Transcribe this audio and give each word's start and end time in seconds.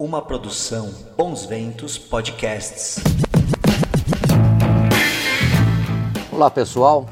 Uma 0.00 0.22
produção 0.22 0.94
Bons 1.16 1.44
Ventos 1.44 1.98
Podcasts. 1.98 3.02
Olá 6.30 6.48
pessoal, 6.48 7.04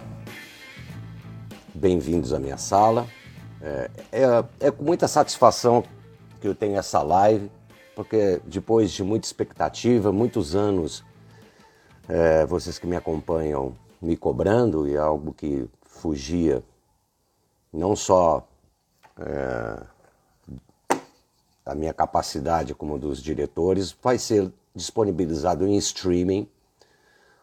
bem-vindos 1.75 2.33
à 2.33 2.39
minha 2.39 2.57
sala. 2.57 3.09
É, 3.61 3.91
é, 4.13 4.45
é, 4.69 4.71
com 4.71 4.85
muita 4.85 5.09
satisfação 5.09 5.83
que 6.41 6.47
eu 6.47 6.55
tenho 6.55 6.79
essa 6.79 7.03
live, 7.03 7.51
porque 7.97 8.41
depois 8.45 8.93
de 8.93 9.03
muita 9.03 9.27
expectativa, 9.27 10.13
muitos 10.13 10.55
anos, 10.55 11.05
é, 12.09 12.47
vocês 12.47 12.79
que 12.79 12.87
me 12.87 12.95
acompanham 12.95 13.75
me 14.01 14.17
cobrando, 14.17 14.87
e 14.87 14.95
é 14.95 14.99
algo 14.99 15.35
que 15.35 15.69
fugia 15.83 16.63
não 17.73 17.97
só 17.97 18.47
é, 19.19 19.96
da 21.67 21.75
minha 21.75 21.93
capacidade 21.93 22.77
como 22.77 22.97
dos 22.97 23.21
diretores, 23.21 23.91
vai 24.01 24.19
ser 24.19 24.53
disponibilizado 24.73 25.67
em 25.67 25.77
streaming. 25.77 26.49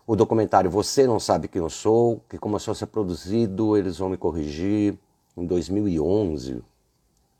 O 0.07 0.15
documentário 0.15 0.71
Você 0.71 1.05
Não 1.05 1.19
Sabe 1.19 1.49
Quem 1.49 1.61
Eu 1.61 1.69
Sou, 1.69 2.21
que 2.29 2.37
começou 2.37 2.71
a 2.71 2.75
ser 2.75 2.85
produzido, 2.85 3.75
eles 3.75 3.97
vão 3.97 4.07
me 4.07 4.15
corrigir, 4.15 4.97
em 5.35 5.45
2011, 5.45 6.63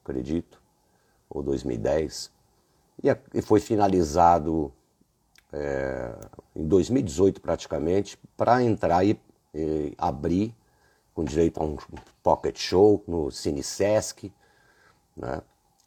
acredito, 0.04 0.62
ou 1.30 1.42
2010. 1.42 2.30
E 3.34 3.42
foi 3.42 3.62
finalizado 3.62 4.74
é, 5.54 6.16
em 6.54 6.68
2018 6.68 7.40
praticamente, 7.40 8.18
para 8.36 8.62
entrar 8.62 9.06
e, 9.06 9.18
e, 9.54 9.94
abrir 9.98 10.54
com 11.14 11.24
direito 11.24 11.62
a 11.62 11.64
um 11.64 11.78
pocket 12.22 12.60
show 12.60 13.02
no 13.08 13.32
Cine 13.32 13.64
Sesc, 13.64 14.34
né? 15.16 15.42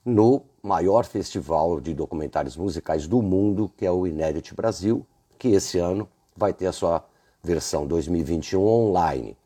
No 0.07 0.45
maior 0.63 1.05
festival 1.05 1.81
de 1.81 1.93
documentários 1.93 2.57
musicais 2.57 3.09
do 3.09 3.21
mundo, 3.21 3.69
que 3.77 3.85
é 3.85 3.91
o 3.91 4.07
Inédit 4.07 4.55
Brasil, 4.55 5.05
que 5.37 5.49
esse 5.49 5.79
ano 5.81 6.09
vai 6.37 6.53
ter 6.53 6.69
a 6.69 6.73
sua 6.73 7.05
versão 7.43 7.89
2021 7.89 8.65
online. 8.65 9.37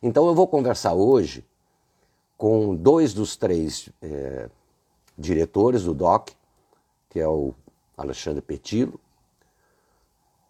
Então 0.00 0.28
eu 0.28 0.34
vou 0.34 0.46
conversar 0.46 0.94
hoje 0.94 1.44
com 2.38 2.76
dois 2.76 3.12
dos 3.12 3.36
três 3.36 3.88
é, 4.00 4.48
diretores 5.18 5.82
do 5.82 5.92
DOC, 5.92 6.32
que 7.10 7.18
é 7.18 7.26
o 7.26 7.52
Alexandre 7.96 8.40
Petilo, 8.40 9.00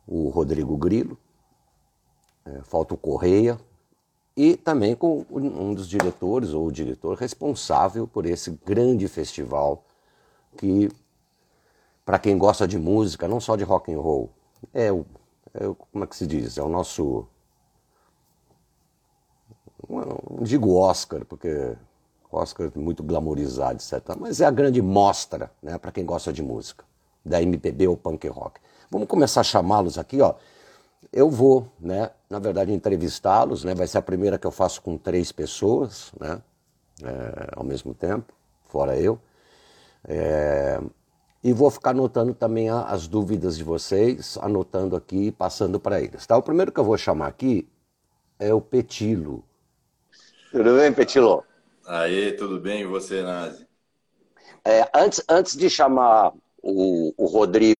o 0.06 0.28
Rodrigo 0.28 0.76
Grilo, 0.76 1.16
é, 2.44 2.60
falta 2.64 2.92
o 2.92 2.98
Correia, 2.98 3.58
e 4.36 4.56
também 4.56 4.94
com 4.94 5.24
um 5.30 5.74
dos 5.74 5.88
diretores 5.88 6.50
ou 6.50 6.66
o 6.66 6.72
diretor 6.72 7.16
responsável 7.16 8.06
por 8.06 8.26
esse 8.26 8.50
grande 8.64 9.06
festival 9.06 9.84
que 10.56 10.90
para 12.04 12.18
quem 12.18 12.36
gosta 12.36 12.66
de 12.68 12.78
música, 12.78 13.26
não 13.26 13.40
só 13.40 13.56
de 13.56 13.64
rock 13.64 13.92
and 13.92 14.00
roll, 14.00 14.30
é 14.72 14.92
o, 14.92 15.06
é 15.54 15.64
como 15.92 16.04
é 16.04 16.06
que 16.06 16.16
se 16.16 16.26
diz, 16.26 16.58
é 16.58 16.62
o 16.62 16.68
nosso 16.68 17.26
não 19.88 20.42
digo 20.42 20.74
Oscar, 20.74 21.24
porque 21.24 21.76
Oscar 22.30 22.70
é 22.74 22.78
muito 22.78 23.02
glamorizado, 23.02 23.74
etc. 23.74 24.16
Mas 24.18 24.40
é 24.40 24.46
a 24.46 24.50
grande 24.50 24.80
mostra, 24.82 25.50
né, 25.62 25.78
para 25.78 25.92
quem 25.92 26.04
gosta 26.04 26.32
de 26.32 26.42
música, 26.42 26.84
da 27.24 27.40
MPB 27.42 27.88
ou 27.88 27.96
punk 27.96 28.26
rock. 28.28 28.60
Vamos 28.90 29.08
começar 29.08 29.40
a 29.40 29.44
chamá-los 29.44 29.98
aqui, 29.98 30.20
ó. 30.20 30.34
Eu 31.16 31.30
vou, 31.30 31.72
né, 31.78 32.10
na 32.28 32.40
verdade, 32.40 32.72
entrevistá-los, 32.72 33.62
né, 33.62 33.72
vai 33.72 33.86
ser 33.86 33.98
a 33.98 34.02
primeira 34.02 34.36
que 34.36 34.44
eu 34.44 34.50
faço 34.50 34.82
com 34.82 34.98
três 34.98 35.30
pessoas, 35.30 36.12
né, 36.18 36.42
é, 37.04 37.50
ao 37.54 37.62
mesmo 37.62 37.94
tempo, 37.94 38.34
fora 38.64 38.98
eu. 38.98 39.16
É, 40.08 40.80
e 41.40 41.52
vou 41.52 41.70
ficar 41.70 41.90
anotando 41.90 42.34
também 42.34 42.68
as 42.68 43.06
dúvidas 43.06 43.56
de 43.56 43.62
vocês, 43.62 44.36
anotando 44.40 44.96
aqui 44.96 45.28
e 45.28 45.32
passando 45.32 45.78
para 45.78 46.00
eles. 46.00 46.26
Tá? 46.26 46.36
O 46.36 46.42
primeiro 46.42 46.72
que 46.72 46.80
eu 46.80 46.84
vou 46.84 46.98
chamar 46.98 47.28
aqui 47.28 47.68
é 48.36 48.52
o 48.52 48.60
Petilo. 48.60 49.44
Tudo 50.50 50.76
bem, 50.76 50.92
Petilo? 50.92 51.44
Aí, 51.86 52.32
tudo 52.32 52.58
bem? 52.58 52.80
E 52.80 52.86
você, 52.86 53.22
Nazi? 53.22 53.64
É, 54.64 54.90
antes, 54.92 55.22
antes 55.28 55.56
de 55.56 55.70
chamar 55.70 56.32
o, 56.60 57.14
o 57.16 57.26
Rodrigo 57.26 57.76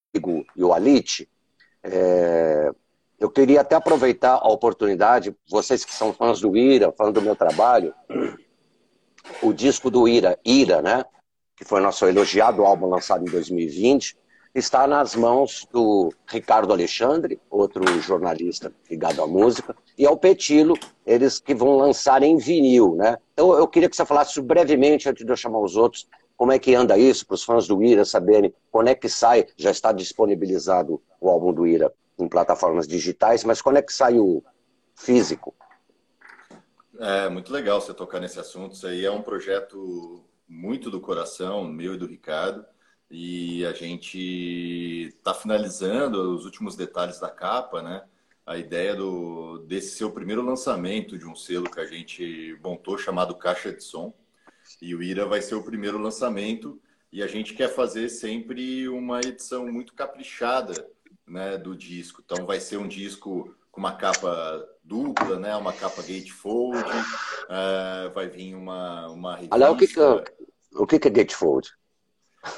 e 0.55 0.63
o 0.63 0.73
Alite, 0.73 1.29
é, 1.83 2.71
eu 3.25 3.31
queria 3.31 3.63
até 3.63 3.75
aproveitar 3.75 4.35
a 4.35 4.53
oportunidade, 4.53 5.35
vocês 5.49 5.83
que 5.83 5.95
são 5.95 6.13
fãs 6.13 6.43
do 6.43 6.55
Ira, 6.55 6.93
fãs 6.93 7.11
do 7.11 7.23
meu 7.23 7.35
trabalho, 7.35 7.95
o 9.41 9.51
disco 9.51 9.91
do 9.91 10.07
Ira, 10.07 10.39
Ira, 10.45 10.83
né? 10.83 11.07
Que 11.57 11.65
foi 11.65 11.81
nosso 11.81 12.05
elogiado 12.05 12.67
álbum 12.67 12.87
lançado 12.87 13.27
em 13.27 13.31
2020, 13.31 14.15
está 14.55 14.87
nas 14.87 15.17
mãos 15.17 15.67
do 15.73 16.13
Ricardo 16.27 16.71
Alexandre, 16.71 17.41
outro 17.49 17.83
jornalista 18.03 18.71
ligado 18.91 19.23
à 19.23 19.27
música, 19.27 19.75
e 19.97 20.05
ao 20.05 20.19
Petilo, 20.19 20.75
eles 21.07 21.41
que 21.41 21.55
vão 21.55 21.79
lançar 21.79 22.23
em 22.23 22.37
vinil, 22.37 22.95
né? 22.95 23.17
Eu, 23.35 23.55
eu 23.55 23.67
queria 23.67 23.89
que 23.89 23.97
você 23.97 24.05
falasse 24.05 24.39
brevemente, 24.43 25.09
antes 25.09 25.25
de 25.25 25.33
eu 25.33 25.37
chamar 25.37 25.61
os 25.61 25.77
outros, 25.77 26.07
como 26.37 26.53
é 26.53 26.59
que 26.59 26.75
anda 26.75 26.99
isso 26.99 27.27
para 27.27 27.37
os 27.37 27.43
fãs 27.43 27.67
do 27.67 27.83
Ira 27.83 28.05
saberem 28.05 28.53
quando 28.71 28.89
é 28.89 28.95
que 28.95 29.09
sai, 29.09 29.47
já 29.57 29.71
está 29.71 29.93
disponibilizado 29.93 31.01
o 31.19 31.31
álbum 31.31 31.55
do 31.55 31.67
Ira 31.67 31.91
em 32.19 32.29
plataformas 32.29 32.87
digitais, 32.87 33.45
mas 33.45 33.61
quando 33.61 33.79
é 33.79 33.83
que 33.83 33.93
sai 33.93 34.19
o 34.19 34.43
físico? 34.95 35.55
É 36.99 37.29
muito 37.29 37.53
legal 37.53 37.81
você 37.81 37.93
tocar 37.93 38.21
nesse 38.21 38.39
assunto. 38.39 38.75
Isso 38.75 38.87
aí 38.87 39.05
é 39.05 39.11
um 39.11 39.23
projeto 39.23 40.25
muito 40.49 40.91
do 40.91 41.01
coração, 41.01 41.65
meu 41.65 41.95
e 41.95 41.99
do 41.99 42.07
Ricardo. 42.07 42.65
E 43.11 43.65
a 43.67 43.73
gente 43.73 45.13
está 45.17 45.35
finalizando 45.35 46.35
os 46.35 46.45
últimos 46.45 46.77
detalhes 46.77 47.19
da 47.19 47.29
capa, 47.29 47.83
né? 47.83 48.05
A 48.47 48.57
ideia 48.57 48.95
do, 48.95 49.59
desse 49.67 50.05
o 50.05 50.11
primeiro 50.11 50.43
lançamento 50.43 51.19
de 51.19 51.27
um 51.27 51.35
selo 51.35 51.71
que 51.71 51.81
a 51.81 51.87
gente 51.87 52.59
montou 52.63 52.97
chamado 52.99 53.35
Caixa 53.35 53.73
de 53.73 53.83
Som. 53.83 54.15
E 54.81 54.95
o 54.95 55.03
Ira 55.03 55.27
vai 55.27 55.43
ser 55.43 55.55
o 55.55 55.65
primeiro 55.65 55.99
lançamento. 55.99 56.81
E 57.13 57.23
a 57.23 57.27
gente 57.27 57.55
quer 57.55 57.69
fazer 57.69 58.09
sempre 58.09 58.89
uma 58.89 59.21
edição 59.21 59.67
muito 59.67 59.95
caprichada 59.95 60.89
né, 61.27 61.57
do 61.59 61.77
disco. 61.77 62.23
Então 62.25 62.47
vai 62.47 62.61
ser 62.61 62.77
um 62.77 62.89
disco 62.89 63.55
com 63.71 63.81
uma 63.81 63.97
capa 63.97 64.67
dupla, 64.83 65.39
né, 65.39 65.57
uma 65.57 65.73
capa 65.73 66.03
gatefold, 66.03 66.79
uh, 66.79 68.13
vai 68.15 68.29
vir 68.29 68.55
uma, 68.55 69.09
uma 69.09 69.35
revista. 69.35 69.55
Olha, 69.55 69.71
o 69.71 69.77
que, 69.77 69.87
que, 69.87 70.01
é, 70.01 70.25
o 70.75 70.87
que, 70.87 70.99
que 70.99 71.09
é 71.09 71.11
gatefold? 71.11 71.71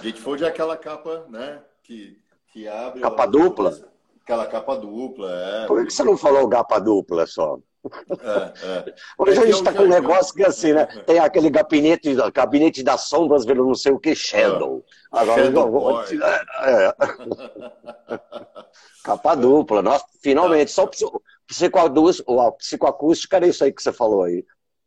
Gatefold 0.02 0.44
é 0.44 0.48
aquela 0.48 0.76
capa 0.76 1.26
né, 1.28 1.62
que, 1.82 2.20
que 2.52 2.68
abre... 2.68 3.00
Capa 3.00 3.26
dupla? 3.26 3.90
Aquela 4.22 4.46
capa 4.46 4.76
dupla, 4.76 5.30
é. 5.30 5.66
Por 5.66 5.84
que 5.84 5.92
você 5.92 6.02
não 6.02 6.16
falou 6.16 6.48
capa 6.48 6.80
dupla 6.80 7.26
só? 7.26 7.60
É, 8.10 8.66
é. 8.66 8.94
Hoje 9.18 9.40
a 9.40 9.46
gente 9.46 9.58
está 9.58 9.72
com 9.72 9.82
um 9.82 9.88
negócio 9.88 10.34
que 10.34 10.44
assim, 10.44 10.72
né? 10.72 10.86
Tem 11.06 11.18
aquele 11.18 11.50
gabinete, 11.50 12.14
gabinete 12.32 12.82
das 12.82 13.02
sombras, 13.02 13.44
vendo 13.44 13.64
não 13.64 13.74
sei 13.74 13.92
o 13.92 13.98
que, 13.98 14.14
Shadow. 14.14 14.84
É. 15.12 15.18
Agora 15.18 15.44
Shadow 15.44 16.02
é. 16.02 16.94
Capa 19.04 19.34
dupla, 19.34 19.82
nossa, 19.82 20.04
finalmente. 20.20 20.70
Só 20.70 20.84
o 20.84 21.22
psicoacústica, 21.46 22.52
psicoacústica 22.58 23.36
era 23.36 23.46
isso 23.46 23.62
aí 23.62 23.72
que 23.72 23.82
você 23.82 23.92
falou 23.92 24.24
aí. 24.24 24.44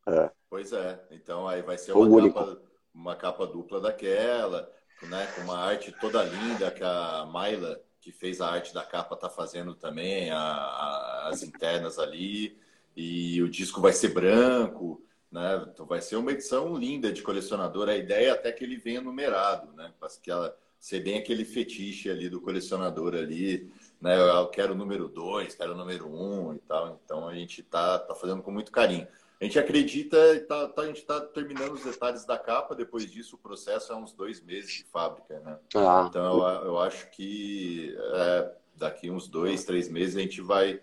É. 0.08 0.30
Pois 0.50 0.74
é, 0.74 1.00
então 1.12 1.48
aí 1.48 1.62
vai 1.62 1.78
ser 1.78 1.94
uma 1.94 2.34
capa, 2.34 2.62
uma 2.94 3.16
capa, 3.16 3.48
dupla 3.48 3.80
daquela, 3.80 4.70
né? 5.04 5.28
Com 5.36 5.42
uma 5.42 5.58
arte 5.60 5.92
toda 6.02 6.24
linda 6.24 6.72
que 6.72 6.84
a 6.84 7.26
Mayla, 7.32 7.80
que 8.02 8.12
fez 8.12 8.42
a 8.42 8.50
arte 8.50 8.74
da 8.74 8.84
capa, 8.84 9.16
tá 9.16 9.30
fazendo 9.30 9.76
também, 9.76 10.32
a, 10.32 10.40
a, 10.40 11.30
as 11.30 11.44
internas 11.44 12.00
ali 12.00 12.60
e 13.00 13.42
o 13.42 13.48
disco 13.48 13.80
vai 13.80 13.94
ser 13.94 14.10
branco, 14.10 15.02
né? 15.32 15.66
Então 15.74 15.86
vai 15.86 16.02
ser 16.02 16.18
uma 16.18 16.34
edição 16.34 16.76
linda 16.76 17.14
de 17.14 17.22
colecionador. 17.22 17.88
A 17.88 17.96
ideia 17.96 18.28
é 18.28 18.32
até 18.32 18.52
que 18.52 18.62
ele 18.62 18.76
venha 18.76 19.00
numerado, 19.00 19.72
né? 19.72 19.94
Para 19.98 20.10
que 20.22 20.30
ela 20.30 20.54
ser 20.78 21.00
bem 21.00 21.18
aquele 21.18 21.46
fetiche 21.46 22.10
ali 22.10 22.30
do 22.30 22.42
colecionador 22.42 23.16
ali, 23.16 23.72
né? 24.02 24.20
Eu 24.20 24.48
quero 24.48 24.74
o 24.74 24.76
número 24.76 25.08
2, 25.08 25.56
quero 25.56 25.72
o 25.72 25.78
número 25.78 26.08
1 26.08 26.48
um 26.50 26.54
e 26.54 26.60
tal. 26.60 27.00
Então 27.06 27.26
a 27.26 27.34
gente 27.34 27.64
tá, 27.64 28.00
tá 28.00 28.14
fazendo 28.14 28.42
com 28.42 28.52
muito 28.52 28.70
carinho. 28.70 29.08
A 29.40 29.46
gente 29.46 29.58
acredita, 29.58 30.18
tá, 30.42 30.68
tá, 30.68 30.82
a 30.82 30.88
gente 30.88 31.00
está 31.00 31.22
terminando 31.22 31.72
os 31.72 31.86
detalhes 31.86 32.26
da 32.26 32.38
capa, 32.38 32.76
depois 32.76 33.10
disso 33.10 33.38
o 33.38 33.40
processo 33.40 33.94
é 33.94 33.96
uns 33.96 34.12
dois 34.12 34.42
meses 34.42 34.74
de 34.74 34.84
fábrica, 34.84 35.40
né? 35.40 35.58
Ah. 35.74 36.06
Então 36.10 36.38
eu, 36.38 36.66
eu, 36.66 36.80
acho 36.80 37.10
que 37.12 37.96
é, 37.98 38.52
daqui 38.76 39.10
uns 39.10 39.30
dois, 39.30 39.64
três 39.64 39.88
meses 39.88 40.18
a 40.18 40.20
gente 40.20 40.42
vai 40.42 40.82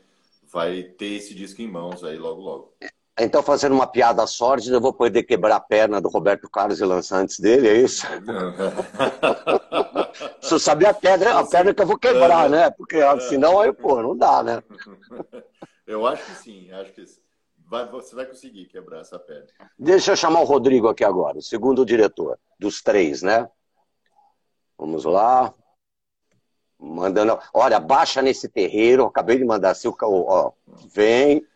vai 0.53 0.83
ter 0.83 1.17
esse 1.17 1.35
disco 1.35 1.63
em 1.63 1.69
mãos 1.69 2.05
aí 2.05 2.19
logo, 2.19 2.41
logo. 2.41 2.77
Então, 3.19 3.43
fazendo 3.43 3.75
uma 3.75 3.87
piada 3.87 4.27
sorte, 4.27 4.71
eu 4.71 4.81
vou 4.81 4.93
poder 4.93 5.23
quebrar 5.23 5.57
a 5.57 5.61
perna 5.61 6.03
do 6.03 6.09
Roberto 6.09 6.51
Carlos 6.51 6.81
e 6.81 6.85
lançar 6.85 7.19
antes 7.19 7.41
dele, 7.41 7.67
é 7.67 7.77
isso? 7.77 8.07
Se 10.43 10.61
saber 10.61 10.87
a 10.87 10.95
pedra, 10.95 11.39
a 11.39 11.47
perna 11.47 11.73
que 11.73 11.81
eu 11.81 11.87
vou 11.87 11.99
quebrar, 11.99 12.51
né? 12.51 12.71
Porque 12.71 12.99
senão 13.29 13.59
aí, 13.59 13.73
pô, 13.73 14.03
não 14.03 14.17
dá, 14.17 14.43
né? 14.43 14.63
Eu 15.87 16.05
acho 16.05 16.25
que 16.25 16.33
sim, 16.33 16.71
acho 16.73 16.93
que 16.93 17.05
vai, 17.65 17.89
você 17.89 18.15
vai 18.15 18.27
conseguir 18.27 18.67
quebrar 18.67 19.01
essa 19.01 19.21
pedra. 19.21 19.47
Deixa 19.79 20.11
eu 20.11 20.17
chamar 20.17 20.41
o 20.41 20.45
Rodrigo 20.45 20.89
aqui 20.89 21.05
agora, 21.05 21.39
o 21.39 21.43
segundo 21.43 21.87
diretor 21.87 22.37
dos 22.59 22.83
três, 22.83 23.23
né? 23.23 23.49
Vamos 24.77 25.05
lá. 25.05 25.55
Mandando. 26.79 27.39
Olha, 27.53 27.81
baixa 27.81 28.21
nesse 28.21 28.49
terreiro. 28.49 29.05
Acabei 29.05 29.39
de 29.39 29.45
mandar 29.45 29.71
assim, 29.71 29.93
ó. 30.01 30.53
Vem, 30.93 31.47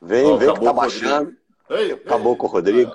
vem, 0.00 0.26
oh, 0.26 0.38
vem 0.38 0.54
que 0.54 0.60
tá 0.60 0.72
baixando. 0.72 1.36
Ei, 1.68 1.92
acabou 1.92 2.32
ei, 2.32 2.38
com 2.38 2.46
o 2.46 2.50
Rodrigo. 2.50 2.92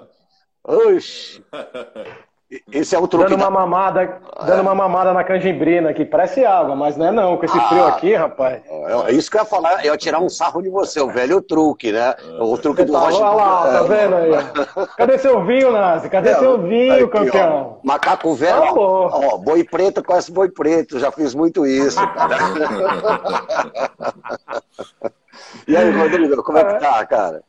Oxi. 0.63 1.43
Esse 2.71 2.95
é 2.95 2.99
o 2.99 3.07
truque. 3.07 3.27
Dando 3.27 3.41
uma 3.41 3.49
mamada, 3.49 4.19
dando 4.45 4.61
uma 4.61 4.75
mamada 4.75 5.11
na 5.13 5.23
canjimbrina 5.23 5.89
aqui. 5.89 6.05
Parece 6.05 6.45
água, 6.45 6.75
mas 6.75 6.95
não 6.95 7.07
é 7.07 7.11
não. 7.11 7.37
Com 7.37 7.45
esse 7.45 7.57
ah, 7.57 7.69
frio 7.69 7.87
aqui, 7.87 8.13
rapaz. 8.13 8.61
É, 8.67 9.09
é 9.09 9.11
isso 9.13 9.31
que 9.31 9.37
eu 9.37 9.41
ia 9.41 9.45
falar. 9.45 9.83
Eu 9.83 9.93
ia 9.93 9.97
tirar 9.97 10.19
um 10.19 10.29
sarro 10.29 10.61
de 10.61 10.69
você. 10.69 11.01
O 11.01 11.09
velho 11.09 11.41
truque, 11.41 11.91
né? 11.91 12.13
O 12.39 12.55
truque 12.57 12.83
do 12.83 12.93
tá, 12.93 12.99
Roger. 12.99 13.21
Olha 13.21 13.35
lá, 13.35 13.71
tá 13.71 13.81
vendo 13.83 14.15
aí? 14.15 14.31
Cadê 14.95 15.17
seu 15.17 15.43
vinho, 15.43 15.71
Nazi? 15.71 16.07
Cadê 16.07 16.29
é, 16.29 16.35
seu 16.35 16.61
vinho, 16.61 17.05
aqui, 17.05 17.07
campeão? 17.07 17.79
Ó, 17.83 17.87
macaco 17.87 18.35
velho. 18.35 18.63
Ah, 18.63 18.73
ó, 18.75 19.37
boi 19.37 19.63
preto 19.63 20.03
conhece 20.03 20.31
boi 20.31 20.49
preto. 20.49 20.99
Já 20.99 21.11
fiz 21.11 21.33
muito 21.33 21.65
isso, 21.65 21.99
cara. 22.13 22.37
e 25.67 25.75
aí, 25.75 25.91
Rodrigo, 25.91 26.43
como 26.43 26.59
é 26.59 26.63
que 26.63 26.79
tá, 26.79 27.03
cara? 27.07 27.41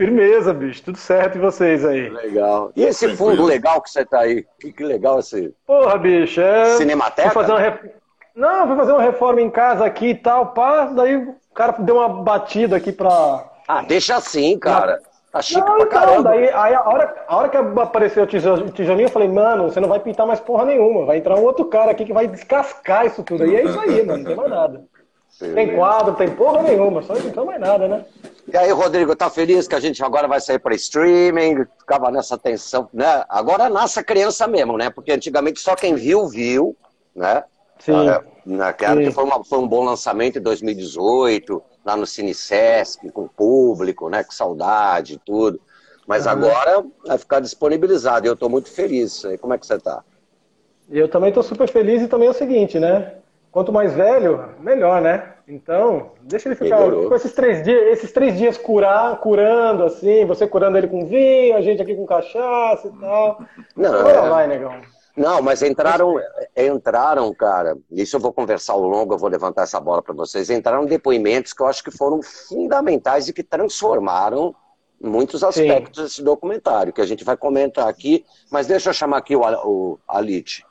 Firmeza, 0.00 0.54
bicho, 0.54 0.82
tudo 0.82 0.96
certo 0.96 1.36
e 1.36 1.38
vocês 1.38 1.84
aí? 1.84 2.08
Legal. 2.08 2.72
E 2.74 2.84
esse 2.84 3.06
fundo 3.16 3.44
legal 3.44 3.82
que 3.82 3.90
você 3.90 4.02
tá 4.02 4.20
aí? 4.20 4.46
Que, 4.58 4.72
que 4.72 4.82
legal 4.82 5.18
esse. 5.18 5.54
Porra, 5.66 5.98
bicho, 5.98 6.40
é. 6.40 6.64
Cinemateca? 6.78 7.28
Fui 7.28 7.42
fazer 7.42 7.52
uma 7.52 7.60
ref... 7.60 7.84
Não, 8.34 8.66
fui 8.66 8.76
fazer 8.76 8.92
uma 8.92 9.02
reforma 9.02 9.42
em 9.42 9.50
casa 9.50 9.84
aqui 9.84 10.06
e 10.06 10.14
tal, 10.14 10.54
pá, 10.54 10.86
daí 10.86 11.16
o 11.16 11.36
cara 11.54 11.72
deu 11.80 11.96
uma 11.96 12.08
batida 12.08 12.76
aqui 12.76 12.92
pra. 12.92 13.44
Ah, 13.68 13.82
deixa 13.82 14.16
assim, 14.16 14.58
cara. 14.58 15.02
Tá 15.30 15.42
chique 15.42 15.60
não, 15.60 15.66
pra 15.66 15.84
então, 15.84 16.00
caramba. 16.00 16.30
Daí, 16.30 16.48
aí 16.48 16.74
a 16.74 16.88
hora, 16.88 17.14
a 17.28 17.36
hora 17.36 17.48
que 17.50 17.58
apareceu 17.58 18.24
o 18.24 18.26
tijolinho, 18.70 19.06
eu 19.06 19.10
falei, 19.10 19.28
mano, 19.28 19.64
você 19.64 19.80
não 19.80 19.88
vai 19.90 20.00
pintar 20.00 20.26
mais 20.26 20.40
porra 20.40 20.64
nenhuma. 20.64 21.04
Vai 21.04 21.18
entrar 21.18 21.36
um 21.36 21.44
outro 21.44 21.66
cara 21.66 21.90
aqui 21.90 22.06
que 22.06 22.12
vai 22.14 22.26
descascar 22.26 23.04
isso 23.04 23.22
tudo. 23.22 23.44
E 23.44 23.54
é 23.54 23.64
isso 23.66 23.78
aí, 23.78 24.02
mano, 24.02 24.20
não 24.20 24.24
tem 24.24 24.34
mais 24.34 24.50
nada. 24.50 24.82
Tem 25.54 25.76
quadro, 25.76 26.14
tem 26.14 26.30
porra 26.30 26.62
nenhuma, 26.62 27.02
só 27.02 27.12
não 27.12 27.30
tem 27.30 27.44
mais 27.44 27.60
nada, 27.60 27.86
né? 27.86 28.04
E 28.52 28.56
aí, 28.56 28.72
Rodrigo, 28.72 29.14
tá 29.14 29.30
feliz 29.30 29.68
que 29.68 29.76
a 29.76 29.80
gente 29.80 30.02
agora 30.02 30.26
vai 30.26 30.40
sair 30.40 30.58
para 30.58 30.74
streaming? 30.74 31.64
Ficava 31.78 32.10
nessa 32.10 32.36
tensão, 32.36 32.88
né? 32.92 33.24
Agora 33.28 33.68
nasce 33.68 34.00
a 34.00 34.02
criança 34.02 34.48
mesmo, 34.48 34.76
né? 34.76 34.90
Porque 34.90 35.12
antigamente 35.12 35.60
só 35.60 35.76
quem 35.76 35.94
viu, 35.94 36.26
viu, 36.26 36.76
né? 37.14 37.44
Sim. 37.78 37.92
Naquela 38.44 38.96
né? 38.96 39.04
que 39.04 39.12
foi, 39.12 39.22
uma, 39.22 39.44
foi 39.44 39.58
um 39.58 39.68
bom 39.68 39.84
lançamento 39.84 40.38
em 40.38 40.42
2018, 40.42 41.62
lá 41.84 41.96
no 41.96 42.06
Cine 42.06 42.34
Sesc, 42.34 43.10
com 43.12 43.22
o 43.22 43.28
público, 43.28 44.08
né? 44.08 44.24
Com 44.24 44.32
saudade 44.32 45.14
e 45.14 45.18
tudo. 45.18 45.60
Mas 46.04 46.26
uhum. 46.26 46.32
agora 46.32 46.84
vai 47.06 47.18
ficar 47.18 47.38
disponibilizado 47.38 48.26
e 48.26 48.28
eu 48.28 48.34
estou 48.34 48.48
muito 48.48 48.68
feliz. 48.68 49.22
Como 49.40 49.54
é 49.54 49.58
que 49.58 49.66
você 49.66 49.74
está? 49.74 50.02
Eu 50.90 51.08
também 51.08 51.28
estou 51.28 51.44
super 51.44 51.68
feliz 51.68 52.02
e 52.02 52.08
também 52.08 52.26
é 52.26 52.30
o 52.32 52.34
seguinte, 52.34 52.80
né? 52.80 53.14
Quanto 53.52 53.72
mais 53.72 53.94
velho, 53.94 54.56
melhor, 54.58 55.00
né? 55.00 55.34
Então, 55.50 56.12
deixa 56.22 56.48
ele 56.48 56.54
ficar 56.54 56.78
Melhorou. 56.78 57.08
com 57.08 57.14
esses 57.16 57.32
três 57.32 57.64
dias, 57.64 57.82
esses 57.88 58.12
três 58.12 58.38
dias 58.38 58.56
curar, 58.56 59.18
curando, 59.18 59.82
assim, 59.82 60.24
você 60.24 60.46
curando 60.46 60.78
ele 60.78 60.86
com 60.86 61.06
vinho, 61.06 61.56
a 61.56 61.60
gente 61.60 61.82
aqui 61.82 61.94
com 61.96 62.06
cachaça 62.06 62.86
e 62.86 63.00
tal. 63.00 63.42
Não, 63.76 63.92
Agora 63.92 64.18
é... 64.18 64.28
vai, 64.28 64.46
negão. 64.46 64.80
Não, 65.16 65.42
mas 65.42 65.60
entraram, 65.60 66.14
entraram, 66.56 67.34
cara. 67.34 67.76
Isso 67.90 68.14
eu 68.14 68.20
vou 68.20 68.32
conversar 68.32 68.74
ao 68.74 68.82
longo, 68.82 69.12
eu 69.12 69.18
vou 69.18 69.28
levantar 69.28 69.62
essa 69.64 69.80
bola 69.80 70.00
para 70.00 70.14
vocês. 70.14 70.48
Entraram 70.48 70.86
depoimentos 70.86 71.52
que 71.52 71.60
eu 71.60 71.66
acho 71.66 71.82
que 71.82 71.90
foram 71.90 72.22
fundamentais 72.22 73.28
e 73.28 73.32
que 73.32 73.42
transformaram 73.42 74.54
muitos 75.02 75.42
aspectos 75.42 75.96
Sim. 75.96 76.02
desse 76.04 76.22
documentário, 76.22 76.92
que 76.92 77.00
a 77.00 77.06
gente 77.06 77.24
vai 77.24 77.36
comentar 77.36 77.88
aqui. 77.88 78.24
Mas 78.52 78.68
deixa 78.68 78.90
eu 78.90 78.94
chamar 78.94 79.18
aqui 79.18 79.34
o, 79.34 79.42
o 79.42 79.98
Alite. 80.06 80.64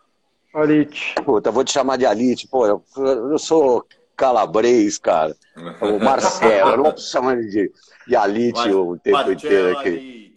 Alite. 0.54 1.16
Puta, 1.26 1.52
vou 1.52 1.66
te 1.66 1.74
chamar 1.74 1.98
de 1.98 2.06
Alite. 2.06 2.48
Pô, 2.48 2.66
eu, 2.66 2.81
eu 2.98 3.38
sou 3.38 3.86
calabrês, 4.19 4.98
cara. 4.98 5.33
O 5.81 5.98
Marcelo, 6.04 6.71
eu 6.71 6.77
não 6.77 6.92
posso 6.92 7.10
chamar 7.10 7.38
de, 7.38 7.71
de 8.06 8.16
Alite 8.16 8.68
Mar 8.68 8.75
o 8.75 9.00
tempo 9.00 9.18
Marcelo 9.18 9.33
inteiro 9.33 9.80
aqui. 9.80 10.36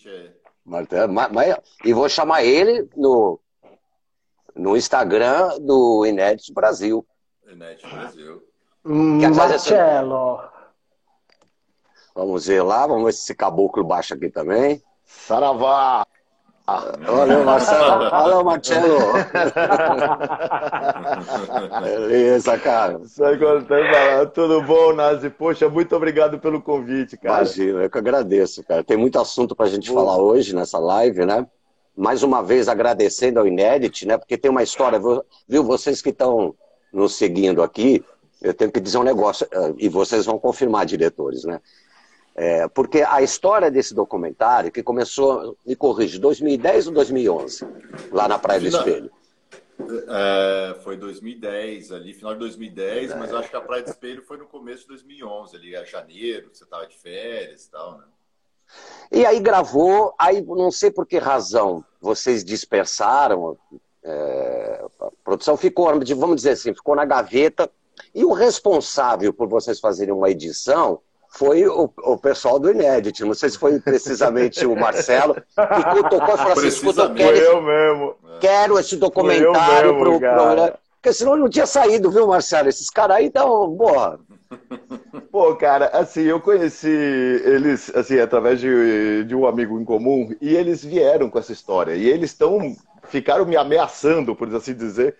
Marcelo, 0.64 1.12
mas, 1.12 1.32
mas, 1.32 1.56
e 1.84 1.92
vou 1.92 2.08
chamar 2.08 2.44
ele 2.44 2.88
no, 2.96 3.40
no 4.54 4.76
Instagram 4.76 5.58
do 5.60 6.06
Inédito 6.06 6.54
Brasil. 6.54 7.04
Inédito 7.48 7.88
Brasil. 7.88 8.42
Marcelo. 8.84 10.40
Vamos 12.14 12.46
ver 12.46 12.62
lá, 12.62 12.86
vamos 12.86 13.04
ver 13.06 13.12
se 13.12 13.22
esse 13.22 13.34
caboclo 13.34 13.82
baixa 13.82 14.14
aqui 14.14 14.28
também. 14.30 14.80
Saravá! 15.04 16.06
Valeu, 16.66 17.44
Marcelo. 17.44 18.10
Valeu, 18.10 18.44
Marcelo. 18.44 18.98
Beleza, 21.82 22.58
cara. 22.58 23.00
Só 23.06 23.36
contando. 23.36 24.30
Tudo 24.32 24.62
bom, 24.62 24.92
Nazi? 24.92 25.28
Poxa, 25.28 25.68
muito 25.68 25.94
obrigado 25.96 26.38
pelo 26.38 26.62
convite, 26.62 27.16
cara. 27.16 27.42
Imagina, 27.42 27.82
eu 27.82 27.90
que 27.90 27.98
agradeço, 27.98 28.62
cara. 28.62 28.84
Tem 28.84 28.96
muito 28.96 29.18
assunto 29.18 29.56
pra 29.56 29.66
gente 29.66 29.90
falar 29.92 30.18
hoje 30.18 30.54
nessa 30.54 30.78
live, 30.78 31.26
né? 31.26 31.46
Mais 31.96 32.22
uma 32.22 32.42
vez 32.42 32.68
agradecendo 32.68 33.40
ao 33.40 33.46
Inédit, 33.46 34.06
né? 34.06 34.16
Porque 34.16 34.38
tem 34.38 34.50
uma 34.50 34.62
história, 34.62 35.00
viu? 35.48 35.64
Vocês 35.64 36.00
que 36.00 36.10
estão 36.10 36.54
nos 36.92 37.16
seguindo 37.16 37.62
aqui, 37.62 38.04
eu 38.40 38.54
tenho 38.54 38.70
que 38.70 38.80
dizer 38.80 38.98
um 38.98 39.02
negócio, 39.02 39.46
eh, 39.50 39.74
e 39.78 39.88
vocês 39.88 40.26
vão 40.26 40.38
confirmar, 40.38 40.86
diretores, 40.86 41.44
né? 41.44 41.60
É, 42.34 42.66
porque 42.68 43.02
a 43.02 43.20
história 43.20 43.70
desse 43.70 43.94
documentário, 43.94 44.72
que 44.72 44.82
começou, 44.82 45.56
me 45.66 45.76
corrige, 45.76 46.18
2010 46.18 46.86
ou 46.88 46.94
2011, 46.94 47.66
lá 48.10 48.26
na 48.26 48.38
Praia 48.38 48.60
do 48.60 48.68
Espelho? 48.68 49.10
É, 50.08 50.74
foi 50.82 50.96
2010, 50.96 51.92
ali, 51.92 52.14
final 52.14 52.32
de 52.32 52.40
2010, 52.40 53.10
é. 53.10 53.14
mas 53.16 53.34
acho 53.34 53.50
que 53.50 53.56
a 53.56 53.60
Praia 53.60 53.82
do 53.82 53.90
Espelho 53.90 54.22
foi 54.22 54.38
no 54.38 54.46
começo 54.46 54.82
de 54.82 54.88
2011, 54.88 55.56
ali, 55.56 55.74
é 55.74 55.84
janeiro, 55.84 56.50
você 56.52 56.64
estava 56.64 56.86
de 56.86 56.96
férias 56.96 57.64
e 57.64 57.70
tal, 57.70 57.98
né? 57.98 58.04
E 59.10 59.26
aí 59.26 59.38
gravou, 59.40 60.14
aí 60.18 60.40
não 60.40 60.70
sei 60.70 60.90
por 60.90 61.06
que 61.06 61.18
razão 61.18 61.84
vocês 62.00 62.42
dispersaram, 62.42 63.58
é, 64.02 64.84
a 65.00 65.10
produção 65.22 65.56
ficou, 65.56 65.86
vamos 66.16 66.36
dizer 66.36 66.50
assim, 66.50 66.74
ficou 66.74 66.96
na 66.96 67.04
gaveta, 67.04 67.70
e 68.14 68.24
o 68.24 68.32
responsável 68.32 69.32
por 69.34 69.48
vocês 69.48 69.78
fazerem 69.78 70.14
uma 70.14 70.30
edição 70.30 71.00
foi 71.32 71.66
o, 71.66 71.90
o 71.96 72.18
pessoal 72.18 72.58
do 72.58 72.70
Inédit. 72.70 73.24
Não 73.24 73.34
sei 73.34 73.50
se 73.50 73.58
foi 73.58 73.80
precisamente 73.80 74.64
o 74.66 74.76
Marcelo 74.76 75.34
que 75.34 76.02
cutucou 76.02 76.34
e 76.34 76.38
falou 76.38 76.52
assim: 76.52 76.68
escuta, 76.68 77.02
eu 77.02 77.14
quero, 77.14 77.36
eu 77.36 77.62
mesmo. 77.62 78.14
quero 78.40 78.78
esse 78.78 78.96
documentário 78.96 79.96
para 79.98 80.10
o 80.10 80.18
programa. 80.20 80.74
Porque 81.00 81.12
senão 81.12 81.36
não 81.36 81.48
tinha 81.48 81.66
saído, 81.66 82.10
viu, 82.10 82.28
Marcelo? 82.28 82.68
Esses 82.68 82.88
caras 82.88 83.16
aí 83.16 83.30
dão. 83.30 83.76
Porra. 83.76 84.20
Pô, 85.32 85.56
cara, 85.56 85.86
assim, 85.86 86.22
eu 86.22 86.38
conheci 86.38 86.88
eles, 86.88 87.90
assim, 87.96 88.20
através 88.20 88.60
de, 88.60 89.24
de 89.24 89.34
um 89.34 89.46
amigo 89.46 89.80
em 89.80 89.84
comum, 89.84 90.30
e 90.40 90.54
eles 90.54 90.84
vieram 90.84 91.30
com 91.30 91.38
essa 91.38 91.52
história. 91.52 91.94
E 91.94 92.06
eles 92.06 92.30
estão, 92.30 92.76
ficaram 93.04 93.46
me 93.46 93.56
ameaçando, 93.56 94.36
por 94.36 94.54
assim 94.54 94.74
dizer, 94.74 95.16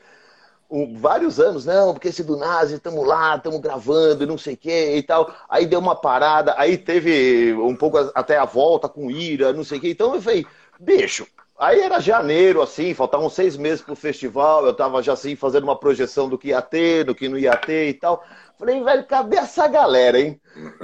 um, 0.73 0.99
vários 0.99 1.39
anos, 1.39 1.67
não, 1.67 1.93
porque 1.93 2.09
esse 2.09 2.25
do 2.25 2.35
Nazi, 2.35 2.77
estamos 2.77 3.07
lá, 3.07 3.37
estamos 3.37 3.61
gravando, 3.61 4.27
não 4.27 4.39
sei 4.39 4.55
o 4.55 4.57
que 4.57 4.97
e 4.97 5.03
tal. 5.03 5.31
Aí 5.47 5.67
deu 5.67 5.79
uma 5.79 5.95
parada, 5.95 6.55
aí 6.57 6.79
teve 6.79 7.53
um 7.53 7.77
pouco 7.77 7.99
até 8.15 8.39
a 8.39 8.47
volta 8.47 8.89
com 8.89 9.11
ira, 9.11 9.53
não 9.53 9.65
sei 9.65 9.77
o 9.77 9.81
que. 9.83 9.91
Então 9.91 10.15
eu 10.15 10.23
falei, 10.23 10.47
bicho, 10.81 11.27
aí 11.59 11.81
era 11.81 12.01
janeiro, 12.01 12.63
assim, 12.63 12.95
faltavam 12.95 13.29
seis 13.29 13.55
meses 13.55 13.83
pro 13.83 13.95
festival, 13.95 14.65
eu 14.65 14.73
tava 14.73 15.03
já 15.03 15.13
assim 15.13 15.37
fazendo 15.37 15.65
uma 15.65 15.79
projeção 15.79 16.27
do 16.27 16.39
que 16.39 16.49
ia 16.49 16.63
ter, 16.63 17.05
do 17.05 17.15
que 17.15 17.29
não 17.29 17.37
ia 17.37 17.55
ter 17.55 17.91
e 17.91 17.95
tal. 17.95 18.25
Falei, 18.59 18.83
velho, 18.83 19.05
cadê 19.05 19.37
essa 19.37 19.69
galera, 19.69 20.19
hein? 20.19 20.41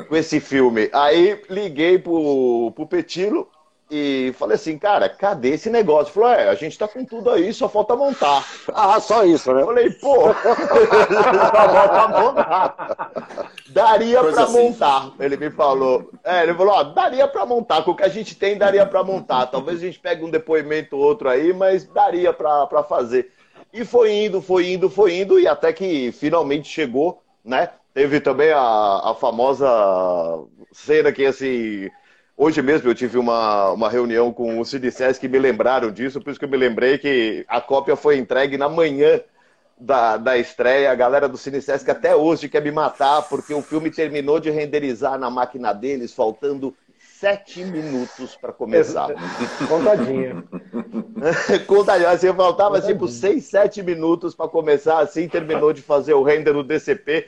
Com 0.08 0.16
esse 0.16 0.38
filme. 0.38 0.90
Aí 0.92 1.42
liguei 1.48 1.98
pro, 1.98 2.72
pro 2.74 2.86
Petilo, 2.86 3.48
e 3.90 4.34
falei 4.38 4.56
assim, 4.56 4.78
cara, 4.78 5.08
cadê 5.08 5.50
esse 5.50 5.70
negócio? 5.70 6.12
Falou, 6.12 6.30
é, 6.30 6.48
a 6.48 6.54
gente 6.54 6.78
tá 6.78 6.86
com 6.86 7.04
tudo 7.04 7.30
aí, 7.30 7.52
só 7.54 7.68
falta 7.68 7.96
montar. 7.96 8.44
Ah, 8.74 9.00
só 9.00 9.24
isso, 9.24 9.52
né? 9.52 9.64
Falei, 9.64 9.90
pô, 9.90 10.28
só 10.32 10.54
falta 11.50 12.08
montar. 12.08 13.52
Daria 13.68 14.20
Coisa 14.20 14.34
pra 14.34 14.44
assim. 14.44 14.62
montar, 14.62 15.12
ele 15.18 15.36
me 15.36 15.50
falou. 15.50 16.10
É, 16.22 16.42
ele 16.42 16.54
falou, 16.54 16.74
ó, 16.74 16.84
daria 16.84 17.26
pra 17.26 17.46
montar, 17.46 17.82
com 17.82 17.92
o 17.92 17.96
que 17.96 18.02
a 18.02 18.08
gente 18.08 18.36
tem, 18.36 18.58
daria 18.58 18.84
pra 18.84 19.02
montar. 19.02 19.46
Talvez 19.46 19.78
a 19.78 19.86
gente 19.86 19.98
pegue 19.98 20.22
um 20.22 20.30
depoimento 20.30 20.96
ou 20.96 21.02
outro 21.02 21.28
aí, 21.28 21.52
mas 21.52 21.84
daria 21.84 22.32
pra, 22.32 22.66
pra 22.66 22.82
fazer. 22.82 23.32
E 23.72 23.84
foi 23.84 24.12
indo, 24.12 24.42
foi 24.42 24.70
indo, 24.70 24.90
foi 24.90 25.18
indo, 25.18 25.40
e 25.40 25.46
até 25.48 25.72
que 25.72 26.12
finalmente 26.12 26.68
chegou, 26.68 27.22
né? 27.44 27.70
Teve 27.94 28.20
também 28.20 28.52
a, 28.52 29.10
a 29.10 29.14
famosa 29.18 29.66
cena 30.72 31.10
que, 31.10 31.24
assim 31.24 31.90
Hoje 32.40 32.62
mesmo 32.62 32.88
eu 32.88 32.94
tive 32.94 33.18
uma, 33.18 33.72
uma 33.72 33.90
reunião 33.90 34.32
com 34.32 34.60
o 34.60 34.64
CIDICES 34.64 35.18
que 35.18 35.26
me 35.26 35.40
lembraram 35.40 35.90
disso, 35.90 36.20
por 36.20 36.30
isso 36.30 36.38
que 36.38 36.44
eu 36.44 36.48
me 36.48 36.56
lembrei 36.56 36.96
que 36.96 37.44
a 37.48 37.60
cópia 37.60 37.96
foi 37.96 38.16
entregue 38.16 38.56
na 38.56 38.68
manhã 38.68 39.20
da, 39.76 40.16
da 40.16 40.38
estreia. 40.38 40.92
A 40.92 40.94
galera 40.94 41.28
do 41.28 41.36
que 41.36 41.90
até 41.90 42.14
hoje 42.14 42.48
quer 42.48 42.62
me 42.62 42.70
matar, 42.70 43.22
porque 43.22 43.52
o 43.52 43.60
filme 43.60 43.90
terminou 43.90 44.38
de 44.38 44.50
renderizar 44.50 45.18
na 45.18 45.28
máquina 45.28 45.72
deles, 45.72 46.14
faltando 46.14 46.72
sete 47.18 47.64
minutos 47.64 48.36
para 48.36 48.52
começar. 48.52 49.08
Contadinha. 49.66 50.44
Contadinha. 51.66 52.10
Assim, 52.10 52.32
faltava 52.32 52.80
tipo 52.80 53.08
seis, 53.08 53.46
sete 53.46 53.82
minutos 53.82 54.36
para 54.36 54.46
começar, 54.46 55.00
assim, 55.00 55.28
terminou 55.28 55.72
de 55.72 55.82
fazer 55.82 56.14
o 56.14 56.22
render 56.22 56.52
no 56.52 56.62
DCP. 56.62 57.26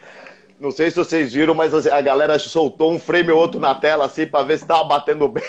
Não 0.60 0.70
sei 0.70 0.90
se 0.90 0.96
vocês 0.96 1.32
viram, 1.32 1.54
mas 1.54 1.86
a 1.86 2.00
galera 2.02 2.38
soltou 2.38 2.92
um 2.92 2.98
frame 2.98 3.32
ou 3.32 3.38
outro 3.38 3.58
na 3.58 3.74
tela, 3.74 4.04
assim, 4.04 4.26
para 4.26 4.44
ver 4.44 4.58
se 4.58 4.64
estava 4.64 4.84
batendo 4.84 5.26
bem. 5.32 5.42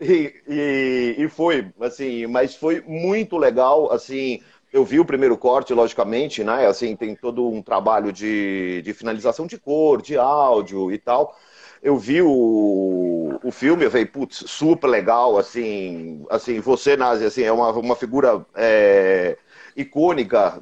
E, 0.00 0.34
e, 0.48 1.14
e, 1.18 1.28
foi, 1.28 1.70
assim, 1.78 2.26
mas 2.26 2.54
foi 2.56 2.80
muito 2.86 3.36
legal, 3.36 3.92
assim, 3.92 4.40
eu 4.72 4.82
vi 4.82 4.98
o 4.98 5.04
primeiro 5.04 5.36
corte, 5.36 5.74
logicamente, 5.74 6.42
né, 6.42 6.66
assim, 6.66 6.96
tem 6.96 7.14
todo 7.14 7.46
um 7.46 7.60
trabalho 7.60 8.10
de, 8.10 8.80
de 8.82 8.94
finalização 8.94 9.46
de 9.46 9.58
cor, 9.58 10.00
de 10.00 10.16
áudio 10.16 10.90
e 10.90 10.96
tal, 10.96 11.36
eu 11.82 11.98
vi 11.98 12.22
o, 12.22 13.38
o 13.44 13.50
filme, 13.50 13.84
eu 13.84 13.90
falei, 13.90 14.06
putz, 14.06 14.44
super 14.46 14.88
legal, 14.88 15.36
assim, 15.36 16.24
assim, 16.30 16.60
você, 16.60 16.96
Nazi, 16.96 17.26
assim, 17.26 17.42
é 17.42 17.52
uma, 17.52 17.70
uma 17.72 17.96
figura 17.96 18.46
é, 18.54 19.36
icônica 19.80 20.58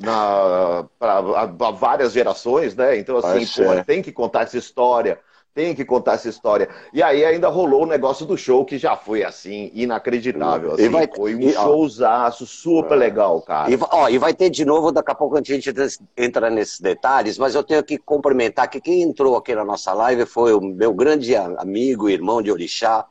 para 0.99 1.71
várias 1.73 2.13
gerações, 2.13 2.75
né? 2.75 2.99
Então, 2.99 3.19
assim, 3.19 3.47
pô, 3.63 3.85
tem 3.85 4.03
que 4.03 4.13
contar 4.13 4.43
essa 4.43 4.57
história 4.57 5.19
tem 5.59 5.75
que 5.75 5.85
contar 5.85 6.13
essa 6.13 6.29
história. 6.29 6.69
E 6.93 7.03
aí 7.03 7.25
ainda 7.25 7.49
rolou 7.49 7.83
o 7.83 7.87
negócio 7.87 8.25
do 8.25 8.39
show, 8.39 8.65
que 8.65 8.79
já 8.79 8.97
foi 8.97 9.25
assim, 9.25 9.73
inacreditável. 9.75 10.75
Assim, 10.75 10.89
vai, 10.89 11.09
foi 11.13 11.35
um 11.35 11.41
e, 11.41 11.53
showzaço 11.53 12.47
super 12.47 12.95
é. 12.95 12.97
legal, 12.97 13.43
cara. 13.43 13.69
E, 13.69 13.77
ó, 13.91 14.09
e 14.09 14.19
vai 14.19 14.33
ter 14.33 14.51
de 14.51 14.65
novo, 14.65 14.93
daqui 14.93 15.11
a 15.11 15.17
pouco 15.17 15.37
a 15.37 15.43
gente 15.43 15.69
entra 16.17 16.49
nesses 16.49 16.79
detalhes, 16.79 17.37
mas 17.39 17.57
eu 17.57 17.65
tenho 17.65 17.83
que 17.83 17.99
cumprimentar 17.99 18.71
que 18.71 18.81
quem 18.81 19.03
entrou 19.03 19.37
aqui 19.37 19.53
na 19.53 19.65
nossa 19.65 19.93
live 19.93 20.27
foi 20.27 20.55
o 20.55 20.61
meu 20.61 20.95
grande 20.95 21.35
amigo, 21.35 22.09
irmão 22.09 22.41
de 22.41 22.53
Orixá, 22.53 23.05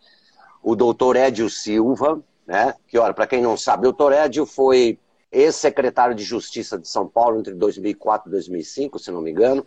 o 0.64 0.74
doutor 0.74 1.18
Edio 1.18 1.50
Silva, 1.50 2.22
né? 2.46 2.76
Que, 2.88 2.98
olha, 2.98 3.14
para 3.14 3.28
quem 3.28 3.42
não 3.42 3.58
sabe, 3.58 3.82
o 3.82 3.92
doutor 3.92 4.14
Edio 4.14 4.46
foi 4.46 4.98
ex-secretário 5.32 6.16
de 6.16 6.24
Justiça 6.24 6.78
de 6.78 6.88
São 6.88 7.08
Paulo 7.08 7.40
entre 7.40 7.54
2004 7.54 8.30
e 8.30 8.32
2005, 8.32 9.00
se 9.00 9.12
não 9.12 9.22
me 9.22 9.32
engano, 9.32 9.66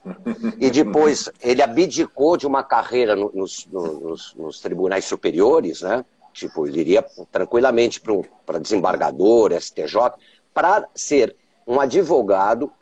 e 0.59 0.71
depois 0.71 1.31
ele 1.40 1.62
abdicou 1.62 2.37
de 2.37 2.47
uma 2.47 2.62
carreira 2.62 3.14
nos, 3.14 3.67
nos, 3.67 4.35
nos 4.35 4.61
tribunais 4.61 5.05
superiores, 5.05 5.83
né? 5.83 6.05
Tipo, 6.33 6.67
ele 6.67 6.81
iria 6.81 7.05
tranquilamente 7.31 8.00
para 8.47 8.59
desembargador, 8.59 9.52
STJ, 9.52 10.12
para 10.55 10.88
ser 10.95 11.37
um 11.67 11.81
advogado 11.81 12.73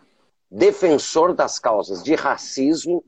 defensor 0.50 1.34
das 1.34 1.58
causas 1.58 2.02
de 2.02 2.14
racismo 2.14 3.02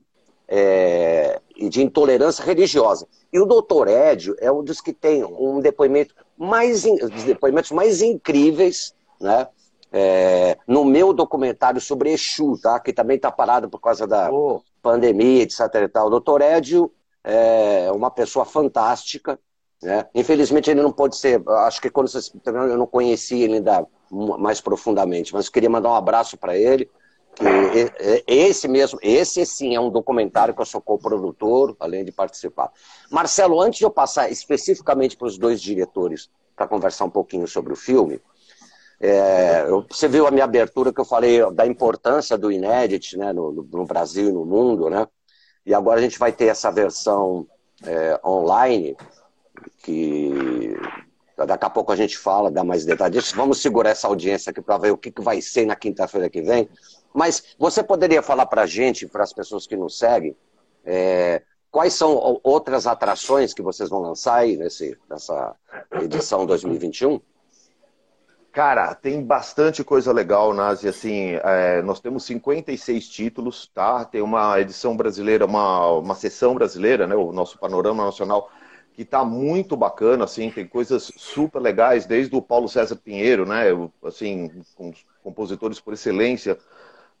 é, 0.47 1.39
e 1.55 1.69
de 1.69 1.81
intolerância 1.81 2.43
religiosa. 2.43 3.07
E 3.31 3.39
o 3.39 3.45
doutor 3.45 3.87
Édio 3.87 4.35
é 4.39 4.51
um 4.51 4.63
dos 4.63 4.81
que 4.81 4.91
tem 4.91 5.23
um 5.23 5.59
depoimento 5.59 6.13
mais, 6.37 6.83
dos 6.83 7.23
depoimentos 7.23 7.71
mais 7.71 8.01
incríveis 8.01 8.93
né, 9.19 9.47
é, 9.91 10.57
no 10.65 10.85
meu 10.85 11.11
documentário 11.11 11.81
sobre 11.81 12.11
Exu, 12.11 12.57
tá? 12.61 12.79
que 12.79 12.93
também 12.93 13.17
está 13.17 13.31
parado 13.31 13.69
por 13.69 13.79
causa 13.79 14.07
da 14.07 14.31
oh. 14.31 14.61
pandemia, 14.81 15.43
etc. 15.43 15.59
E 15.83 15.87
tal. 15.89 16.07
O 16.07 16.09
doutor 16.09 16.41
Edio 16.41 16.91
é 17.23 17.91
uma 17.91 18.09
pessoa 18.09 18.45
fantástica. 18.45 19.37
Né? 19.83 20.05
Infelizmente 20.15 20.69
ele 20.71 20.81
não 20.81 20.91
pode 20.91 21.17
ser. 21.17 21.43
Acho 21.65 21.81
que 21.81 21.89
quando 21.89 22.07
vocês 22.07 22.31
eu 22.45 22.77
não 22.77 22.87
conheci 22.87 23.41
ele 23.41 23.55
ainda 23.55 23.85
mais 24.39 24.61
profundamente, 24.61 25.33
mas 25.33 25.49
queria 25.49 25.69
mandar 25.69 25.89
um 25.89 25.95
abraço 25.95 26.37
para 26.37 26.57
ele. 26.57 26.89
Que 27.33 28.23
esse 28.27 28.67
mesmo, 28.67 28.99
esse 29.01 29.45
sim 29.45 29.73
é 29.73 29.79
um 29.79 29.89
documentário 29.89 30.53
que 30.53 30.61
eu 30.61 30.65
sou 30.65 30.81
co-produtor, 30.81 31.75
além 31.79 32.03
de 32.03 32.11
participar. 32.11 32.69
Marcelo, 33.09 33.61
antes 33.61 33.79
de 33.79 33.85
eu 33.85 33.89
passar 33.89 34.29
especificamente 34.29 35.15
para 35.15 35.27
os 35.27 35.37
dois 35.37 35.61
diretores 35.61 36.29
para 36.55 36.67
conversar 36.67 37.05
um 37.05 37.09
pouquinho 37.09 37.47
sobre 37.47 37.71
o 37.71 37.75
filme, 37.75 38.21
é, 39.03 39.65
você 39.89 40.07
viu 40.07 40.27
a 40.27 40.31
minha 40.31 40.43
abertura 40.43 40.93
que 40.93 41.01
eu 41.01 41.05
falei 41.05 41.39
da 41.53 41.65
importância 41.65 42.37
do 42.37 42.51
Inédit 42.51 43.17
né, 43.17 43.33
no, 43.33 43.51
no, 43.51 43.85
Brasil 43.85 44.29
e 44.29 44.31
no 44.31 44.45
mundo, 44.45 44.91
né? 44.91 45.07
E 45.65 45.73
agora 45.73 45.99
a 45.99 46.03
gente 46.03 46.19
vai 46.19 46.31
ter 46.31 46.45
essa 46.45 46.71
versão 46.71 47.47
é, 47.83 48.19
online, 48.23 48.95
que 49.83 50.75
daqui 51.35 51.65
a 51.65 51.69
pouco 51.69 51.91
a 51.91 51.95
gente 51.95 52.15
fala, 52.15 52.51
dá 52.51 52.63
mais 52.63 52.85
detalhes. 52.85 53.31
Vamos 53.31 53.59
segurar 53.59 53.89
essa 53.89 54.07
audiência 54.07 54.51
aqui 54.51 54.61
para 54.61 54.77
ver 54.77 54.91
o 54.91 54.97
que, 54.97 55.11
que 55.11 55.21
vai 55.21 55.41
ser 55.41 55.65
na 55.65 55.75
quinta-feira 55.75 56.29
que 56.29 56.41
vem. 56.43 56.69
Mas 57.11 57.55
você 57.57 57.81
poderia 57.81 58.21
falar 58.21 58.45
para 58.45 58.63
a 58.63 58.67
gente, 58.67 59.07
para 59.07 59.23
as 59.23 59.33
pessoas 59.33 59.65
que 59.65 59.75
nos 59.75 59.97
seguem, 59.97 60.35
é, 60.85 61.41
quais 61.71 61.93
são 61.93 62.39
outras 62.43 62.85
atrações 62.85 63.51
que 63.51 63.63
vocês 63.63 63.89
vão 63.89 64.01
lançar 64.01 64.35
aí 64.35 64.57
nesse, 64.57 64.95
nessa 65.09 65.55
edição 65.93 66.45
2021? 66.45 67.19
Cara, 68.51 68.93
tem 68.93 69.23
bastante 69.23 69.81
coisa 69.81 70.11
legal, 70.11 70.53
Nazi. 70.53 70.87
Assim, 70.87 71.35
é, 71.41 71.81
nós 71.83 72.01
temos 72.01 72.25
56 72.25 73.07
títulos, 73.07 73.67
tá? 73.73 74.03
Tem 74.03 74.21
uma 74.21 74.59
edição 74.59 74.95
brasileira, 74.97 75.45
uma, 75.45 75.87
uma 75.93 76.15
sessão 76.15 76.53
brasileira, 76.53 77.07
né? 77.07 77.15
O 77.15 77.31
nosso 77.31 77.57
panorama 77.57 78.03
nacional, 78.03 78.51
que 78.93 79.05
tá 79.05 79.23
muito 79.23 79.77
bacana, 79.77 80.25
assim, 80.25 80.51
tem 80.51 80.67
coisas 80.67 81.13
super 81.15 81.59
legais, 81.61 82.05
desde 82.05 82.35
o 82.35 82.41
Paulo 82.41 82.67
César 82.67 82.97
Pinheiro, 82.97 83.45
né? 83.45 83.67
Assim, 84.03 84.51
com 84.75 84.91
compositores 85.23 85.79
por 85.79 85.93
excelência 85.93 86.57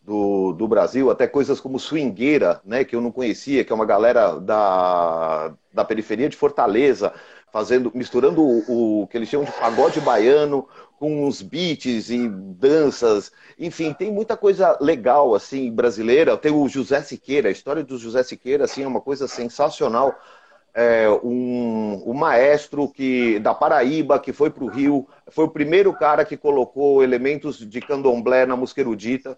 do, 0.01 0.51
do 0.53 0.67
Brasil, 0.67 1.09
até 1.11 1.27
coisas 1.27 1.61
como 1.61 1.79
Swingueira, 1.79 2.59
né? 2.65 2.83
Que 2.83 2.95
eu 2.95 3.01
não 3.01 3.11
conhecia, 3.11 3.63
que 3.63 3.71
é 3.71 3.75
uma 3.75 3.85
galera 3.85 4.37
da, 4.37 5.53
da 5.73 5.85
periferia 5.85 6.27
de 6.27 6.35
Fortaleza, 6.35 7.13
fazendo, 7.51 7.91
misturando 7.93 8.41
o, 8.41 9.03
o 9.03 9.07
que 9.07 9.17
eles 9.17 9.29
chamam 9.29 9.45
de 9.45 9.51
pagode 9.53 10.01
baiano 10.01 10.67
com 11.01 11.25
os 11.27 11.41
beats 11.41 12.11
e 12.11 12.29
danças, 12.29 13.31
enfim, 13.57 13.91
tem 13.91 14.11
muita 14.11 14.37
coisa 14.37 14.77
legal 14.79 15.33
assim 15.33 15.71
brasileira. 15.71 16.37
Tem 16.37 16.51
o 16.51 16.69
José 16.69 17.01
Siqueira, 17.01 17.49
a 17.49 17.51
história 17.51 17.83
do 17.83 17.97
José 17.97 18.21
Siqueira 18.21 18.65
assim 18.65 18.83
é 18.83 18.87
uma 18.87 19.01
coisa 19.01 19.27
sensacional. 19.27 20.13
É, 20.75 21.09
um, 21.23 22.03
um, 22.05 22.13
maestro 22.13 22.87
que 22.87 23.39
da 23.39 23.51
Paraíba 23.51 24.19
que 24.19 24.31
foi 24.31 24.51
para 24.51 24.63
o 24.63 24.67
Rio, 24.67 25.07
foi 25.31 25.45
o 25.45 25.49
primeiro 25.49 25.91
cara 25.91 26.23
que 26.23 26.37
colocou 26.37 27.01
elementos 27.01 27.57
de 27.57 27.81
candomblé 27.81 28.45
na 28.45 28.55
música 28.55 28.81
erudita. 28.81 29.35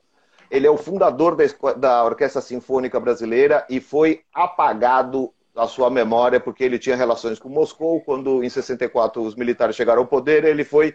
Ele 0.51 0.67
é 0.67 0.69
o 0.69 0.75
fundador 0.75 1.37
da, 1.37 1.45
da 1.77 2.03
Orquestra 2.03 2.41
Sinfônica 2.41 2.99
Brasileira 2.99 3.65
e 3.69 3.79
foi 3.79 4.19
apagado 4.33 5.33
da 5.55 5.65
sua 5.65 5.89
memória 5.89 6.41
porque 6.41 6.65
ele 6.65 6.77
tinha 6.77 6.97
relações 6.97 7.39
com 7.39 7.47
Moscou. 7.47 8.01
Quando 8.01 8.43
em 8.43 8.49
64 8.49 9.21
os 9.21 9.33
militares 9.33 9.77
chegaram 9.77 10.01
ao 10.01 10.07
poder, 10.07 10.43
ele 10.43 10.65
foi 10.65 10.93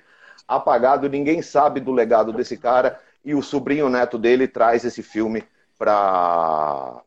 apagado, 0.48 1.08
ninguém 1.08 1.42
sabe 1.42 1.78
do 1.78 1.92
legado 1.92 2.32
desse 2.32 2.56
cara 2.56 2.98
e 3.24 3.34
o 3.34 3.42
sobrinho 3.42 3.90
neto 3.90 4.18
dele 4.18 4.48
traz 4.48 4.84
esse 4.84 5.02
filme 5.02 5.44
para 5.78 7.02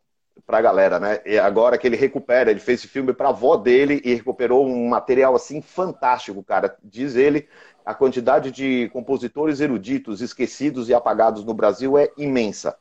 para 0.45 0.57
a 0.57 0.61
galera, 0.61 0.99
né? 0.99 1.19
E 1.25 1.37
agora 1.37 1.77
que 1.77 1.87
ele 1.87 1.95
recupera, 1.95 2.51
ele 2.51 2.59
fez 2.59 2.79
esse 2.79 2.87
filme 2.87 3.13
para 3.13 3.27
a 3.27 3.29
avó 3.29 3.55
dele 3.55 4.01
e 4.03 4.13
recuperou 4.13 4.67
um 4.67 4.89
material 4.89 5.33
assim 5.35 5.61
fantástico, 5.61 6.43
cara. 6.43 6.75
Diz 6.83 7.15
ele, 7.15 7.47
a 7.85 7.93
quantidade 7.93 8.51
de 8.51 8.89
compositores 8.91 9.61
eruditos 9.61 10.19
esquecidos 10.19 10.89
e 10.89 10.93
apagados 10.93 11.45
no 11.45 11.53
Brasil 11.53 11.97
é 11.97 12.09
imensa. 12.17 12.75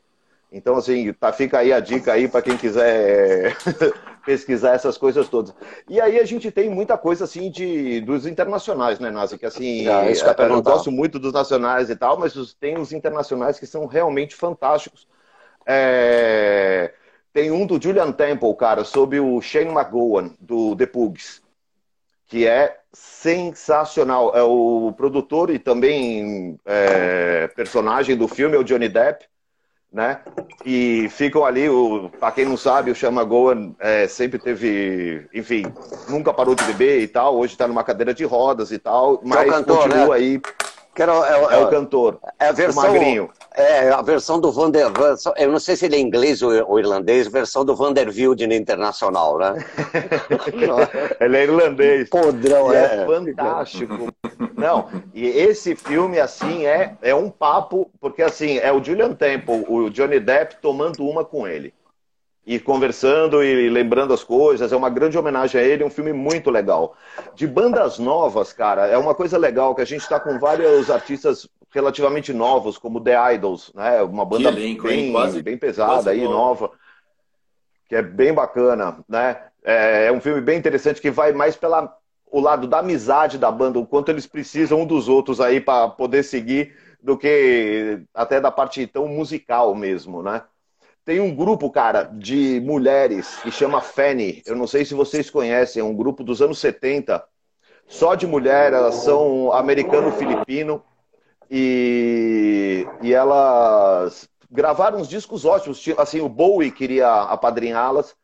Então, 0.50 0.76
assim, 0.76 1.12
tá, 1.12 1.32
fica 1.32 1.58
aí 1.58 1.72
a 1.72 1.78
dica 1.78 2.12
aí 2.12 2.26
para 2.26 2.42
quem 2.42 2.56
quiser 2.56 3.56
pesquisar 4.24 4.74
essas 4.74 4.96
coisas 4.96 5.28
todas. 5.28 5.54
E 5.88 6.00
aí 6.00 6.18
a 6.18 6.24
gente 6.24 6.50
tem 6.50 6.68
muita 6.68 6.96
coisa 6.96 7.24
assim 7.24 7.50
de 7.50 8.00
dos 8.00 8.26
internacionais, 8.26 8.98
né, 8.98 9.10
Nazi? 9.10 9.38
Que 9.38 9.46
assim, 9.46 9.86
ah, 9.88 10.04
é, 10.04 10.12
eu, 10.12 10.46
eu 10.46 10.62
gosto 10.62 10.90
muito 10.90 11.18
dos 11.18 11.32
nacionais 11.32 11.90
e 11.90 11.96
tal, 11.96 12.18
mas 12.18 12.34
tem 12.54 12.78
os 12.78 12.92
internacionais 12.92 13.58
que 13.58 13.66
são 13.66 13.86
realmente 13.86 14.34
fantásticos. 14.34 15.06
É... 15.66 16.92
Tem 17.32 17.50
um 17.50 17.64
do 17.64 17.80
Julian 17.80 18.10
Temple, 18.10 18.54
cara, 18.56 18.82
sobre 18.82 19.20
o 19.20 19.40
Shane 19.40 19.70
McGowan, 19.70 20.34
do 20.40 20.74
The 20.74 20.86
Pugs, 20.86 21.40
que 22.26 22.44
é 22.44 22.80
sensacional. 22.92 24.36
É 24.36 24.42
o 24.42 24.92
produtor 24.96 25.48
e 25.50 25.58
também 25.58 26.58
é, 26.66 27.46
personagem 27.48 28.16
do 28.16 28.26
filme, 28.26 28.56
é 28.56 28.58
o 28.58 28.64
Johnny 28.64 28.88
Depp 28.88 29.26
né? 29.92 30.20
E 30.64 31.08
ficam 31.10 31.44
ali, 31.44 31.66
para 32.18 32.32
quem 32.32 32.44
não 32.44 32.56
sabe, 32.56 32.90
o 32.90 32.94
Chama 32.94 33.24
Goa 33.24 33.72
é, 33.80 34.06
sempre 34.06 34.38
teve, 34.38 35.26
enfim, 35.34 35.64
nunca 36.08 36.32
parou 36.32 36.54
de 36.54 36.62
beber 36.64 37.00
e 37.00 37.08
tal, 37.08 37.36
hoje 37.36 37.54
está 37.54 37.66
numa 37.66 37.82
cadeira 37.82 38.14
de 38.14 38.24
rodas 38.24 38.70
e 38.70 38.78
tal, 38.78 39.20
mas 39.24 39.50
cantor, 39.50 39.82
continua 39.82 40.06
né? 40.06 40.14
aí. 40.14 40.40
É, 40.96 41.02
é, 41.02 41.54
é, 41.54 41.64
o 41.64 41.68
cantor, 41.68 42.18
é 42.38 42.48
a 42.48 42.52
versão, 42.52 42.82
o 42.82 42.86
magrinho. 42.86 43.30
É, 43.54 43.90
a 43.90 44.02
versão 44.02 44.40
do 44.40 44.50
Vander... 44.52 44.86
Eu 45.36 45.50
não 45.50 45.58
sei 45.58 45.76
se 45.76 45.86
ele 45.86 45.96
é 45.96 46.00
inglês 46.00 46.42
ou 46.42 46.78
irlandês, 46.78 47.28
versão 47.28 47.64
do 47.64 47.74
Vanderbilt 47.74 48.40
Internacional, 48.40 49.38
né? 49.38 49.54
ele 51.20 51.36
é 51.36 51.42
irlandês. 51.42 52.08
Podrão, 52.08 52.72
é. 52.72 53.02
é 53.02 53.06
fantástico. 53.06 54.08
Não, 54.56 54.88
e 55.14 55.26
esse 55.26 55.74
filme, 55.74 56.20
assim, 56.20 56.66
é, 56.66 56.96
é 57.00 57.14
um 57.14 57.30
papo, 57.30 57.90
porque, 58.00 58.22
assim, 58.22 58.58
é 58.58 58.72
o 58.72 58.82
Julian 58.82 59.14
Temple, 59.14 59.64
o 59.68 59.88
Johnny 59.88 60.20
Depp 60.20 60.56
tomando 60.60 61.02
uma 61.08 61.24
com 61.24 61.46
ele. 61.46 61.72
E 62.46 62.58
conversando 62.58 63.42
e 63.42 63.68
lembrando 63.68 64.14
as 64.14 64.24
coisas. 64.24 64.72
É 64.72 64.76
uma 64.76 64.90
grande 64.90 65.18
homenagem 65.18 65.60
a 65.60 65.64
ele, 65.64 65.84
um 65.84 65.90
filme 65.90 66.12
muito 66.12 66.50
legal. 66.50 66.96
De 67.34 67.46
bandas 67.46 67.98
novas, 67.98 68.52
cara, 68.52 68.86
é 68.86 68.96
uma 68.96 69.14
coisa 69.14 69.38
legal 69.38 69.74
que 69.74 69.82
a 69.82 69.86
gente 69.86 70.02
está 70.02 70.18
com 70.18 70.38
vários 70.38 70.90
artistas 70.90 71.48
relativamente 71.72 72.32
novos, 72.32 72.76
como 72.78 73.00
The 73.00 73.34
Idols, 73.34 73.72
né? 73.74 74.02
Uma 74.02 74.24
banda 74.24 74.48
elenco, 74.48 74.84
bem, 74.84 75.12
quase, 75.12 75.42
bem 75.42 75.56
pesada 75.56 76.10
aí, 76.10 76.22
nova, 76.24 76.72
que 77.88 77.94
é 77.94 78.02
bem 78.02 78.32
bacana, 78.32 78.98
né? 79.08 79.36
É, 79.62 80.06
é 80.06 80.12
um 80.12 80.20
filme 80.20 80.40
bem 80.40 80.58
interessante 80.58 81.00
que 81.00 81.10
vai 81.10 81.32
mais 81.32 81.54
pela 81.54 81.96
o 82.32 82.40
lado 82.40 82.68
da 82.68 82.78
amizade 82.78 83.38
da 83.38 83.50
banda, 83.50 83.78
o 83.78 83.86
quanto 83.86 84.08
eles 84.08 84.26
precisam 84.26 84.82
um 84.82 84.86
dos 84.86 85.08
outros 85.08 85.40
aí 85.40 85.60
para 85.60 85.88
poder 85.88 86.22
seguir, 86.22 86.72
do 87.02 87.18
que 87.18 88.02
até 88.14 88.40
da 88.40 88.52
parte 88.52 88.86
tão 88.86 89.08
musical 89.08 89.74
mesmo, 89.74 90.22
né? 90.22 90.42
Tem 91.10 91.18
um 91.18 91.34
grupo, 91.34 91.68
cara, 91.68 92.04
de 92.04 92.60
mulheres 92.60 93.34
que 93.42 93.50
chama 93.50 93.80
Fanny. 93.80 94.44
Eu 94.46 94.54
não 94.54 94.64
sei 94.64 94.84
se 94.84 94.94
vocês 94.94 95.28
conhecem, 95.28 95.80
é 95.80 95.84
um 95.84 95.92
grupo 95.92 96.22
dos 96.22 96.40
anos 96.40 96.60
70, 96.60 97.20
só 97.88 98.14
de 98.14 98.28
mulher, 98.28 98.72
elas 98.72 98.94
são 98.94 99.52
americano-filipino 99.52 100.84
e, 101.50 102.86
e 103.02 103.12
elas 103.12 104.28
gravaram 104.48 105.00
uns 105.00 105.08
discos 105.08 105.44
ótimos, 105.44 105.84
assim, 105.98 106.20
o 106.20 106.28
Bowie 106.28 106.70
queria 106.70 107.12
apadrinhá-las 107.22 108.14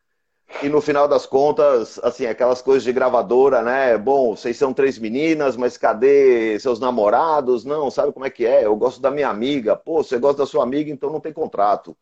e 0.63 0.69
no 0.69 0.79
final 0.79 1.09
das 1.09 1.25
contas, 1.25 1.99
assim, 2.01 2.25
aquelas 2.25 2.61
coisas 2.61 2.85
de 2.85 2.93
gravadora, 2.93 3.61
né? 3.61 3.97
Bom, 3.97 4.33
vocês 4.33 4.55
são 4.55 4.73
três 4.73 4.97
meninas, 4.97 5.57
mas 5.57 5.77
cadê 5.77 6.57
seus 6.61 6.79
namorados? 6.79 7.65
Não, 7.65 7.91
sabe 7.91 8.13
como 8.13 8.25
é 8.25 8.29
que 8.29 8.45
é? 8.45 8.65
Eu 8.65 8.77
gosto 8.77 9.01
da 9.01 9.11
minha 9.11 9.27
amiga. 9.27 9.75
Pô, 9.75 10.01
você 10.01 10.17
gosta 10.17 10.37
da 10.37 10.45
sua 10.45 10.63
amiga, 10.63 10.89
então 10.89 11.09
não 11.09 11.19
tem 11.19 11.33
contrato, 11.33 11.97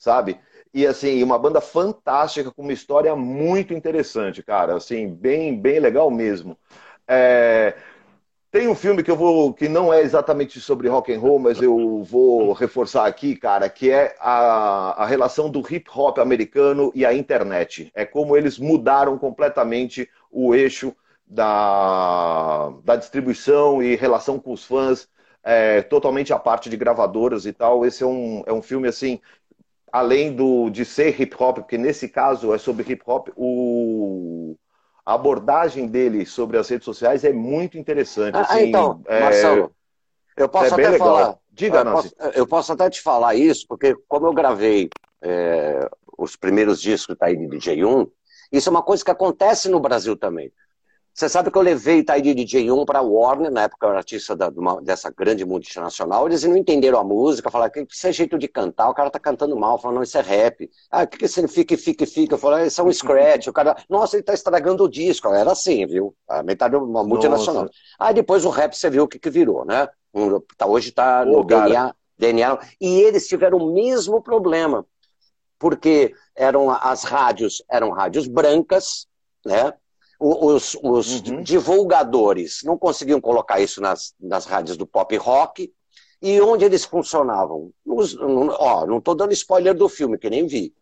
sabe? 0.00 0.40
E 0.72 0.86
assim, 0.86 1.22
uma 1.22 1.38
banda 1.38 1.60
fantástica 1.60 2.50
com 2.50 2.62
uma 2.62 2.72
história 2.72 3.14
muito 3.14 3.74
interessante, 3.74 4.42
cara. 4.42 4.76
Assim, 4.76 5.08
bem, 5.08 5.60
bem 5.60 5.78
legal 5.78 6.10
mesmo. 6.10 6.56
É... 7.06 7.76
Tem 8.50 8.66
um 8.66 8.74
filme 8.74 9.04
que 9.04 9.10
eu 9.10 9.16
vou, 9.16 9.54
que 9.54 9.68
não 9.68 9.92
é 9.92 10.00
exatamente 10.00 10.60
sobre 10.60 10.88
rock 10.88 11.12
and 11.12 11.20
roll, 11.20 11.38
mas 11.38 11.62
eu 11.62 12.02
vou 12.02 12.52
reforçar 12.52 13.06
aqui, 13.06 13.36
cara, 13.36 13.68
que 13.68 13.90
é 13.92 14.16
a, 14.18 15.04
a 15.04 15.06
relação 15.06 15.48
do 15.48 15.60
hip 15.60 15.88
hop 15.94 16.18
americano 16.18 16.90
e 16.94 17.06
a 17.06 17.14
internet. 17.14 17.92
É 17.94 18.04
como 18.04 18.36
eles 18.36 18.58
mudaram 18.58 19.16
completamente 19.18 20.08
o 20.32 20.52
eixo 20.52 20.92
da, 21.24 22.70
da 22.82 22.96
distribuição 22.96 23.80
e 23.80 23.94
relação 23.94 24.38
com 24.40 24.52
os 24.52 24.64
fãs, 24.64 25.08
é, 25.44 25.82
totalmente 25.82 26.32
a 26.32 26.38
parte 26.38 26.68
de 26.68 26.76
gravadoras 26.76 27.46
e 27.46 27.52
tal. 27.52 27.86
Esse 27.86 28.02
é 28.02 28.06
um, 28.06 28.42
é 28.46 28.52
um 28.52 28.62
filme 28.62 28.88
assim, 28.88 29.20
além 29.92 30.34
do 30.34 30.70
de 30.70 30.84
ser 30.84 31.20
hip 31.20 31.34
hop, 31.38 31.58
porque 31.58 31.78
nesse 31.78 32.08
caso 32.08 32.54
é 32.54 32.58
sobre 32.58 32.90
hip 32.92 33.02
hop, 33.06 33.28
o 33.36 34.56
a 35.04 35.14
abordagem 35.14 35.88
dele 35.88 36.24
sobre 36.24 36.56
as 36.58 36.68
redes 36.68 36.84
sociais 36.84 37.24
é 37.24 37.32
muito 37.32 37.76
interessante. 37.78 38.36
Ah, 38.36 38.42
assim, 38.42 38.68
então, 38.68 39.02
é... 39.06 39.20
Marcelo, 39.20 39.72
eu 40.36 40.48
posso 40.48 40.74
é 40.80 40.86
até 40.86 40.98
falar. 40.98 41.38
Diga, 41.50 41.78
eu 41.78 41.92
posso, 41.92 42.14
eu 42.34 42.46
posso, 42.46 42.72
até 42.72 42.88
te 42.88 43.02
falar 43.02 43.34
isso, 43.34 43.66
porque 43.68 43.94
como 44.06 44.26
eu 44.26 44.32
gravei 44.32 44.88
é, 45.20 45.88
os 46.16 46.36
primeiros 46.36 46.80
discos 46.80 47.16
tá 47.18 47.26
aí 47.26 47.36
de 47.36 47.46
DJ1, 47.48 48.08
isso 48.52 48.68
é 48.68 48.70
uma 48.70 48.82
coisa 48.82 49.04
que 49.04 49.10
acontece 49.10 49.68
no 49.68 49.80
Brasil 49.80 50.16
também. 50.16 50.52
Você 51.20 51.28
sabe 51.28 51.50
que 51.50 51.58
eu 51.58 51.60
levei 51.60 52.02
Taidi 52.02 52.34
DJ1 52.34 52.86
para 52.86 53.00
a 53.00 53.02
Warner, 53.02 53.50
na 53.50 53.64
época 53.64 53.84
eu 53.84 53.90
era 53.90 53.98
artista 53.98 54.34
da, 54.34 54.48
uma, 54.48 54.80
dessa 54.80 55.10
grande 55.10 55.44
multinacional, 55.44 56.26
eles 56.26 56.44
não 56.44 56.56
entenderam 56.56 56.98
a 56.98 57.04
música, 57.04 57.50
falaram 57.50 57.70
que 57.70 57.86
isso 57.90 58.06
é 58.06 58.10
jeito 58.10 58.38
de 58.38 58.48
cantar, 58.48 58.88
o 58.88 58.94
cara 58.94 59.10
tá 59.10 59.18
cantando 59.18 59.54
mal, 59.54 59.76
falaram, 59.76 59.96
não, 59.96 60.02
isso 60.02 60.16
é 60.16 60.22
rap. 60.22 60.70
Ah, 60.90 61.02
o 61.02 61.06
que, 61.06 61.18
que 61.18 61.28
significa 61.28 61.76
fica, 61.76 62.06
fica? 62.06 62.36
Eu 62.36 62.38
falei, 62.38 62.68
isso 62.68 62.80
é 62.80 62.84
um 62.84 62.90
scratch, 62.90 63.48
o 63.48 63.52
cara, 63.52 63.76
nossa, 63.86 64.16
ele 64.16 64.22
tá 64.22 64.32
estragando 64.32 64.82
o 64.82 64.88
disco. 64.88 65.28
Era 65.28 65.52
assim, 65.52 65.86
viu? 65.86 66.16
A 66.26 66.42
metade 66.42 66.74
uma 66.74 67.04
multinacional. 67.04 67.64
Nossa. 67.64 67.74
Aí 67.98 68.14
depois 68.14 68.46
o 68.46 68.48
rap 68.48 68.72
você 68.72 68.88
viu 68.88 69.02
o 69.04 69.08
que, 69.08 69.18
que 69.18 69.28
virou, 69.28 69.66
né? 69.66 69.90
Tá, 70.56 70.64
hoje 70.64 70.90
tá 70.90 71.22
no 71.26 71.44
DNA, 71.44 71.94
DNA. 72.16 72.58
E 72.80 72.98
eles 72.98 73.28
tiveram 73.28 73.58
o 73.58 73.74
mesmo 73.74 74.22
problema, 74.22 74.86
porque 75.58 76.14
eram 76.34 76.70
as 76.70 77.04
rádios, 77.04 77.62
eram 77.70 77.90
rádios 77.90 78.26
brancas, 78.26 79.06
né? 79.44 79.74
Os, 80.20 80.76
os 80.82 81.20
uhum. 81.22 81.42
divulgadores 81.42 82.60
não 82.62 82.76
conseguiam 82.76 83.20
colocar 83.20 83.58
isso 83.58 83.80
nas, 83.80 84.14
nas 84.20 84.44
rádios 84.44 84.76
do 84.76 84.86
pop 84.86 85.16
rock. 85.16 85.72
E 86.22 86.38
onde 86.42 86.66
eles 86.66 86.84
funcionavam? 86.84 87.70
Nos, 87.84 88.14
no, 88.14 88.50
ó, 88.52 88.84
não 88.84 88.98
estou 88.98 89.14
dando 89.14 89.32
spoiler 89.32 89.74
do 89.74 89.88
filme, 89.88 90.18
que 90.18 90.28
nem 90.28 90.46
vi. 90.46 90.74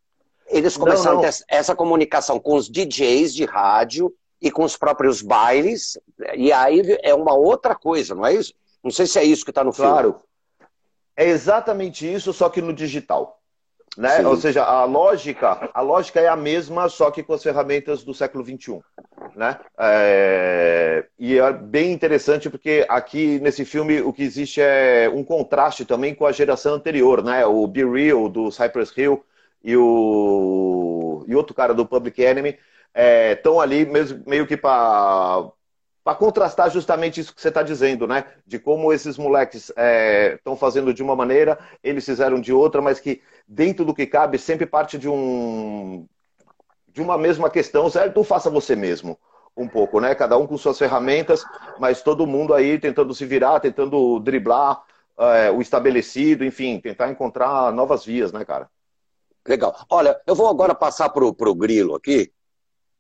Eles 0.49 0.77
começaram 0.77 1.17
não, 1.17 1.23
não. 1.23 1.29
a 1.29 1.33
ter 1.33 1.45
essa 1.47 1.77
comunicação 1.77 2.41
com 2.41 2.57
os 2.57 2.69
DJs 2.69 3.33
de 3.33 3.45
rádio 3.45 4.13
e 4.43 4.51
com 4.51 4.65
os 4.65 4.77
próprios 4.77 5.23
bailes, 5.23 5.99
e 6.35 6.53
aí 6.53 6.99
é 7.03 7.15
uma 7.15 7.35
outra 7.35 7.75
coisa, 7.75 8.15
não 8.15 8.27
é 8.27 8.35
isso? 8.35 8.55
Não 8.83 8.91
sei 8.91 9.07
se 9.07 9.19
é 9.19 9.25
isso 9.25 9.45
que 9.45 9.51
está 9.51 9.63
no 9.63 9.73
filme. 9.73 9.91
Claro. 9.91 10.21
É 11.17 11.27
exatamente 11.27 12.11
isso, 12.11 12.33
só 12.33 12.49
que 12.49 12.63
no 12.63 12.73
digital. 12.73 13.39
Né? 13.97 14.25
Ou 14.27 14.37
seja, 14.37 14.65
a 14.65 14.85
lógica, 14.85 15.71
a 15.75 15.81
lógica 15.81 16.21
é 16.21 16.29
a 16.29 16.37
mesma, 16.37 16.89
só 16.89 17.11
que 17.11 17.23
com 17.23 17.33
as 17.33 17.43
ferramentas 17.43 18.05
do 18.05 18.15
século 18.15 18.45
XXI. 18.45 18.81
Né? 19.37 19.59
É... 19.79 21.07
E 21.19 21.39
é 21.39 21.53
bem 21.53 21.93
interessante 21.93 22.51
porque 22.51 22.85
aqui 22.89 23.39
nesse 23.41 23.65
filme 23.65 24.01
o 24.01 24.13
que 24.13 24.23
existe 24.23 24.61
é 24.61 25.11
um 25.13 25.25
contraste 25.25 25.85
também 25.85 26.15
com 26.15 26.27
a 26.27 26.33
geração 26.33 26.75
anterior, 26.75 27.23
né? 27.23 27.45
O 27.47 27.67
Be 27.67 27.85
Real 27.85 28.29
do 28.29 28.51
Cypress 28.51 28.93
Hill 28.97 29.25
e 29.63 29.77
o 29.77 31.25
e 31.27 31.35
outro 31.35 31.55
cara 31.55 31.75
do 31.75 31.87
Public 31.87 32.23
Enemy 32.23 32.59
estão 33.33 33.61
é, 33.61 33.65
ali 33.65 33.87
mesmo, 33.87 34.23
meio 34.27 34.47
que 34.47 34.57
para 34.57 35.51
para 36.09 36.15
contrastar 36.17 36.71
justamente 36.71 37.21
isso 37.21 37.35
que 37.35 37.41
você 37.41 37.49
está 37.49 37.63
dizendo, 37.63 38.07
né? 38.07 38.25
De 38.47 38.59
como 38.59 38.95
esses 38.95 39.19
moleques 39.19 39.71
estão 40.35 40.55
é, 40.55 40.57
fazendo 40.57 40.95
de 40.95 41.03
uma 41.03 41.15
maneira, 41.15 41.59
eles 41.85 42.07
fizeram 42.07 42.41
de 42.41 42.51
outra, 42.51 42.81
mas 42.81 42.99
que 42.99 43.21
dentro 43.47 43.85
do 43.85 43.95
que 43.95 44.07
cabe 44.07 44.39
sempre 44.39 44.65
parte 44.65 44.97
de 44.97 45.07
um 45.07 46.09
de 46.93 47.01
uma 47.01 47.19
mesma 47.19 47.51
questão, 47.51 47.89
certo? 47.91 48.25
Faça 48.25 48.51
você 48.51 48.75
mesmo 48.75 49.19
um 49.57 49.69
pouco, 49.69 50.01
né? 50.01 50.15
Cada 50.15 50.39
um 50.39 50.47
com 50.47 50.57
suas 50.57 50.79
ferramentas, 50.79 51.45
mas 51.79 52.01
todo 52.01 52.27
mundo 52.27 52.55
aí 52.55 52.79
tentando 52.79 53.13
se 53.13 53.27
virar, 53.27 53.61
tentando 53.61 54.21
driblar 54.21 54.83
é, 55.19 55.51
o 55.51 55.61
estabelecido, 55.61 56.45
enfim, 56.45 56.81
tentar 56.81 57.11
encontrar 57.11 57.73
novas 57.73 58.05
vias, 58.05 58.33
né, 58.33 58.45
cara? 58.45 58.71
Legal. 59.47 59.75
Olha, 59.91 60.21
eu 60.27 60.35
vou 60.35 60.49
agora 60.49 60.75
passar 60.75 61.09
pro, 61.09 61.35
pro 61.35 61.55
Grilo 61.55 61.95
aqui. 61.95 62.33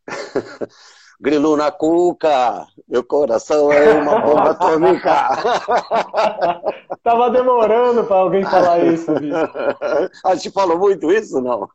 Grilo 1.20 1.56
na 1.56 1.72
cuca, 1.72 2.64
meu 2.86 3.02
coração 3.02 3.72
é 3.72 3.92
uma 3.94 4.20
bomba 4.20 4.50
atômica. 4.50 5.28
Tava 7.02 7.28
demorando 7.30 8.04
para 8.04 8.16
alguém 8.16 8.44
falar 8.44 8.84
isso, 8.84 9.12
bicho. 9.14 9.34
A 10.24 10.34
gente 10.36 10.52
falou 10.52 10.78
muito 10.78 11.10
isso, 11.10 11.40
não? 11.40 11.68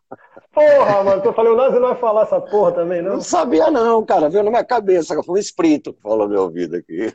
Porra, 0.54 1.04
mano, 1.04 1.22
eu 1.26 1.34
falei, 1.34 1.52
o 1.52 1.58
Nazi 1.58 1.78
não 1.78 1.90
vai 1.90 1.98
falar 1.98 2.22
essa 2.22 2.40
porra 2.40 2.72
também, 2.72 3.02
não? 3.02 3.16
Não 3.16 3.22
sabia 3.22 3.70
não, 3.70 4.06
cara, 4.06 4.30
veio 4.30 4.44
na 4.46 4.50
minha 4.50 4.64
cabeça, 4.64 5.22
foi 5.22 5.36
um 5.36 5.40
espírito 5.40 5.94
que 5.94 6.02
falou 6.02 6.30
meu 6.30 6.44
ouvido 6.44 6.78
aqui. 6.78 7.14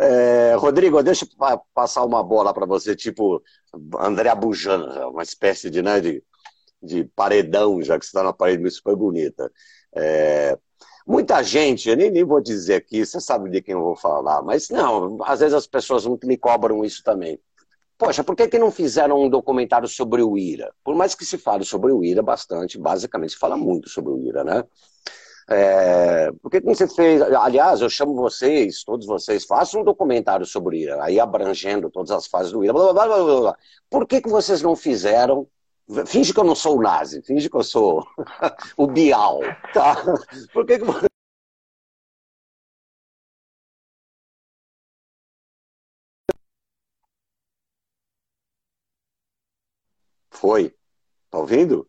É, 0.00 0.54
Rodrigo, 0.56 1.02
deixa 1.02 1.24
eu 1.24 1.60
passar 1.72 2.04
uma 2.04 2.22
bola 2.22 2.52
para 2.52 2.66
você, 2.66 2.96
tipo 2.96 3.42
André 3.98 4.34
Bujana, 4.34 5.06
uma 5.06 5.22
espécie 5.22 5.70
de, 5.70 5.80
né, 5.82 6.00
de, 6.00 6.22
de 6.82 7.04
paredão, 7.14 7.80
já 7.80 7.98
que 7.98 8.04
você 8.04 8.10
está 8.10 8.22
na 8.22 8.32
parede 8.32 8.68
super 8.70 8.96
bonita. 8.96 9.50
É, 9.94 10.58
Muita 11.06 11.42
gente, 11.42 11.88
eu 11.88 11.96
nem, 11.96 12.10
nem 12.10 12.24
vou 12.24 12.40
dizer 12.40 12.76
aqui, 12.76 13.04
você 13.04 13.20
sabe 13.20 13.50
de 13.50 13.60
quem 13.60 13.74
eu 13.74 13.82
vou 13.82 13.94
falar, 13.96 14.42
mas 14.42 14.70
não, 14.70 15.18
às 15.24 15.40
vezes 15.40 15.54
as 15.54 15.66
pessoas 15.66 16.06
me 16.06 16.36
cobram 16.38 16.82
isso 16.82 17.02
também. 17.04 17.38
Poxa, 17.98 18.24
por 18.24 18.34
que, 18.34 18.48
que 18.48 18.58
não 18.58 18.70
fizeram 18.70 19.22
um 19.22 19.28
documentário 19.28 19.86
sobre 19.86 20.22
o 20.22 20.36
IRA? 20.36 20.72
Por 20.82 20.94
mais 20.94 21.14
que 21.14 21.24
se 21.24 21.38
fale 21.38 21.64
sobre 21.64 21.92
o 21.92 22.02
IRA 22.02 22.22
bastante, 22.22 22.78
basicamente 22.78 23.34
se 23.34 23.38
fala 23.38 23.56
muito 23.56 23.88
sobre 23.88 24.12
o 24.12 24.18
IRA, 24.18 24.44
né? 24.44 24.64
É, 25.48 26.32
por 26.42 26.50
que, 26.50 26.60
que 26.60 26.66
você 26.66 26.88
fez? 26.88 27.20
Aliás, 27.20 27.82
eu 27.82 27.90
chamo 27.90 28.14
vocês, 28.14 28.82
todos 28.82 29.06
vocês, 29.06 29.44
façam 29.44 29.82
um 29.82 29.84
documentário 29.84 30.46
sobre 30.46 30.76
o 30.76 30.78
IRA, 30.78 31.04
aí 31.04 31.20
abrangendo 31.20 31.90
todas 31.90 32.10
as 32.10 32.26
fases 32.26 32.50
do 32.50 32.64
IRA. 32.64 32.72
Blá, 32.72 32.92
blá, 32.92 33.06
blá, 33.06 33.40
blá. 33.40 33.58
Por 33.90 34.06
que, 34.06 34.22
que 34.22 34.28
vocês 34.28 34.62
não 34.62 34.74
fizeram 34.74 35.46
Finge 36.06 36.32
que 36.32 36.40
eu 36.40 36.44
não 36.44 36.54
sou 36.54 36.78
o 36.78 36.82
nazi, 36.82 37.20
finge 37.22 37.50
que 37.50 37.56
eu 37.56 37.62
sou 37.62 38.06
o 38.76 38.86
Bial, 38.86 39.40
tá? 39.72 39.96
Por 40.52 40.64
que, 40.64 40.78
que 40.78 40.84
Foi. 50.30 50.74
Tá 51.30 51.38
ouvindo? 51.38 51.86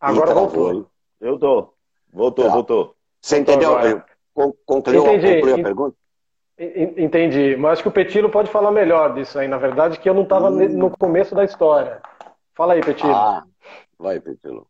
Agora 0.00 0.32
voltou. 0.32 0.90
Eu 1.20 1.38
tô. 1.38 1.74
Voltou, 2.12 2.44
tá. 2.44 2.50
voltou. 2.50 2.96
Você 3.20 3.38
entendeu? 3.38 3.72
Concluiu, 4.64 5.04
concluiu 5.04 5.54
a 5.54 5.62
pergunta? 5.62 5.96
Entendi. 6.58 7.56
Mas 7.56 7.72
acho 7.72 7.82
que 7.82 7.88
o 7.88 7.92
Petilo 7.92 8.30
pode 8.30 8.50
falar 8.50 8.70
melhor 8.70 9.14
disso 9.14 9.38
aí, 9.38 9.48
na 9.48 9.58
verdade, 9.58 9.98
que 9.98 10.08
eu 10.08 10.14
não 10.14 10.22
estava 10.22 10.50
hum. 10.50 10.68
no 10.68 10.90
começo 10.90 11.34
da 11.34 11.44
história. 11.44 12.00
Fala 12.56 12.72
aí, 12.72 12.80
Petilo. 12.80 13.12
Ah, 13.12 13.44
vai, 13.98 14.18
Petilo. 14.18 14.66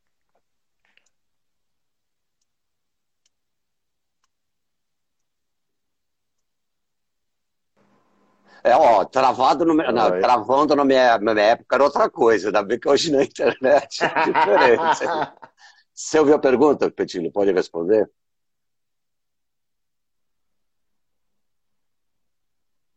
É, 8.65 8.75
ó, 8.75 9.05
travado 9.05 9.65
no, 9.65 9.75
não, 9.75 10.21
travando 10.21 10.75
na 10.75 10.85
minha, 10.85 11.17
na 11.19 11.33
minha 11.33 11.47
época 11.47 11.77
era 11.77 11.85
outra 11.85 12.11
coisa, 12.11 12.49
ainda 12.49 12.65
bem 12.65 12.81
que 12.81 12.89
hoje 12.89 13.13
na 13.13 13.23
internet 13.23 14.03
é 14.03 14.09
diferente. 14.33 15.05
Você 15.95 16.19
ouviu 16.19 16.35
a 16.35 16.41
pergunta, 16.41 16.91
Petilo? 16.91 17.31
Pode 17.31 17.53
responder? 17.53 18.11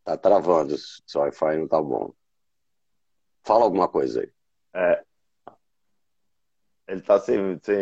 Tá 0.04 0.18
travando, 0.18 0.76
seu 1.06 1.22
Wi-Fi 1.22 1.58
não 1.60 1.68
tá 1.68 1.80
bom. 1.80 2.12
Fala 3.44 3.66
alguma 3.66 3.88
coisa 3.88 4.22
aí. 4.22 4.39
É. 4.80 5.04
Ele 6.88 7.02
tá 7.02 7.20
sem, 7.20 7.60
sem, 7.62 7.76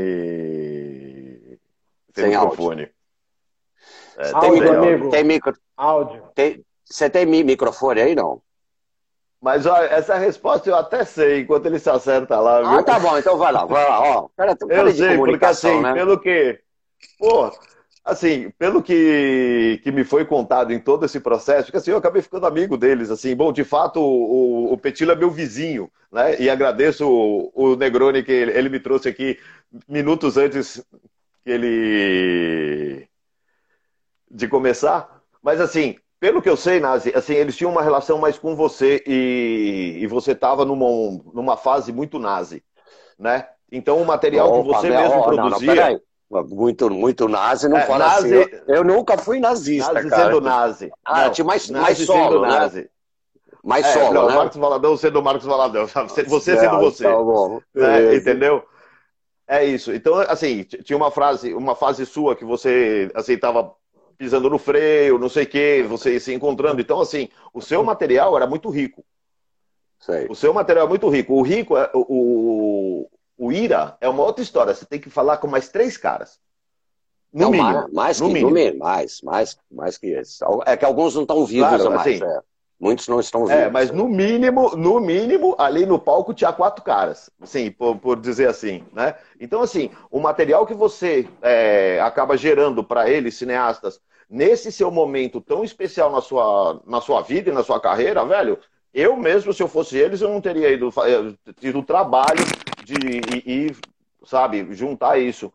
sem, 1.43 1.59
sem 2.15 2.29
microfone. 2.29 2.91
É, 4.17 4.31
áudio, 4.33 4.59
tem, 4.59 4.75
amigo. 4.75 5.09
Tem 5.11 5.23
micro... 5.23 5.53
Áudio. 5.77 6.23
Tem, 6.33 6.65
você 6.83 7.09
tem 7.09 7.25
microfone 7.25 8.01
aí, 8.01 8.15
não? 8.15 8.41
Mas 9.39 9.67
olha, 9.67 9.85
essa 9.85 10.15
resposta 10.17 10.67
eu 10.67 10.75
até 10.75 11.05
sei, 11.05 11.41
enquanto 11.41 11.67
ele 11.67 11.77
se 11.77 11.89
acerta 11.89 12.39
lá. 12.39 12.59
Viu? 12.61 12.79
Ah, 12.79 12.83
tá 12.83 12.99
bom, 12.99 13.15
então 13.17 13.37
vai 13.37 13.51
lá, 13.51 13.65
vai 13.65 13.87
lá. 13.87 14.01
Ó, 14.01 14.29
cara, 14.35 14.57
eu 14.59 14.91
sei, 14.91 15.17
porque 15.17 15.45
assim, 15.45 15.79
né? 15.79 15.93
pelo 15.93 16.19
que. 16.19 16.59
Pô, 17.19 17.51
assim, 18.07 18.49
pelo 18.57 18.81
que, 18.81 19.81
que 19.83 19.91
me 19.91 20.05
foi 20.05 20.23
contado 20.23 20.71
em 20.71 20.79
todo 20.79 21.05
esse 21.05 21.19
processo, 21.19 21.65
porque 21.65 21.77
assim, 21.77 21.91
eu 21.91 21.97
acabei 21.97 22.21
ficando 22.21 22.47
amigo 22.47 22.77
deles, 22.77 23.11
assim, 23.11 23.35
bom, 23.35 23.51
de 23.51 23.65
fato, 23.65 23.99
o, 23.99 24.71
o 24.71 24.77
Petilo 24.77 25.11
é 25.11 25.15
meu 25.15 25.29
vizinho, 25.29 25.91
né? 26.09 26.39
E 26.39 26.49
agradeço 26.49 27.05
o, 27.05 27.51
o 27.53 27.75
Negroni 27.75 28.23
que 28.23 28.31
ele, 28.31 28.57
ele 28.57 28.69
me 28.69 28.79
trouxe 28.79 29.09
aqui 29.09 29.37
minutos 29.87 30.37
antes 30.37 30.81
que 31.43 31.51
ele 31.51 33.07
de 34.31 34.47
começar. 34.47 35.21
Mas 35.43 35.59
assim, 35.59 35.97
pelo 36.17 36.41
que 36.41 36.49
eu 36.49 36.55
sei, 36.55 36.79
Nazi, 36.79 37.11
assim, 37.13 37.33
eles 37.33 37.57
tinham 37.57 37.71
uma 37.71 37.83
relação 37.83 38.17
mais 38.19 38.39
com 38.39 38.55
você 38.55 39.03
e, 39.05 39.97
e 39.99 40.07
você 40.07 40.31
estava 40.31 40.63
numa, 40.63 40.87
numa 41.33 41.57
fase 41.57 41.91
muito 41.91 42.17
nazi, 42.19 42.63
né? 43.19 43.47
Então 43.69 44.01
o 44.01 44.05
material 44.05 44.49
Opa, 44.49 44.61
que 44.61 44.67
você 44.67 44.89
mesmo 44.89 45.23
produzia... 45.23 45.75
Não, 45.75 45.91
não, 45.91 46.07
muito, 46.29 46.89
muito 46.89 47.27
nazi 47.27 47.69
não 47.69 47.77
é, 47.77 47.85
fala 47.85 48.07
nazi, 48.07 48.37
assim. 48.37 48.55
Eu, 48.67 48.75
eu, 48.75 48.83
nunca 48.83 49.17
fui 49.17 49.39
nazista, 49.39 49.93
nazi 49.93 50.09
cara. 50.09 50.25
sendo 50.25 50.41
nazi. 50.41 50.91
Ah, 51.05 51.25
não, 51.25 51.31
tinha 51.31 51.45
mais, 51.45 51.69
nazi 51.69 51.83
mais 51.83 51.97
solo, 51.99 52.41
né? 52.41 52.47
Nazi. 52.47 52.89
Mais 53.63 53.85
é, 53.85 53.93
solo, 53.93 54.13
não, 54.13 54.27
né? 54.27 54.35
Marcos 54.35 54.57
Valadão 54.57 54.97
sendo 54.97 55.21
Marcos 55.21 55.45
Valadão. 55.45 55.87
Você 56.27 56.51
é, 56.51 56.57
sendo 56.57 56.79
você. 56.79 57.03
Tá 57.03 57.15
bom. 57.15 57.61
É, 57.75 58.15
entendeu? 58.15 58.63
É 59.47 59.63
isso. 59.63 59.93
Então, 59.93 60.15
assim, 60.15 60.63
tinha 60.63 60.97
uma 60.97 61.09
frase, 61.09 61.53
uma 61.53 61.75
fase 61.75 62.05
sua 62.05 62.35
que 62.35 62.43
você, 62.43 63.09
assim, 63.15 63.33
estava 63.33 63.73
pisando 64.17 64.49
no 64.49 64.57
freio, 64.57 65.17
não 65.17 65.29
sei 65.29 65.43
o 65.43 65.47
quê, 65.47 65.85
você 65.87 66.19
se 66.19 66.33
encontrando. 66.33 66.81
Então, 66.81 66.99
assim, 66.99 67.29
o 67.53 67.61
seu 67.61 67.83
material 67.83 68.35
era 68.35 68.45
muito 68.45 68.69
rico. 68.69 69.05
Sei. 69.99 70.27
O 70.29 70.35
seu 70.35 70.53
material 70.53 70.85
é 70.85 70.89
muito 70.89 71.07
rico. 71.07 71.33
O 71.33 71.41
rico, 71.41 71.77
é, 71.77 71.89
o, 71.93 73.09
o 73.37 73.51
Ira 73.51 73.95
é 74.01 74.09
uma 74.09 74.23
outra 74.23 74.43
história. 74.43 74.73
Você 74.73 74.85
tem 74.85 74.99
que 74.99 75.09
falar 75.09 75.37
com 75.37 75.47
mais 75.47 75.69
três 75.69 75.95
caras. 75.95 76.39
No 77.31 77.43
não, 77.43 77.51
mínimo. 77.51 77.73
Mais, 77.73 77.91
mais 77.93 78.21
no 78.21 78.27
que, 78.27 78.33
mínimo. 78.33 78.79
Mais, 78.79 79.21
mais, 79.21 79.57
mais 79.71 79.97
que 79.97 80.07
esse. 80.07 80.39
É 80.65 80.75
que 80.75 80.85
alguns 80.85 81.13
não 81.13 81.21
estão 81.21 81.45
vivos 81.45 81.67
claro, 81.67 81.91
mais. 81.91 82.01
Assim, 82.01 82.23
é. 82.23 82.39
Muitos 82.79 83.07
não 83.07 83.19
estão 83.19 83.43
é, 83.43 83.45
vivos. 83.45 83.63
É, 83.63 83.69
mas 83.69 83.91
no 83.91 84.07
mínimo, 84.07 84.75
no 84.75 84.99
mínimo, 84.99 85.55
ali 85.57 85.85
no 85.85 85.99
palco 85.99 86.33
tinha 86.33 86.53
quatro 86.53 86.83
caras, 86.83 87.29
assim, 87.41 87.71
por, 87.71 87.97
por 87.97 88.19
dizer 88.19 88.47
assim, 88.47 88.83
né? 88.93 89.15
Então, 89.39 89.61
assim, 89.61 89.89
o 90.11 90.19
material 90.19 90.65
que 90.65 90.75
você 90.75 91.27
é, 91.41 91.99
acaba 92.01 92.37
gerando 92.37 92.83
para 92.83 93.09
eles, 93.09 93.35
cineastas, 93.35 93.99
nesse 94.29 94.71
seu 94.71 94.91
momento 94.91 95.41
tão 95.41 95.63
especial 95.63 96.11
na 96.11 96.21
sua, 96.21 96.81
na 96.85 97.01
sua 97.01 97.21
vida 97.21 97.49
e 97.49 97.53
na 97.53 97.63
sua 97.63 97.79
carreira, 97.79 98.23
velho, 98.25 98.59
eu 98.93 99.15
mesmo, 99.17 99.53
se 99.53 99.61
eu 99.61 99.67
fosse 99.67 99.97
eles, 99.97 100.21
eu 100.21 100.29
não 100.29 100.41
teria 100.41 100.71
ido, 100.71 100.89
eh, 100.89 101.53
tido 101.59 101.79
o 101.79 101.83
trabalho 101.83 102.43
de 102.93 103.41
ir, 103.45 103.75
sabe, 104.25 104.67
juntar 104.71 105.17
isso. 105.17 105.51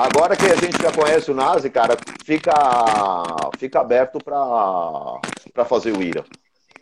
Agora 0.00 0.34
que 0.34 0.46
a 0.46 0.56
gente 0.56 0.80
já 0.80 0.90
conhece 0.90 1.30
o 1.30 1.34
Nazi, 1.34 1.68
cara, 1.68 1.96
fica, 2.24 2.52
fica 3.58 3.80
aberto 3.80 4.18
para 4.24 5.64
fazer 5.64 5.92
o 5.92 6.02
IRA. 6.02 6.24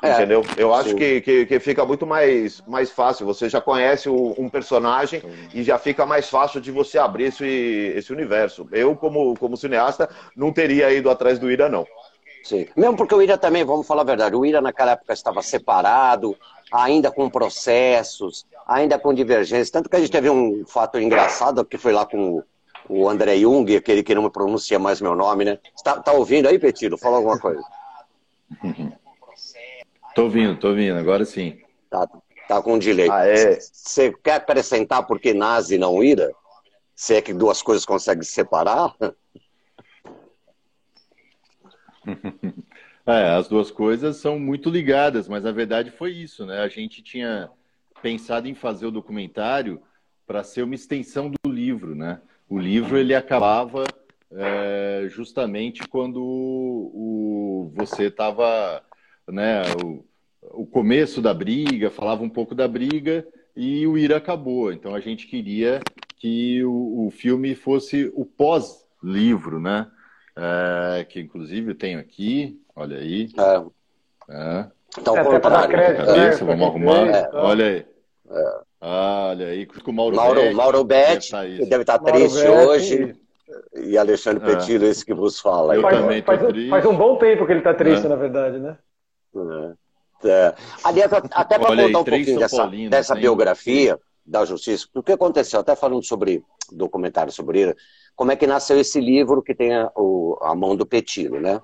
É, 0.02 0.12
entendeu? 0.12 0.42
Eu 0.56 0.72
acho 0.72 0.94
que, 0.94 1.20
que, 1.20 1.44
que, 1.44 1.60
fica 1.60 1.84
muito 1.84 2.06
mais, 2.06 2.62
mais 2.66 2.90
fácil. 2.90 3.26
Você 3.26 3.50
já 3.50 3.60
conhece 3.60 4.08
o, 4.08 4.34
um 4.38 4.48
personagem 4.48 5.22
e 5.52 5.62
já 5.62 5.78
fica 5.78 6.06
mais 6.06 6.30
fácil 6.30 6.58
de 6.58 6.70
você 6.70 6.98
abrir 6.98 7.24
esse, 7.24 7.92
esse 7.94 8.10
universo. 8.10 8.66
Eu, 8.72 8.96
como, 8.96 9.36
como 9.36 9.58
cineasta, 9.58 10.08
não 10.34 10.52
teria 10.52 10.90
ido 10.90 11.10
atrás 11.10 11.38
do 11.38 11.50
Ira, 11.50 11.68
não. 11.68 11.86
Sim. 12.42 12.66
Mesmo 12.74 12.96
porque 12.96 13.14
o 13.14 13.20
Ira 13.20 13.36
também, 13.36 13.62
vamos 13.62 13.86
falar 13.86 14.00
a 14.00 14.06
verdade, 14.06 14.34
o 14.34 14.46
Ira 14.46 14.62
naquela 14.62 14.92
época 14.92 15.12
estava 15.12 15.42
separado, 15.42 16.34
ainda 16.72 17.10
com 17.10 17.28
processos, 17.28 18.46
ainda 18.66 18.98
com 18.98 19.12
divergências. 19.12 19.70
Tanto 19.70 19.88
que 19.88 19.96
a 19.96 20.00
gente 20.00 20.12
teve 20.12 20.30
um 20.30 20.64
fato 20.66 20.98
engraçado 20.98 21.64
que 21.64 21.78
foi 21.78 21.92
lá 21.92 22.06
com 22.06 22.42
o 22.88 23.08
André 23.08 23.38
Jung, 23.38 23.76
aquele 23.76 24.02
que 24.02 24.14
não 24.14 24.22
me 24.24 24.30
pronuncia 24.30 24.78
mais 24.78 25.00
meu 25.00 25.14
nome, 25.14 25.44
né? 25.44 25.58
Está 25.76 26.00
tá 26.00 26.12
ouvindo 26.12 26.48
aí, 26.48 26.58
Petilo? 26.58 26.98
Fala 26.98 27.16
alguma 27.16 27.38
coisa. 27.38 27.62
Tô 30.12 30.24
ouvindo, 30.24 30.58
tô 30.58 30.70
ouvindo, 30.70 30.98
agora 30.98 31.24
sim. 31.24 31.60
Tá, 31.88 32.08
tá 32.48 32.60
com 32.60 32.76
delay. 32.76 33.08
Ah, 33.08 33.24
é? 33.26 33.60
Você 33.60 34.12
quer 34.12 34.34
acrescentar 34.34 35.06
por 35.06 35.20
que 35.20 35.32
nazi 35.32 35.78
não 35.78 36.02
ira? 36.02 36.32
Se 36.96 37.14
é 37.14 37.22
que 37.22 37.32
duas 37.32 37.62
coisas 37.62 37.86
conseguem 37.86 38.24
se 38.24 38.32
separar? 38.32 38.92
É, 43.10 43.30
as 43.30 43.48
duas 43.48 43.72
coisas 43.72 44.18
são 44.18 44.38
muito 44.38 44.70
ligadas, 44.70 45.26
mas 45.26 45.44
a 45.44 45.50
verdade 45.50 45.90
foi 45.90 46.12
isso, 46.12 46.46
né? 46.46 46.60
A 46.60 46.68
gente 46.68 47.02
tinha 47.02 47.50
pensado 48.00 48.46
em 48.46 48.54
fazer 48.54 48.86
o 48.86 48.90
documentário 48.92 49.82
para 50.26 50.44
ser 50.44 50.62
uma 50.62 50.76
extensão 50.76 51.28
do 51.28 51.50
livro, 51.50 51.94
né? 51.96 52.20
O 52.48 52.56
livro 52.56 52.96
ele 52.96 53.12
acabava 53.12 53.84
é, 54.30 55.06
justamente 55.08 55.82
quando 55.88 56.22
o 56.22 57.72
você 57.74 58.04
estava 58.04 58.80
né, 59.28 59.62
o, 59.82 60.04
o 60.62 60.66
começo 60.66 61.20
da 61.20 61.34
briga, 61.34 61.90
falava 61.90 62.22
um 62.22 62.28
pouco 62.28 62.54
da 62.54 62.68
briga 62.68 63.26
e 63.56 63.86
o 63.88 63.98
Ira 63.98 64.18
acabou. 64.18 64.72
Então 64.72 64.94
a 64.94 65.00
gente 65.00 65.26
queria 65.26 65.80
que 66.16 66.62
o, 66.64 67.06
o 67.06 67.10
filme 67.10 67.56
fosse 67.56 68.10
o 68.14 68.24
pós-livro, 68.24 69.58
né? 69.58 69.90
É, 70.36 71.04
que 71.04 71.20
inclusive 71.20 71.72
eu 71.72 71.74
tenho 71.74 71.98
aqui, 71.98 72.59
olha 72.80 72.96
aí. 72.96 73.28
É. 73.38 74.32
É. 74.32 74.66
Então, 74.98 75.16
é, 75.16 75.20
até 75.20 75.38
para 75.38 75.60
dar 75.60 75.68
crédito, 75.68 76.06
né? 76.12 76.30
Vamos 76.30 76.68
arrumar. 76.68 77.08
É. 77.08 77.30
Olha 77.34 77.64
aí. 77.66 77.86
É. 78.30 78.60
Ah, 78.80 79.28
olha 79.30 79.46
aí, 79.46 79.66
com 79.66 79.90
o 79.90 79.94
Mauro, 79.94 80.16
Mauro 80.16 80.40
Betti. 80.40 80.54
Mauro 80.54 80.84
Betti, 80.84 81.32
deve, 81.32 81.58
tá 81.58 81.68
deve 81.68 81.82
estar 81.82 81.98
tá 81.98 82.12
triste 82.12 82.42
Betti, 82.42 82.48
hoje. 82.48 83.16
E 83.74 83.98
Alexandre 83.98 84.42
é. 84.44 84.54
Petilo, 84.54 84.84
esse 84.86 85.04
que 85.04 85.12
vos 85.12 85.38
fala. 85.38 85.74
Eu 85.74 85.82
faz, 85.82 85.98
também 85.98 86.22
faz, 86.22 86.40
faz, 86.70 86.86
um 86.86 86.96
bom 86.96 87.16
tempo 87.16 87.44
que 87.44 87.52
ele 87.52 87.60
está 87.60 87.74
triste, 87.74 88.06
é. 88.06 88.08
na 88.08 88.16
verdade, 88.16 88.58
né? 88.58 88.78
É. 90.24 90.28
É. 90.28 90.54
Aliás, 90.84 91.12
até 91.12 91.58
para 91.58 91.68
contar 91.68 91.98
um 91.98 92.04
pouquinho 92.04 92.38
dessa, 92.38 92.66
dessa 92.66 93.14
biografia 93.14 93.98
da 94.24 94.44
justiça, 94.44 94.86
o 94.94 95.02
que 95.02 95.12
aconteceu, 95.12 95.60
até 95.60 95.74
falando 95.74 96.04
sobre 96.04 96.42
documentário 96.70 97.32
sobre 97.32 97.60
Ira, 97.60 97.76
como 98.14 98.30
é 98.30 98.36
que 98.36 98.46
nasceu 98.46 98.78
esse 98.78 99.00
livro 99.00 99.42
que 99.42 99.54
tem 99.54 99.74
a, 99.74 99.90
o, 99.96 100.38
a 100.42 100.54
mão 100.54 100.76
do 100.76 100.86
Petilo, 100.86 101.40
né? 101.40 101.60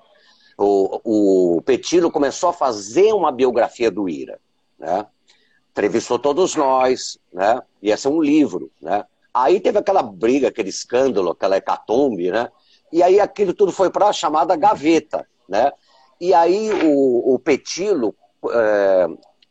O, 0.57 1.57
o 1.57 1.61
Petilo 1.61 2.11
começou 2.11 2.49
a 2.49 2.53
fazer 2.53 3.13
uma 3.13 3.31
biografia 3.31 3.91
do 3.91 4.09
Ira, 4.09 4.39
né? 4.79 5.05
Entrevistou 5.71 6.17
todos 6.17 6.55
nós, 6.55 7.19
né? 7.31 7.61
Ia 7.81 7.95
ser 7.95 8.07
um 8.07 8.21
livro, 8.21 8.71
né? 8.81 9.05
Aí 9.33 9.59
teve 9.59 9.77
aquela 9.77 10.01
briga, 10.01 10.47
aquele 10.47 10.69
escândalo, 10.69 11.29
aquela 11.29 11.57
hecatombe, 11.57 12.31
né? 12.31 12.49
E 12.91 13.03
aí 13.03 13.19
aquilo 13.19 13.53
tudo 13.53 13.71
foi 13.71 13.91
para 13.91 14.07
a 14.07 14.13
chamada 14.13 14.55
gaveta, 14.55 15.27
né? 15.47 15.71
E 16.19 16.33
aí 16.33 16.71
o, 16.83 17.35
o 17.35 17.39
Petilo 17.39 18.15
é, 18.51 19.07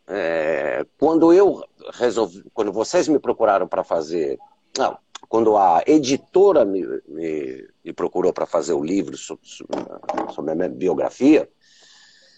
é, 0.08 0.86
quando 0.98 1.32
eu 1.32 1.62
resolvi, 1.92 2.42
quando 2.52 2.72
vocês 2.72 3.06
me 3.06 3.20
procuraram 3.20 3.68
para 3.68 3.84
fazer, 3.84 4.38
não, 4.76 4.98
quando 5.28 5.56
a 5.56 5.82
editora 5.86 6.64
me, 6.64 6.84
me, 7.06 7.68
me 7.84 7.92
procurou 7.92 8.32
para 8.32 8.46
fazer 8.46 8.72
o 8.72 8.82
livro 8.82 9.16
sobre, 10.32 10.52
a 10.52 10.54
minha 10.54 10.68
biografia, 10.68 11.48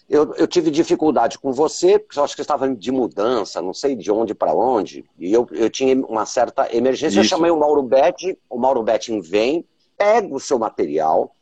eu, 0.09 0.33
eu, 0.35 0.47
tive 0.47 0.71
dificuldade 0.71 1.37
com 1.37 1.51
você, 1.51 1.99
porque 1.99 2.17
eu 2.17 2.23
acho 2.23 2.35
que 2.35 2.41
estava 2.41 2.67
de 2.73 2.91
mudança, 2.91 3.61
não 3.61 3.73
sei 3.73 3.95
de 3.95 4.11
onde 4.11 4.33
para 4.33 4.53
onde, 4.53 5.05
e 5.19 5.31
eu, 5.31 5.47
eu 5.51 5.69
tinha 5.69 5.95
uma 6.05 6.25
certa 6.25 6.75
emergência. 6.75 7.19
Isso. 7.19 7.33
Eu 7.33 7.37
chamei 7.37 7.51
o 7.51 7.59
Mauro 7.59 7.83
Betti, 7.83 8.37
o 8.49 8.57
Mauro 8.57 8.81
Betti 8.81 9.19
vem, 9.21 9.63
pega 9.95 10.33
o 10.33 10.39
seu 10.39 10.57
material, 10.57 11.35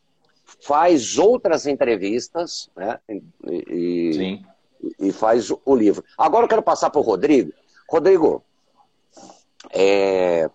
faz 0.61 1.17
outras 1.17 1.65
entrevistas, 1.65 2.69
né? 2.75 2.99
E, 3.45 4.13
Sim 4.13 4.45
e 4.99 5.11
faz 5.11 5.49
o 5.49 5.75
livro. 5.75 6.03
Agora 6.17 6.45
eu 6.45 6.49
quero 6.49 6.61
passar 6.61 6.89
para 6.89 6.99
o 6.99 7.03
Rodrigo. 7.03 7.51
Rodrigo, 7.89 8.43
É, 9.71 10.49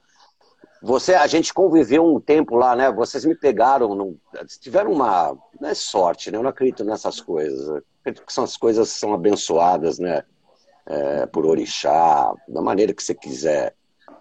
você, 0.83 1.15
a 1.15 1.29
gente 1.29 1.55
conviveu 1.55 2.05
um 2.05 2.21
tempo 2.21 2.57
lá, 2.57 2.75
né? 2.75 2.91
Vocês 2.91 3.25
me 3.25 3.37
pegaram, 3.37 3.95
num, 3.95 4.19
tiveram 4.61 4.93
uma 4.93 5.37
não 5.61 5.69
é 5.69 5.75
sorte, 5.75 6.31
né? 6.31 6.39
Eu 6.39 6.43
não 6.43 6.51
acredito 6.51 6.85
nessas 6.85 7.21
coisas. 7.21 7.83
Acredito 8.01 8.27
que 8.27 8.33
são 8.33 8.43
as 8.43 8.57
coisas 8.57 8.93
que 8.93 8.99
são 8.99 9.15
abençoadas, 9.15 10.01
né? 10.01 10.25
É, 10.85 11.27
por 11.27 11.47
orixá, 11.47 12.35
da 12.49 12.61
maneira 12.61 12.93
que 12.93 13.03
você 13.03 13.15
quiser, 13.15 13.77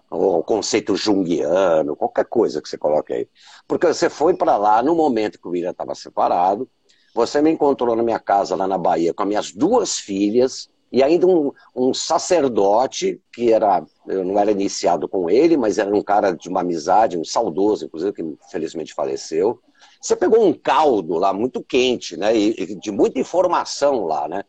o 0.08 0.44
conceito 0.44 0.94
junguiano, 0.94 1.96
qualquer 1.96 2.26
coisa 2.26 2.62
que 2.62 2.68
você 2.68 2.78
coloque 2.78 3.12
aí. 3.12 3.28
Porque 3.66 3.88
você 3.88 4.08
foi 4.08 4.34
para 4.34 4.56
lá 4.56 4.80
no 4.80 4.94
momento 4.94 5.40
que 5.40 5.48
o 5.48 5.56
Ira 5.56 5.70
estava 5.70 5.96
separado, 5.96 6.68
você 7.12 7.42
me 7.42 7.50
encontrou 7.50 7.96
na 7.96 8.02
minha 8.04 8.20
casa 8.20 8.54
lá 8.54 8.68
na 8.68 8.78
Bahia 8.78 9.12
com 9.12 9.24
as 9.24 9.28
minhas 9.28 9.52
duas 9.52 9.98
filhas, 9.98 10.68
e 10.92 11.02
ainda 11.02 11.26
um, 11.26 11.50
um, 11.74 11.94
sacerdote, 11.94 13.18
que 13.32 13.50
era, 13.50 13.82
eu 14.06 14.24
não 14.24 14.38
era 14.38 14.50
iniciado 14.50 15.08
com 15.08 15.30
ele, 15.30 15.56
mas 15.56 15.78
era 15.78 15.92
um 15.92 16.02
cara 16.02 16.32
de 16.32 16.48
uma 16.50 16.60
amizade, 16.60 17.16
um 17.16 17.24
saudoso, 17.24 17.86
inclusive, 17.86 18.12
que 18.12 18.22
infelizmente 18.22 18.92
faleceu. 18.92 19.58
Você 20.00 20.14
pegou 20.14 20.44
um 20.44 20.52
caldo 20.52 21.14
lá 21.14 21.32
muito 21.32 21.62
quente, 21.62 22.16
né? 22.16 22.36
E, 22.36 22.50
e 22.58 22.74
de 22.74 22.90
muita 22.90 23.18
informação 23.18 24.04
lá, 24.04 24.28
né? 24.28 24.44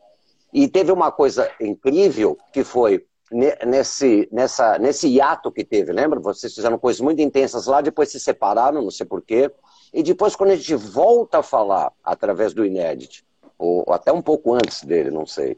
E 0.52 0.68
teve 0.68 0.92
uma 0.92 1.12
coisa 1.12 1.50
incrível 1.62 2.38
que 2.52 2.64
foi 2.64 3.06
nesse, 3.32 4.28
nessa, 4.32 4.78
nesse 4.78 5.08
hiato 5.08 5.52
que 5.52 5.64
teve, 5.64 5.92
lembra? 5.92 6.20
Vocês 6.20 6.54
fizeram 6.54 6.78
coisas 6.78 7.02
muito 7.02 7.22
intensas 7.22 7.68
lá, 7.68 7.82
depois 7.82 8.12
se 8.12 8.20
separaram, 8.20 8.82
não 8.82 8.92
sei 8.92 9.06
porquê. 9.06 9.50
E 9.94 10.04
depois, 10.04 10.36
quando 10.36 10.52
a 10.52 10.56
gente 10.56 10.76
volta 10.76 11.40
a 11.40 11.44
falar 11.44 11.92
através 12.04 12.54
do 12.54 12.66
Inédit, 12.66 13.24
ou, 13.58 13.84
ou 13.88 13.94
até 13.94 14.12
um 14.12 14.22
pouco 14.22 14.54
antes 14.54 14.84
dele, 14.84 15.10
não 15.10 15.26
sei, 15.26 15.58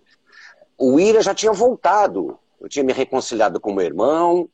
o 0.78 1.00
Ira 1.00 1.22
já 1.22 1.34
tinha 1.34 1.52
voltado. 1.52 2.38
Eu 2.60 2.70
tinha 2.70 2.84
me 2.84 2.94
reconciliado 2.94 3.60
com 3.60 3.72
o 3.72 3.76
meu 3.76 3.86
irmão, 3.86 4.50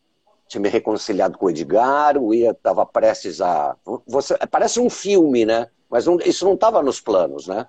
tinha 0.48 0.62
me 0.62 0.70
reconciliado 0.70 1.38
com 1.38 1.46
o 1.46 1.50
Edgar, 1.50 2.18
o 2.18 2.34
Ira 2.34 2.52
estava 2.52 2.86
prestes 2.86 3.40
a. 3.42 3.76
Você... 4.08 4.38
Parece 4.50 4.80
um 4.80 4.90
filme, 4.90 5.46
né? 5.46 5.68
Mas 5.90 6.06
não... 6.06 6.18
isso 6.18 6.46
não 6.46 6.56
estava 6.56 6.84
nos 6.84 7.00
planos, 7.00 7.48
né? 7.48 7.66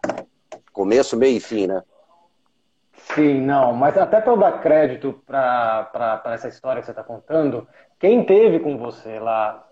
Começo, 0.72 1.16
meio 1.16 1.36
e 1.36 1.40
fim, 1.40 1.66
né? 1.66 1.82
Sim, 3.14 3.40
não, 3.40 3.72
mas 3.74 3.98
até 3.98 4.20
para 4.20 4.32
eu 4.32 4.36
dar 4.36 4.60
crédito 4.60 5.20
para 5.26 6.22
essa 6.26 6.48
história 6.48 6.80
que 6.80 6.86
você 6.86 6.92
está 6.92 7.02
contando, 7.02 7.66
quem 7.98 8.24
teve 8.24 8.60
com 8.60 8.78
você 8.78 9.18
lá. 9.18 9.66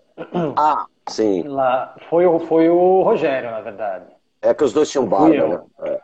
Ah, 0.57 0.85
sim. 1.07 1.43
Lá 1.43 1.95
foi, 2.09 2.25
foi 2.47 2.69
o 2.69 3.01
Rogério, 3.01 3.49
na 3.49 3.61
verdade. 3.61 4.05
É 4.41 4.53
que 4.53 4.63
os 4.63 4.73
dois 4.73 4.89
tinham 4.89 5.05
barba, 5.05 5.47
né? 5.47 5.61
É. 5.83 5.99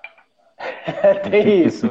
Tem 1.29 1.65
isso. 1.65 1.89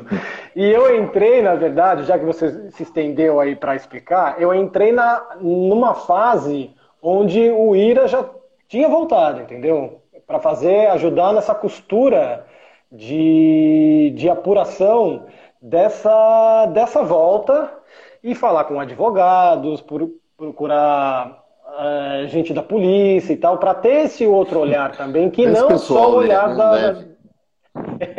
E 0.55 0.65
eu 0.65 0.97
entrei, 0.97 1.43
na 1.43 1.55
verdade, 1.55 2.05
já 2.05 2.19
que 2.19 2.25
você 2.25 2.71
se 2.71 2.83
estendeu 2.83 3.39
aí 3.39 3.55
para 3.55 3.77
explicar, 3.77 4.41
eu 4.41 4.55
entrei 4.55 4.93
na, 4.93 5.37
numa 5.41 5.95
fase 5.95 6.71
onde 7.01 7.51
o 7.51 7.77
Ira 7.77 8.09
já 8.09 8.25
tinha 8.69 8.89
voltado, 8.89 9.41
entendeu? 9.41 10.03
Para 10.27 10.41
fazer, 10.41 10.89
ajudar 10.89 11.33
nessa 11.33 11.55
costura 11.55 12.45
de, 12.91 14.13
de 14.17 14.29
apuração 14.29 15.27
dessa, 15.61 16.67
dessa 16.67 17.03
volta 17.03 17.73
e 18.23 18.35
falar 18.35 18.65
com 18.65 18.81
advogados, 18.81 19.81
por, 19.81 20.11
procurar 20.37 21.43
uh, 21.67 22.27
gente 22.27 22.53
da 22.53 22.63
polícia 22.63 23.33
e 23.33 23.37
tal, 23.37 23.59
para 23.59 23.75
ter 23.75 24.07
esse 24.07 24.27
outro 24.27 24.61
olhar 24.61 24.93
também, 24.97 25.31
que 25.31 25.43
esse 25.43 25.61
não 25.61 25.69
pessoal, 25.69 26.03
só 26.03 26.11
o 26.11 26.17
olhar 26.17 26.49
né, 26.49 26.57
da. 26.57 27.16
Deve 27.99 28.17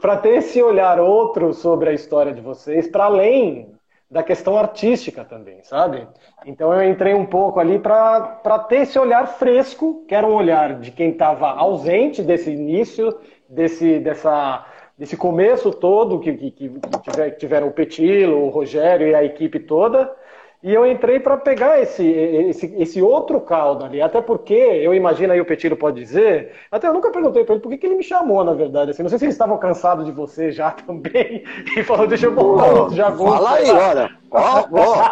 para 0.00 0.16
ter 0.16 0.36
esse 0.36 0.62
olhar 0.62 0.98
outro 1.00 1.52
sobre 1.52 1.90
a 1.90 1.92
história 1.92 2.32
de 2.32 2.40
vocês, 2.40 2.88
para 2.88 3.04
além 3.04 3.72
da 4.10 4.22
questão 4.22 4.58
artística 4.58 5.24
também, 5.24 5.62
sabe? 5.62 6.06
Então 6.44 6.72
eu 6.72 6.90
entrei 6.90 7.14
um 7.14 7.24
pouco 7.24 7.58
ali 7.58 7.78
para 7.78 8.58
ter 8.68 8.82
esse 8.82 8.98
olhar 8.98 9.26
fresco, 9.26 10.04
que 10.06 10.14
era 10.14 10.26
um 10.26 10.34
olhar 10.34 10.78
de 10.80 10.90
quem 10.90 11.10
estava 11.10 11.48
ausente 11.48 12.22
desse 12.22 12.50
início, 12.50 13.18
desse, 13.48 13.98
dessa, 14.00 14.66
desse 14.98 15.16
começo 15.16 15.70
todo 15.70 16.20
que, 16.20 16.32
que, 16.34 16.50
que 16.50 17.30
tiveram 17.38 17.68
o 17.68 17.72
Petilo, 17.72 18.44
o 18.44 18.50
Rogério 18.50 19.08
e 19.08 19.14
a 19.14 19.24
equipe 19.24 19.58
toda, 19.58 20.14
e 20.62 20.72
eu 20.72 20.86
entrei 20.86 21.18
para 21.18 21.36
pegar 21.36 21.80
esse, 21.80 22.06
esse, 22.06 22.72
esse, 22.78 23.02
outro 23.02 23.40
caldo 23.40 23.84
ali, 23.84 24.00
até 24.00 24.22
porque, 24.22 24.54
eu 24.54 24.94
imagino 24.94 25.32
aí 25.32 25.40
o 25.40 25.44
Petiro 25.44 25.76
pode 25.76 26.00
dizer, 26.00 26.52
até 26.70 26.86
eu 26.86 26.94
nunca 26.94 27.10
perguntei 27.10 27.44
para 27.44 27.56
ele 27.56 27.62
por 27.62 27.68
que, 27.68 27.78
que 27.78 27.86
ele 27.86 27.96
me 27.96 28.04
chamou, 28.04 28.44
na 28.44 28.52
verdade. 28.52 28.92
Assim, 28.92 29.02
não 29.02 29.10
sei 29.10 29.18
se 29.18 29.24
eles 29.24 29.34
estavam 29.34 29.58
cansados 29.58 30.06
de 30.06 30.12
você 30.12 30.52
já 30.52 30.70
também, 30.86 31.42
e 31.76 31.82
falou, 31.82 32.06
deixa 32.06 32.26
eu 32.26 32.32
botar 32.32 32.66
outro 32.66 32.94
já 32.94 33.10
vou. 33.10 33.32
Fala 33.32 33.54
aí, 33.54 33.70
olha. 33.72 34.08
Ó, 34.30 34.64
ó, 34.72 35.02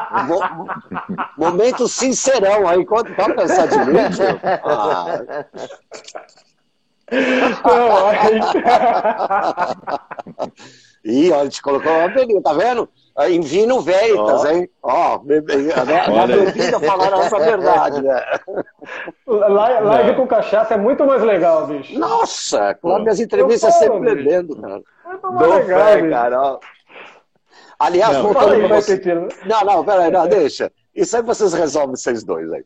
momento 1.36 1.88
sincerão 1.88 2.68
aí, 2.68 2.84
quando 2.86 3.12
tá 3.16 3.28
pensar 3.34 3.66
de 3.66 3.78
mim, 3.78 3.98
ah. 4.62 5.24
Não, 7.64 8.06
aí... 8.06 8.40
Ih, 11.04 11.32
olha, 11.32 11.48
te 11.48 11.62
colocou 11.62 11.90
uma 11.90 12.10
pergunta, 12.10 12.42
tá 12.42 12.52
vendo? 12.52 12.88
Em 13.28 13.40
Vino 13.40 13.80
Veritas, 13.80 14.44
oh. 14.44 14.48
hein? 14.48 14.68
Ó, 14.82 15.16
oh, 15.16 16.14
na 16.14 16.26
bebida 16.26 16.80
falaram 16.80 17.20
essa 17.22 17.38
verdade, 17.38 18.02
né? 18.02 18.22
Live 19.26 20.14
com 20.16 20.26
cachaça 20.26 20.74
é 20.74 20.76
muito 20.76 21.04
mais 21.04 21.22
legal, 21.22 21.66
bicho. 21.66 21.98
Nossa, 21.98 22.74
claro, 22.74 23.02
minhas 23.02 23.20
entrevistas 23.20 23.78
falo, 23.78 23.94
sempre 23.94 24.14
bicho. 24.14 24.28
bebendo, 24.28 24.56
cara. 24.60 24.82
Muito 25.04 25.32
mais 25.32 25.66
legal, 25.66 25.80
fé, 25.80 26.10
cara. 26.10 26.58
Aliás, 27.78 28.16
não, 28.16 28.22
voltando 28.24 28.52
aí, 28.52 28.68
você... 28.68 29.00
Não, 29.46 29.60
não, 29.64 29.84
peraí, 29.84 30.10
não, 30.10 30.28
deixa. 30.28 30.70
Isso 30.94 31.16
aí 31.16 31.22
vocês 31.22 31.52
resolvem 31.54 31.96
vocês 31.96 32.22
dois 32.22 32.52
aí. 32.52 32.64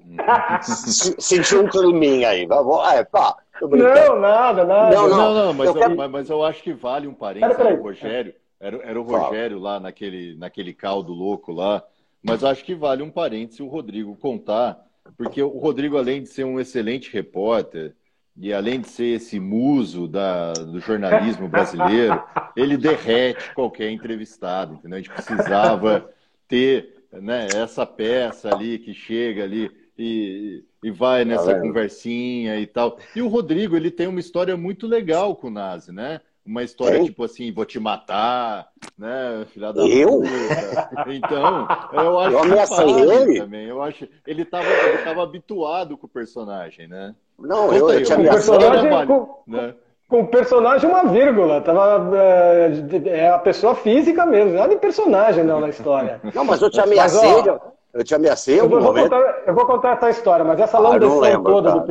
Sentiu 0.62 1.62
um 1.62 1.68
climinha 1.68 2.30
aí. 2.30 2.48
É, 2.94 3.04
pá, 3.04 3.36
não, 3.60 4.18
nada, 4.18 4.64
nada. 4.64 4.94
Não, 4.94 5.08
não, 5.08 5.34
não 5.34 5.54
mas, 5.54 5.68
eu 5.68 5.74
quero... 5.74 5.96
mas, 5.96 6.10
mas, 6.10 6.30
eu 6.30 6.42
acho 6.42 6.62
que 6.62 6.72
vale 6.72 7.06
um 7.06 7.14
parênteses, 7.14 7.80
Rogério. 7.80 8.34
Era, 8.60 8.76
era 8.78 9.00
o 9.00 9.04
Rogério 9.04 9.58
lá 9.58 9.78
naquele, 9.78 10.36
naquele 10.36 10.72
caldo 10.72 11.12
louco 11.12 11.52
lá. 11.52 11.84
Mas 12.22 12.42
acho 12.42 12.64
que 12.64 12.74
vale 12.74 13.02
um 13.02 13.10
parênteses 13.10 13.60
o 13.60 13.66
Rodrigo 13.66 14.16
contar, 14.16 14.82
porque 15.16 15.42
o 15.42 15.58
Rodrigo, 15.58 15.98
além 15.98 16.22
de 16.22 16.28
ser 16.28 16.44
um 16.44 16.58
excelente 16.58 17.12
repórter, 17.12 17.94
e 18.36 18.52
além 18.52 18.80
de 18.80 18.88
ser 18.88 19.16
esse 19.16 19.38
muso 19.38 20.08
da, 20.08 20.52
do 20.52 20.80
jornalismo 20.80 21.48
brasileiro, 21.48 22.20
ele 22.56 22.76
derrete 22.76 23.54
qualquer 23.54 23.90
entrevistado, 23.90 24.74
entendeu? 24.74 24.98
A 24.98 25.00
gente 25.00 25.10
precisava 25.10 26.10
ter 26.48 27.04
né, 27.12 27.46
essa 27.54 27.86
peça 27.86 28.52
ali 28.54 28.78
que 28.78 28.92
chega 28.92 29.44
ali 29.44 29.70
e, 29.96 30.64
e 30.82 30.90
vai 30.90 31.24
nessa 31.24 31.54
tá 31.54 31.60
conversinha 31.60 32.58
e 32.58 32.66
tal. 32.66 32.98
E 33.14 33.22
o 33.22 33.28
Rodrigo, 33.28 33.76
ele 33.76 33.90
tem 33.90 34.08
uma 34.08 34.18
história 34.20 34.56
muito 34.56 34.86
legal 34.86 35.36
com 35.36 35.46
o 35.46 35.50
Nazi, 35.50 35.92
né? 35.92 36.20
Uma 36.46 36.62
história 36.62 36.98
Ei? 36.98 37.04
tipo 37.04 37.24
assim, 37.24 37.52
vou 37.52 37.64
te 37.64 37.80
matar, 37.80 38.68
né, 38.98 39.46
filha 39.48 39.72
da 39.72 39.82
Eu? 39.82 40.20
puta. 40.20 41.12
Então, 41.14 41.68
eu 41.92 42.18
acho 42.20 42.32
eu 42.32 42.38
ameacei 42.40 42.90
ele 42.90 43.40
também. 43.40 43.66
Eu 43.66 43.82
acho 43.82 44.08
ele 44.26 44.42
estava 44.42 44.66
ele 44.66 44.98
tava 44.98 45.22
habituado 45.22 45.96
com 45.96 46.06
o 46.06 46.10
personagem, 46.10 46.86
né? 46.86 47.14
Não, 47.38 47.68
Conta 47.68 47.76
eu, 47.76 47.90
eu 47.90 48.04
te 48.04 48.12
ameacei. 48.12 48.56
Com, 49.06 49.42
né? 49.46 49.74
com 50.08 50.20
o 50.20 50.26
personagem 50.28 50.88
uma 50.88 51.04
vírgula, 51.04 51.60
tava 51.60 52.16
é, 52.16 52.72
é, 53.06 53.30
a 53.30 53.38
pessoa 53.38 53.74
física 53.74 54.26
mesmo, 54.26 54.52
nada 54.52 54.68
de 54.68 54.80
personagem 54.80 55.42
não 55.42 55.60
na 55.60 55.70
história. 55.70 56.20
Não, 56.34 56.44
mas 56.44 56.60
eu 56.60 56.70
te 56.70 56.80
ameacei, 56.80 57.32
mas, 57.32 57.48
ó, 57.48 57.60
eu 57.92 58.04
te 58.04 58.14
ameacei 58.14 58.60
eu 58.60 58.68
vou, 58.68 58.80
contar, 58.92 59.42
eu 59.46 59.54
vou 59.54 59.66
contar 59.66 59.96
essa 59.96 60.10
história, 60.10 60.44
mas 60.44 60.60
essa 60.60 60.76
ah, 60.76 60.80
lambeção 60.80 61.42
toda 61.42 61.72
tá. 61.72 61.78
do 61.78 61.86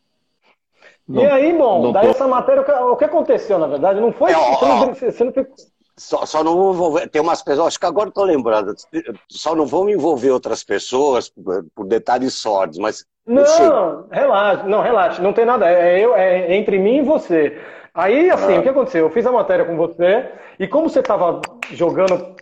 Não, 1.07 1.23
e 1.23 1.25
aí, 1.25 1.51
bom, 1.51 1.91
daí 1.91 2.07
essa 2.07 2.27
matéria, 2.27 2.61
o 2.85 2.95
que 2.95 3.03
aconteceu, 3.03 3.57
na 3.59 3.67
verdade? 3.67 3.99
Não 3.99 4.13
foi. 4.13 4.31
É, 4.31 4.37
ó, 4.37 4.51
você, 4.53 4.65
não, 4.65 5.11
você 5.11 5.23
não 5.23 5.33
ficou. 5.33 5.55
Só, 5.97 6.25
só 6.25 6.43
não 6.43 6.55
vou 6.55 6.73
envolver. 6.73 7.09
Tem 7.09 7.21
umas 7.21 7.41
pessoas, 7.41 7.67
acho 7.67 7.79
que 7.79 7.85
agora 7.85 8.09
estou 8.09 8.23
lembrando. 8.23 8.73
Só 9.27 9.53
não 9.53 9.65
vou 9.65 9.83
me 9.83 9.93
envolver 9.93 10.31
outras 10.31 10.63
pessoas 10.63 11.29
por, 11.29 11.65
por 11.75 11.85
detalhes 11.85 12.33
sórdidos, 12.35 12.79
mas. 12.79 13.05
Não, 13.31 14.05
relaxa, 14.11 14.63
não, 14.63 14.81
relaxa, 14.81 15.21
não 15.21 15.33
tem 15.33 15.45
nada. 15.45 15.69
É, 15.69 15.99
eu, 15.99 16.15
é 16.15 16.55
entre 16.55 16.77
mim 16.77 16.97
e 16.97 17.01
você. 17.01 17.57
Aí, 17.93 18.29
assim, 18.29 18.55
ah. 18.55 18.59
o 18.59 18.63
que 18.63 18.69
aconteceu? 18.69 19.05
Eu 19.05 19.11
fiz 19.11 19.25
a 19.25 19.31
matéria 19.31 19.65
com 19.65 19.75
você, 19.75 20.25
e 20.59 20.67
como 20.67 20.89
você 20.89 20.99
estava 20.99 21.41
jogando 21.71 22.35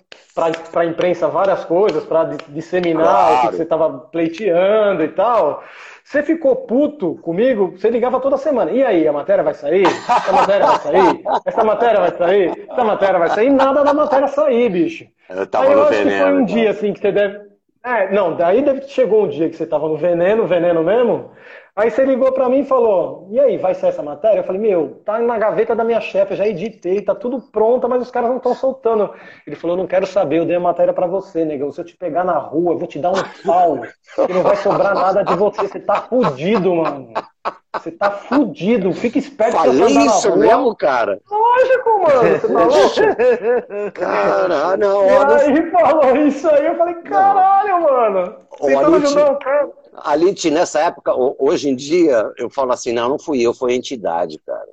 para 0.72 0.82
a 0.82 0.86
imprensa 0.86 1.28
várias 1.28 1.66
coisas, 1.66 2.04
para 2.04 2.36
disseminar 2.50 3.04
claro. 3.04 3.36
o 3.36 3.50
que 3.50 3.56
você 3.58 3.64
estava 3.64 3.90
pleiteando 3.90 5.04
e 5.04 5.10
tal, 5.10 5.64
você 6.04 6.24
ficou 6.24 6.56
puto 6.56 7.16
comigo, 7.22 7.78
você 7.78 7.90
ligava 7.90 8.20
toda 8.20 8.38
semana. 8.38 8.72
E 8.72 8.84
aí, 8.84 9.08
a 9.08 9.14
matéria 9.14 9.44
vai 9.44 9.54
sair? 9.54 9.86
Essa 9.86 10.32
matéria 10.32 10.66
vai 10.66 10.80
sair? 10.80 11.24
Essa 11.46 11.64
matéria 11.64 12.00
vai 12.00 12.18
sair? 12.18 12.68
Essa 12.70 12.84
matéria 12.84 13.20
vai 13.20 13.30
sair? 13.30 13.50
Nada 13.50 13.84
da 13.84 13.94
matéria 13.94 14.28
sair, 14.28 14.70
bicho. 14.70 15.06
Eu 15.30 15.46
tava 15.46 15.66
aí 15.66 15.74
eu 15.74 15.84
acho 15.84 15.92
veneno, 15.92 16.12
que 16.12 16.20
foi 16.20 16.34
um 16.34 16.46
dia 16.46 16.70
assim 16.72 16.94
que 16.94 17.00
você 17.00 17.12
deve. 17.12 17.49
É, 17.84 18.12
não, 18.12 18.36
daí 18.36 18.62
deve 18.62 18.82
chegou 18.90 19.24
um 19.24 19.30
dia 19.30 19.50
que 19.50 19.56
você 19.56 19.66
tava 19.66 19.88
no 19.88 19.96
veneno, 19.98 20.46
veneno 20.46 20.84
mesmo. 20.84 21.32
Aí 21.80 21.90
você 21.90 22.04
ligou 22.04 22.34
para 22.34 22.50
mim 22.50 22.60
e 22.60 22.66
falou: 22.66 23.30
E 23.32 23.40
aí, 23.40 23.58
vai 23.58 23.74
ser 23.74 23.88
essa 23.88 24.04
matéria? 24.04 24.42
Eu 24.42 24.44
falei: 24.44 24.60
Meu, 24.60 25.02
tá 25.06 25.18
na 25.20 25.38
gaveta 25.38 25.74
da 25.74 25.86
minha 25.86 26.02
chefe, 26.02 26.36
já 26.36 26.46
editei, 26.46 27.02
tá 27.02 27.16
tudo 27.16 27.40
pronto, 27.40 27.88
mas 27.88 28.02
os 28.02 28.12
caras 28.12 28.30
não 28.30 28.36
estão 28.36 28.54
soltando. 28.54 29.14
Ele 29.48 29.56
falou: 29.56 29.78
Não 29.78 29.88
quero 29.88 30.06
saber, 30.06 30.40
eu 30.40 30.46
dei 30.46 30.58
a 30.58 30.60
matéria 30.60 30.94
para 30.94 31.08
você, 31.08 31.46
negão. 31.46 31.72
Se 31.72 31.80
eu 31.80 31.86
te 31.86 31.96
pegar 31.96 32.26
na 32.26 32.38
rua, 32.38 32.74
eu 32.74 32.78
vou 32.78 32.88
te 32.88 33.00
dar 33.00 33.12
um 33.12 33.24
pau, 33.46 33.80
que 34.28 34.34
não 34.34 34.44
vai 34.44 34.58
sobrar 34.58 34.94
nada 34.94 35.24
de 35.24 35.34
você. 35.36 35.70
Você 35.70 35.80
tá 35.80 36.02
fudido, 36.02 36.76
mano. 36.76 37.14
Você 37.74 37.92
tá 37.92 38.12
fudido, 38.12 38.92
fica 38.92 39.18
esperto. 39.18 39.56
Falei 39.56 40.06
isso 40.06 40.36
mesmo, 40.36 40.76
cara? 40.76 41.20
Lógico, 41.30 42.00
mano. 42.02 42.40
Você 42.40 42.48
tá 42.48 42.64
louco? 42.66 43.92
Cara, 43.94 44.76
não. 44.76 45.06
E 45.06 45.10
aí 45.10 45.72
falou 45.72 46.18
isso 46.18 46.50
aí, 46.50 46.66
eu 46.66 46.76
falei: 46.76 46.96
Caralho, 46.96 47.82
mano. 47.84 48.36
Tentando 48.60 48.96
ajudar 48.98 49.32
o 49.32 49.36
cara. 49.38 49.70
Ali, 50.04 50.36
nessa 50.52 50.82
época, 50.82 51.12
hoje 51.38 51.70
em 51.70 51.76
dia, 51.76 52.32
eu 52.38 52.50
falo 52.50 52.72
assim, 52.72 52.94
não, 52.94 53.10
não 53.10 53.20
fui 53.20 53.42
eu, 53.42 53.54
foi 53.54 53.74
a 53.74 53.76
entidade, 53.76 54.40
cara. 54.46 54.70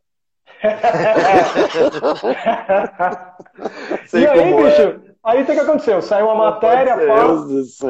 e 4.14 4.26
aí, 4.26 4.52
é. 4.52 4.56
bicho, 4.56 5.00
aí 5.22 5.42
o 5.42 5.46
que 5.46 5.52
aconteceu? 5.52 6.00
Saiu 6.00 6.24
uma 6.26 6.34
matéria, 6.34 6.96
fala... 6.96 7.44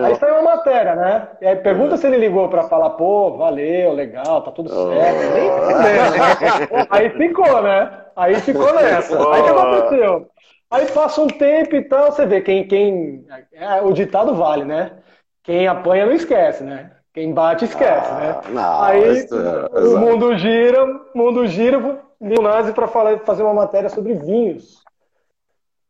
aí 0.06 0.16
saiu 0.16 0.34
uma 0.34 0.56
matéria, 0.56 0.96
né? 0.96 1.28
E 1.40 1.46
aí 1.46 1.54
pergunta 1.56 1.94
é. 1.94 1.98
se 1.98 2.06
ele 2.06 2.18
ligou 2.18 2.48
pra 2.48 2.64
falar, 2.64 2.90
pô, 2.90 3.36
valeu, 3.36 3.92
legal, 3.92 4.42
tá 4.42 4.50
tudo 4.50 4.68
certo. 4.68 4.88
Oh. 4.88 5.32
Nem 5.32 5.48
né? 5.48 6.88
aí 6.90 7.08
ficou, 7.10 7.62
né? 7.62 8.04
Aí 8.16 8.34
ficou 8.40 8.74
nessa. 8.74 9.32
Aí 9.32 9.40
o 9.40 9.44
que 9.44 9.50
aconteceu? 9.50 10.28
Aí 10.70 10.90
passa 10.90 11.20
um 11.20 11.28
tempo 11.28 11.76
e 11.76 11.82
tal, 11.82 12.10
você 12.10 12.26
vê 12.26 12.40
quem, 12.40 12.66
quem. 12.66 13.24
É, 13.52 13.80
o 13.82 13.92
ditado 13.92 14.34
vale, 14.34 14.64
né? 14.64 14.98
Quem 15.44 15.68
apanha 15.68 16.06
não 16.06 16.12
esquece, 16.12 16.64
né? 16.64 16.95
Quem 17.16 17.32
bate 17.32 17.64
esquece, 17.64 18.12
né? 18.12 18.28
ah, 18.28 18.42
né? 18.42 18.50
Não, 18.50 18.82
Aí 18.82 19.20
isso, 19.20 19.34
é 19.34 19.80
o 19.80 19.98
mundo 19.98 20.36
gira, 20.36 20.84
o 20.84 21.16
mundo 21.16 21.46
gira, 21.46 21.78
o 21.78 22.42
Nazi 22.42 22.74
para 22.74 22.86
fazer 22.86 23.42
uma 23.42 23.54
matéria 23.54 23.88
sobre 23.88 24.12
vinhos. 24.12 24.84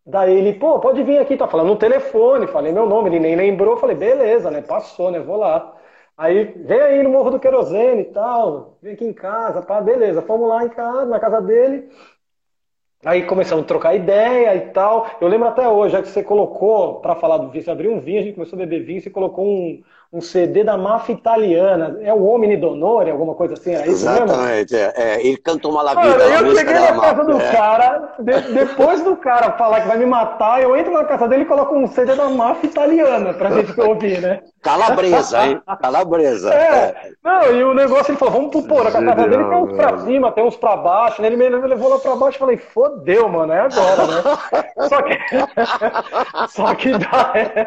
Daí 0.06 0.32
ele, 0.32 0.52
pô, 0.52 0.78
pode 0.78 1.02
vir 1.02 1.18
aqui, 1.18 1.36
tá 1.36 1.48
falando 1.48 1.66
no 1.66 1.76
telefone, 1.76 2.46
falei 2.46 2.70
meu 2.70 2.86
nome, 2.86 3.08
ele 3.08 3.18
nem 3.18 3.34
lembrou, 3.34 3.76
falei, 3.76 3.96
beleza, 3.96 4.52
né? 4.52 4.62
Passou, 4.62 5.10
né? 5.10 5.18
Vou 5.18 5.36
lá. 5.36 5.74
Aí, 6.16 6.44
vem 6.44 6.80
aí 6.80 7.02
no 7.02 7.10
Morro 7.10 7.32
do 7.32 7.40
Querosene 7.40 8.02
e 8.02 8.12
tal, 8.12 8.78
vem 8.80 8.92
aqui 8.92 9.04
em 9.04 9.12
casa, 9.12 9.60
pá, 9.62 9.80
beleza, 9.80 10.22
fomos 10.22 10.48
lá 10.48 10.64
em 10.64 10.68
casa, 10.68 11.06
na 11.06 11.18
casa 11.18 11.42
dele. 11.42 11.88
Aí 13.04 13.26
começamos 13.26 13.64
a 13.64 13.66
trocar 13.66 13.96
ideia 13.96 14.54
e 14.54 14.70
tal. 14.70 15.08
Eu 15.20 15.26
lembro 15.26 15.48
até 15.48 15.68
hoje, 15.68 15.94
já 15.94 16.02
que 16.02 16.08
você 16.08 16.22
colocou, 16.22 17.00
para 17.00 17.16
falar 17.16 17.38
do 17.38 17.48
vinho, 17.50 17.64
você 17.64 17.70
abriu 17.72 17.92
um 17.92 17.98
vinho, 17.98 18.20
a 18.20 18.22
gente 18.22 18.34
começou 18.36 18.56
a 18.56 18.60
beber 18.60 18.84
vinho, 18.84 19.00
você 19.00 19.10
colocou 19.10 19.44
um, 19.44 19.82
um 20.12 20.20
CD 20.20 20.64
da 20.64 20.76
máfia 20.76 21.12
italiana. 21.12 21.98
É 22.00 22.12
o 22.12 22.24
Homem 22.24 22.58
Donore, 22.58 23.10
alguma 23.10 23.34
coisa 23.34 23.54
assim? 23.54 23.74
É 23.74 23.82
isso 23.82 24.06
Exatamente. 24.06 24.74
É, 24.74 24.92
é, 24.96 25.26
ele 25.26 25.36
canta 25.36 25.68
uma 25.68 25.82
lavida. 25.82 26.24
Eu 26.24 26.54
cheguei 26.56 26.74
na 26.74 27.00
casa 27.00 27.24
do 27.24 27.40
é. 27.40 27.52
cara, 27.52 28.14
de, 28.18 28.40
depois 28.52 29.02
do 29.02 29.16
cara 29.16 29.52
falar 29.52 29.82
que 29.82 29.88
vai 29.88 29.98
me 29.98 30.06
matar, 30.06 30.62
eu 30.62 30.76
entro 30.76 30.92
na 30.92 31.04
casa 31.04 31.28
dele 31.28 31.42
e 31.42 31.46
coloco 31.46 31.74
um 31.74 31.86
CD 31.86 32.14
da 32.14 32.28
máfia 32.28 32.68
italiana 32.68 33.34
pra 33.34 33.50
gente 33.50 33.78
ouvir, 33.80 34.20
né? 34.20 34.40
Calabresa, 34.62 35.46
hein? 35.46 35.60
Calabresa. 35.80 36.52
É. 36.52 36.56
é. 36.56 37.10
Não, 37.22 37.52
e 37.52 37.64
o 37.64 37.74
negócio, 37.74 38.10
ele 38.10 38.18
falou, 38.18 38.34
vamos 38.34 38.50
pro 38.50 38.62
porra. 38.62 38.88
A 38.88 38.92
casa 38.92 39.14
dele 39.14 39.44
tem 39.44 39.56
uns 39.56 39.72
pra 39.76 39.98
cima, 39.98 40.32
tem 40.32 40.44
uns 40.44 40.56
pra 40.56 40.76
baixo. 40.76 41.22
Né? 41.22 41.28
Ele 41.28 41.36
me 41.36 41.48
levou 41.48 41.88
lá 41.88 41.98
pra 41.98 42.16
baixo 42.16 42.36
e 42.36 42.40
falei, 42.40 42.56
fodeu, 42.56 43.28
mano, 43.28 43.52
é 43.52 43.60
agora, 43.60 44.06
né? 44.06 44.22
Só 44.88 45.02
que. 45.02 45.18
Só 46.48 46.74
que 46.74 46.90
daí. 46.90 47.66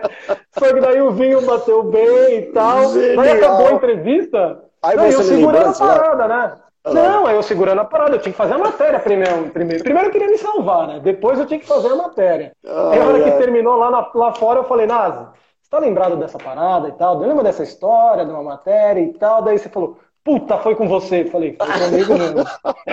Só 0.57 0.73
que 0.73 0.79
daí 0.81 1.01
o 1.01 1.11
vinho 1.11 1.41
bateu 1.45 1.83
bem 1.83 2.28
e 2.37 2.41
tal. 2.53 2.93
Genial. 2.93 3.19
Aí 3.19 3.31
acabou 3.31 3.67
a 3.67 3.71
entrevista. 3.73 4.63
Aí 4.81 4.95
não, 4.95 5.05
eu 5.05 5.23
segurando 5.23 5.69
a 5.69 5.73
parada, 5.73 6.27
né? 6.27 6.53
Não, 6.85 7.27
aí 7.27 7.35
eu 7.35 7.43
segurando 7.43 7.81
a 7.81 7.85
parada, 7.85 8.15
eu 8.15 8.21
tinha 8.21 8.31
que 8.31 8.37
fazer 8.37 8.53
a 8.53 8.57
matéria 8.57 8.99
primeiro. 8.99 9.49
Primeiro, 9.49 9.83
primeiro 9.83 10.07
eu 10.07 10.11
queria 10.11 10.29
me 10.29 10.37
salvar, 10.37 10.87
né? 10.87 10.99
Depois 11.03 11.37
eu 11.37 11.45
tinha 11.45 11.59
que 11.59 11.67
fazer 11.67 11.89
a 11.89 11.95
matéria. 11.95 12.53
Ah, 12.65 12.91
aí 12.91 12.99
a 12.99 13.05
hora 13.05 13.23
que 13.23 13.31
terminou 13.37 13.75
lá, 13.75 13.91
na, 13.91 14.09
lá 14.15 14.33
fora, 14.33 14.59
eu 14.59 14.63
falei, 14.63 14.87
Nazi, 14.87 15.27
você 15.61 15.69
tá 15.69 15.79
lembrado 15.79 16.15
dessa 16.15 16.37
parada 16.37 16.87
e 16.87 16.93
tal? 16.93 17.17
Lembra 17.17 17.43
dessa 17.43 17.63
história, 17.63 18.25
de 18.25 18.31
uma 18.31 18.43
matéria 18.43 19.01
e 19.01 19.13
tal? 19.13 19.41
Daí 19.41 19.59
você 19.59 19.67
falou, 19.67 19.99
puta, 20.23 20.57
foi 20.57 20.75
com 20.75 20.87
você. 20.87 21.23
Eu 21.23 21.31
falei, 21.31 21.57
foi 21.57 21.89
comigo 21.89 22.17
mesmo. 22.17 22.43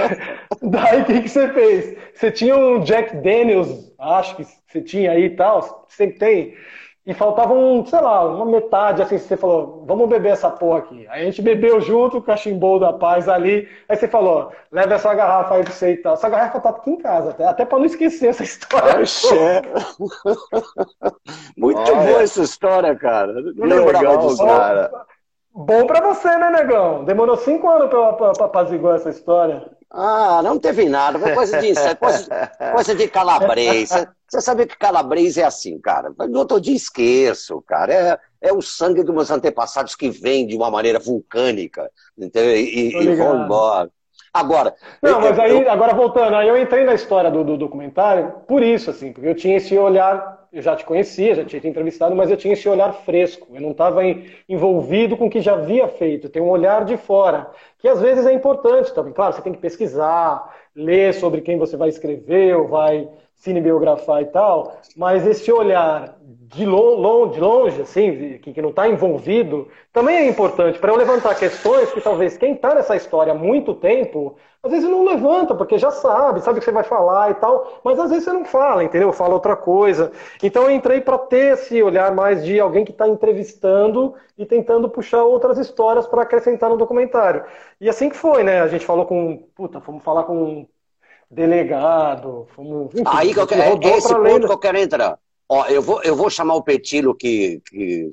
Daí 0.62 1.03
o 1.03 1.05
que, 1.05 1.22
que 1.22 1.29
você 1.29 1.49
fez? 1.49 1.96
Você 2.12 2.31
tinha 2.33 2.57
um 2.57 2.81
Jack 2.81 3.16
Daniels, 3.18 3.94
acho 3.99 4.37
que 4.37 4.44
você 4.66 4.81
tinha 4.81 5.12
aí 5.12 5.27
e 5.27 5.37
tal, 5.37 5.87
sempre 5.88 6.18
tem 6.18 6.55
e 7.06 7.14
faltava 7.14 7.54
um, 7.54 7.86
sei 7.86 8.00
lá, 8.00 8.24
uma 8.24 8.44
metade, 8.44 9.00
assim, 9.00 9.16
você 9.16 9.36
falou, 9.36 9.84
vamos 9.86 10.08
beber 10.08 10.32
essa 10.32 10.50
porra 10.50 10.80
aqui. 10.80 11.06
Aí 11.08 11.22
a 11.22 11.24
gente 11.26 11.40
bebeu 11.40 11.80
junto, 11.80 12.20
cachimbou 12.20 12.80
da 12.80 12.92
paz 12.92 13.28
ali. 13.28 13.68
Aí 13.88 13.96
você 13.96 14.08
falou, 14.08 14.50
leva 14.72 14.94
essa 14.94 15.14
garrafa 15.14 15.54
aí 15.54 15.62
pra 15.62 15.72
você 15.72 15.92
e 15.92 15.96
tal. 15.98 16.14
Essa 16.14 16.28
garrafa 16.28 16.58
tá 16.58 16.70
aqui 16.70 16.90
em 16.90 16.96
casa, 16.96 17.30
até, 17.30 17.44
até 17.44 17.64
pra 17.64 17.78
não 17.78 17.86
esquecer 17.86 18.30
essa 18.30 18.42
história. 18.44 19.00
Oxê. 19.00 19.62
Muito 21.56 21.78
Olha. 21.78 21.94
boa 21.94 22.22
essa 22.22 22.42
história, 22.42 22.96
cara. 22.96 23.34
Não 23.54 23.66
lembrava 23.66 24.18
disso, 24.18 24.44
cara. 24.44 24.90
Bom 25.54 25.86
pra 25.86 26.00
você, 26.00 26.36
né, 26.36 26.50
negão? 26.50 27.04
Demorou 27.04 27.36
cinco 27.36 27.68
anos 27.68 27.88
pra, 27.88 28.14
pra, 28.14 28.32
pra 28.32 28.46
apaziguar 28.46 28.96
essa 28.96 29.10
história. 29.10 29.70
Ah, 29.92 30.40
não 30.42 30.58
teve 30.58 30.88
nada. 30.88 31.20
Foi 31.20 31.34
coisa 31.34 31.60
de 31.60 31.72
coisa, 31.96 32.50
coisa 32.74 32.94
de 32.96 33.09
calabresa. 33.09 34.15
Você 34.29 34.41
sabe 34.41 34.66
que 34.66 34.77
calabresa 34.77 35.43
é 35.43 35.45
assim, 35.45 35.79
cara. 35.79 36.12
No 36.29 36.41
outro 36.41 36.61
dia 36.61 36.74
esqueço, 36.74 37.62
cara. 37.62 37.93
É, 37.93 38.49
é 38.49 38.53
o 38.53 38.61
sangue 38.61 39.05
dos 39.05 39.14
meus 39.14 39.31
antepassados 39.31 39.95
que 39.95 40.11
vem 40.11 40.47
de 40.47 40.57
uma 40.57 40.70
maneira 40.70 40.99
vulcânica. 40.99 41.91
Entendeu? 42.18 42.57
E, 42.57 42.93
e 42.93 43.14
vão 43.14 43.45
embora. 43.45 43.91
Agora. 44.37 44.74
Não, 45.01 45.20
mas 45.20 45.39
aí, 45.39 45.62
eu... 45.62 45.70
agora 45.70 45.95
voltando, 45.95 46.37
aí 46.37 46.47
eu 46.47 46.61
entrei 46.61 46.85
na 46.85 46.93
história 46.93 47.31
do, 47.31 47.43
do, 47.43 47.57
documentário 47.57 48.35
por 48.47 48.62
isso, 48.62 48.91
assim, 48.91 49.11
porque 49.11 49.29
eu 49.29 49.35
tinha 49.35 49.57
esse 49.57 49.79
olhar, 49.79 50.47
eu 50.53 50.61
já 50.61 50.77
te 50.77 50.85
conhecia, 50.85 51.35
já 51.35 51.45
tinha 51.45 51.61
te 51.61 51.66
entrevistado, 51.66 52.14
mas 52.14 52.31
eu 52.31 52.37
tinha 52.37 52.53
esse 52.53 52.68
olhar 52.68 52.93
fresco. 52.93 53.49
Eu 53.55 53.62
não 53.62 53.70
estava 53.70 54.03
envolvido 54.47 55.16
com 55.16 55.27
o 55.27 55.31
que 55.31 55.41
já 55.41 55.55
havia 55.55 55.89
feito. 55.89 56.29
Tem 56.29 56.43
um 56.43 56.51
olhar 56.51 56.85
de 56.85 56.99
fora, 56.99 57.51
que 57.79 57.89
às 57.89 58.01
vezes 58.01 58.27
é 58.27 58.33
importante 58.33 58.93
também. 58.93 59.14
Claro, 59.14 59.33
você 59.33 59.41
tem 59.41 59.55
que 59.55 59.59
pesquisar, 59.59 60.55
ler 60.74 61.14
sobre 61.14 61.41
quem 61.41 61.57
você 61.57 61.77
vai 61.77 61.89
escrever 61.89 62.57
ou 62.57 62.68
vai 62.68 63.09
cinebiografar 63.37 64.22
e 64.22 64.26
tal, 64.26 64.78
mas 64.97 65.26
esse 65.26 65.53
olhar 65.53 66.16
de, 66.20 66.64
long, 66.64 67.28
de 67.30 67.41
longe, 67.41 67.82
assim, 67.82 68.39
que 68.39 68.62
não 68.62 68.70
está 68.70 68.89
envolvido, 68.89 69.68
também 69.93 70.16
é 70.16 70.28
importante 70.28 70.78
para 70.78 70.93
eu 70.93 70.97
levantar 70.97 71.34
questões 71.34 71.93
que 71.93 72.01
talvez 72.01 72.37
quem 72.37 72.55
está 72.55 72.74
nessa 72.74 72.97
história 72.97 73.32
há 73.32 73.37
muito 73.37 73.74
tempo, 73.74 74.37
às 74.62 74.70
vezes 74.72 74.89
não 74.89 75.05
levanta, 75.05 75.55
porque 75.55 75.78
já 75.78 75.91
sabe, 75.91 76.41
sabe 76.41 76.59
o 76.59 76.61
que 76.61 76.64
você 76.64 76.72
vai 76.72 76.82
falar 76.82 77.30
e 77.30 77.34
tal, 77.34 77.80
mas 77.84 77.99
às 77.99 78.11
vezes 78.11 78.24
você 78.24 78.32
não 78.32 78.45
fala, 78.45 78.82
entendeu? 78.82 79.12
Fala 79.12 79.34
outra 79.34 79.55
coisa. 79.55 80.11
Então 80.43 80.64
eu 80.64 80.70
entrei 80.70 81.01
para 81.01 81.18
ter 81.18 81.55
esse 81.55 81.82
olhar 81.82 82.14
mais 82.14 82.45
de 82.45 82.59
alguém 82.59 82.84
que 82.84 82.91
está 82.91 83.07
entrevistando 83.07 84.14
e 84.37 84.45
tentando 84.45 84.89
puxar 84.89 85.22
outras 85.24 85.59
histórias 85.59 86.07
para 86.07 86.22
acrescentar 86.22 86.68
no 86.70 86.76
documentário. 86.76 87.45
E 87.80 87.89
assim 87.89 88.09
que 88.09 88.16
foi, 88.16 88.43
né? 88.43 88.61
A 88.61 88.68
gente 88.68 88.84
falou 88.84 89.07
com. 89.07 89.45
Puta, 89.55 89.80
fomos 89.80 90.03
falar 90.03 90.24
com 90.24 90.66
delegado, 91.31 92.47
fomos. 92.55 92.95
Enfim, 92.95 93.05
Aí 93.07 93.33
que 93.33 93.41
eu 93.41 93.47
quero, 93.47 93.62
é 93.62 93.97
esse 93.97 94.14
ponto 94.14 94.47
que 94.47 94.53
eu 94.53 94.59
quero 94.59 94.79
entrar. 94.79 95.18
Ó, 95.49 95.64
eu 95.66 95.81
vou, 95.81 96.03
eu 96.03 96.16
vou 96.16 96.29
chamar 96.29 96.55
o 96.55 96.62
Petilo 96.62 97.14
que, 97.14 97.61
que 97.68 98.11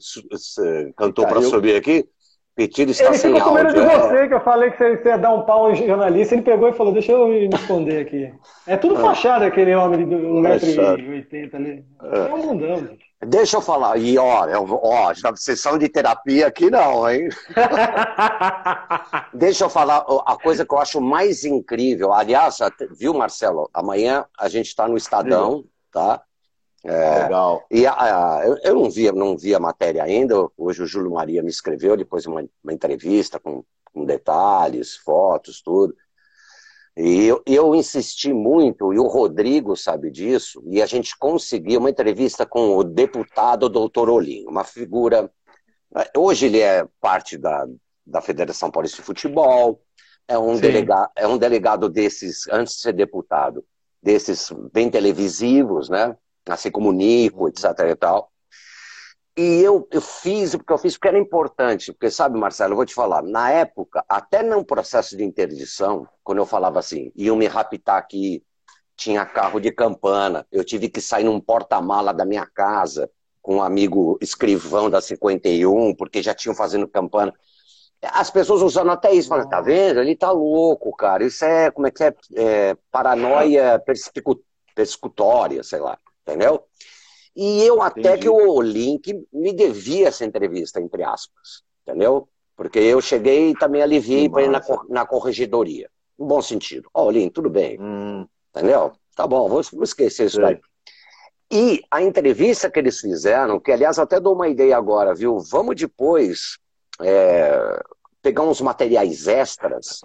cantou 0.95 1.25
para 1.27 1.41
subir 1.41 1.75
aqui. 1.75 2.07
Petilo 2.55 2.91
está 2.91 3.07
ele 3.07 3.17
sem 3.17 3.31
áudio. 3.31 3.59
Ele 3.59 3.69
ficou 3.69 3.73
com 3.73 3.73
medo 3.73 3.73
de 3.73 3.79
é. 3.79 3.99
você, 3.99 4.27
que 4.27 4.33
eu 4.35 4.41
falei 4.41 4.69
que 4.69 4.77
você 4.77 5.09
ia 5.09 5.17
dar 5.17 5.33
um 5.33 5.41
pau 5.41 5.71
em 5.71 5.75
jornalista. 5.75 6.35
Ele 6.35 6.43
pegou 6.43 6.69
e 6.69 6.73
falou, 6.73 6.93
deixa 6.93 7.11
eu 7.11 7.27
me 7.27 7.49
esconder 7.49 8.01
aqui. 8.01 8.31
É 8.67 8.77
tudo 8.77 8.99
é. 8.99 9.01
fachada 9.01 9.47
aquele 9.47 9.73
homem 9.73 10.07
de 10.07 10.15
1,80m 10.15 11.55
ali. 11.55 11.85
É. 12.03 12.17
é 12.19 12.33
um 12.33 12.45
mundão, 12.45 12.77
gente. 12.77 13.12
Deixa 13.27 13.57
eu 13.57 13.61
falar. 13.61 13.97
E 13.97 14.17
ó, 14.17 14.45
eu, 14.47 14.65
ó, 14.81 15.13
sessão 15.35 15.77
de 15.77 15.89
terapia 15.89 16.47
aqui 16.47 16.69
não, 16.69 17.09
hein? 17.09 17.29
Deixa 19.33 19.65
eu 19.65 19.69
falar 19.69 20.05
a 20.25 20.37
coisa 20.37 20.65
que 20.65 20.73
eu 20.73 20.79
acho 20.79 21.01
mais 21.01 21.43
incrível. 21.43 22.13
Aliás, 22.13 22.57
viu, 22.91 23.13
Marcelo? 23.13 23.69
Amanhã 23.73 24.25
a 24.37 24.47
gente 24.47 24.67
está 24.67 24.87
no 24.87 24.97
Estadão, 24.97 25.65
tá? 25.91 26.21
É, 26.83 27.23
Legal. 27.23 27.65
E 27.71 27.87
a, 27.87 27.93
a, 27.93 28.45
eu, 28.45 28.57
eu 28.63 28.75
não 28.75 28.89
vi, 28.89 29.11
não 29.11 29.37
vi 29.37 29.55
a 29.55 29.59
matéria 29.59 30.03
ainda. 30.03 30.35
Hoje 30.57 30.83
o 30.83 30.87
Júlio 30.87 31.11
Maria 31.11 31.41
me 31.41 31.49
escreveu 31.49 31.95
depois 31.95 32.25
uma, 32.25 32.43
uma 32.63 32.73
entrevista 32.73 33.39
com, 33.39 33.63
com 33.93 34.05
detalhes, 34.05 34.97
fotos, 34.97 35.61
tudo. 35.61 35.95
E 36.95 37.25
eu, 37.25 37.41
eu, 37.45 37.73
insisti 37.73 38.31
muito, 38.31 38.93
e 38.93 38.99
o 38.99 39.07
Rodrigo 39.07 39.75
sabe 39.75 40.11
disso, 40.11 40.63
e 40.67 40.79
a 40.81 40.85
gente 40.85 41.17
conseguiu 41.17 41.79
uma 41.79 41.89
entrevista 41.89 42.45
com 42.45 42.77
o 42.77 42.83
deputado 42.83 43.67
doutor 43.67 44.09
Olinho, 44.09 44.49
uma 44.49 44.63
figura. 44.63 45.31
Hoje 46.15 46.45
ele 46.45 46.59
é 46.59 46.87
parte 47.01 47.35
da, 47.35 47.65
da 48.05 48.21
Federação 48.21 48.69
Paulista 48.69 48.97
de 48.97 49.05
Futebol, 49.05 49.81
é 50.27 50.37
um, 50.37 50.55
delega, 50.55 51.09
é 51.15 51.27
um 51.27 51.37
delegado 51.37 51.89
desses, 51.89 52.47
antes 52.49 52.75
de 52.75 52.81
ser 52.81 52.93
deputado, 52.93 53.65
desses 54.01 54.51
bem 54.71 54.89
televisivos, 54.89 55.89
né? 55.89 56.15
assim 56.47 56.69
como 56.69 56.89
o 56.89 56.93
Nico, 56.93 57.47
etc. 57.47 57.65
e 57.89 57.95
tal. 57.95 58.32
E 59.35 59.61
eu, 59.61 59.87
eu 59.91 60.01
fiz 60.01 60.55
porque 60.55 60.71
eu 60.71 60.77
fiz 60.77 60.93
porque 60.93 61.07
era 61.07 61.17
importante, 61.17 61.91
porque 61.91 62.11
sabe, 62.11 62.37
Marcelo, 62.37 62.73
eu 62.73 62.75
vou 62.75 62.85
te 62.85 62.93
falar, 62.93 63.23
na 63.23 63.49
época, 63.49 64.05
até 64.07 64.43
num 64.43 64.63
processo 64.63 65.17
de 65.17 65.23
interdição, 65.23 66.07
quando 66.23 66.37
eu 66.37 66.45
falava 66.45 66.77
assim, 66.77 67.11
iam 67.15 67.35
me 67.35 67.47
raptar 67.47 67.97
aqui, 67.97 68.43
tinha 68.95 69.25
carro 69.25 69.59
de 69.59 69.71
campana, 69.71 70.45
eu 70.51 70.63
tive 70.63 70.87
que 70.87 71.01
sair 71.01 71.23
num 71.23 71.39
porta-mala 71.39 72.13
da 72.13 72.25
minha 72.25 72.45
casa 72.45 73.09
com 73.41 73.57
um 73.57 73.63
amigo 73.63 74.17
escrivão 74.21 74.89
da 74.89 75.01
51, 75.01 75.95
porque 75.95 76.21
já 76.21 76.33
tinham 76.33 76.55
fazendo 76.55 76.87
campana. 76.87 77.33
As 78.01 78.29
pessoas 78.29 78.61
usando 78.61 78.91
até 78.91 79.11
isso, 79.13 79.29
falando, 79.29 79.49
tá 79.49 79.61
vendo? 79.61 79.99
Ele 79.99 80.15
tá 80.15 80.31
louco, 80.31 80.95
cara. 80.95 81.23
Isso 81.23 81.43
é, 81.43 81.71
como 81.71 81.87
é 81.87 81.91
que 81.91 82.03
é? 82.03 82.15
é 82.35 82.77
paranoia 82.91 83.81
persecutória, 84.75 85.63
sei 85.63 85.79
lá, 85.79 85.97
entendeu? 86.21 86.63
E 87.35 87.63
eu 87.63 87.81
até 87.81 87.99
Entendi. 87.99 88.21
que 88.21 88.29
o 88.29 88.61
Link 88.61 89.27
me 89.33 89.53
devia 89.53 90.07
essa 90.07 90.23
entrevista, 90.23 90.79
entre 90.79 91.03
aspas, 91.03 91.63
entendeu? 91.81 92.27
Porque 92.55 92.77
eu 92.77 93.01
cheguei 93.01 93.49
e 93.49 93.57
também 93.57 93.81
aliviei 93.81 94.29
para 94.29 94.43
ir 94.43 94.49
na, 94.49 94.61
na 94.89 95.05
corregedoria. 95.05 95.89
No 96.17 96.27
bom 96.27 96.41
sentido. 96.41 96.87
Ó, 96.93 97.05
oh, 97.05 97.11
Link, 97.11 97.33
tudo 97.33 97.49
bem. 97.49 97.79
Hum. 97.81 98.27
Entendeu? 98.55 98.93
Tá 99.15 99.25
bom, 99.25 99.49
vou, 99.49 99.61
vou 99.73 99.83
esquecer 99.83 100.27
isso 100.27 100.39
daí. 100.39 100.59
E 101.51 101.81
a 101.89 102.01
entrevista 102.01 102.69
que 102.69 102.79
eles 102.79 102.99
fizeram, 102.99 103.59
que 103.59 103.71
aliás 103.71 103.99
até 103.99 104.19
dou 104.19 104.33
uma 104.33 104.47
ideia 104.47 104.77
agora, 104.77 105.13
viu? 105.13 105.39
Vamos 105.39 105.75
depois 105.75 106.57
é, 107.01 107.79
pegar 108.21 108.43
uns 108.43 108.61
materiais 108.61 109.27
extras 109.27 110.01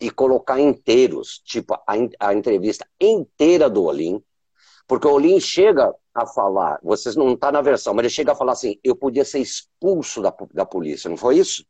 e 0.00 0.10
colocar 0.10 0.60
inteiros, 0.60 1.40
tipo 1.44 1.74
a, 1.74 1.84
a 2.20 2.34
entrevista 2.34 2.86
inteira 3.00 3.70
do 3.70 3.84
Olim, 3.84 4.22
porque 4.86 5.06
o 5.06 5.12
Olim 5.12 5.38
chega 5.38 5.94
a 6.14 6.26
falar, 6.26 6.78
vocês 6.82 7.16
não 7.16 7.32
está 7.32 7.50
na 7.50 7.62
versão, 7.62 7.94
mas 7.94 8.04
ele 8.04 8.10
chega 8.10 8.32
a 8.32 8.34
falar 8.34 8.52
assim, 8.52 8.78
eu 8.84 8.94
podia 8.94 9.24
ser 9.24 9.38
expulso 9.38 10.20
da, 10.20 10.34
da 10.52 10.66
polícia, 10.66 11.08
não 11.08 11.16
foi 11.16 11.38
isso? 11.38 11.64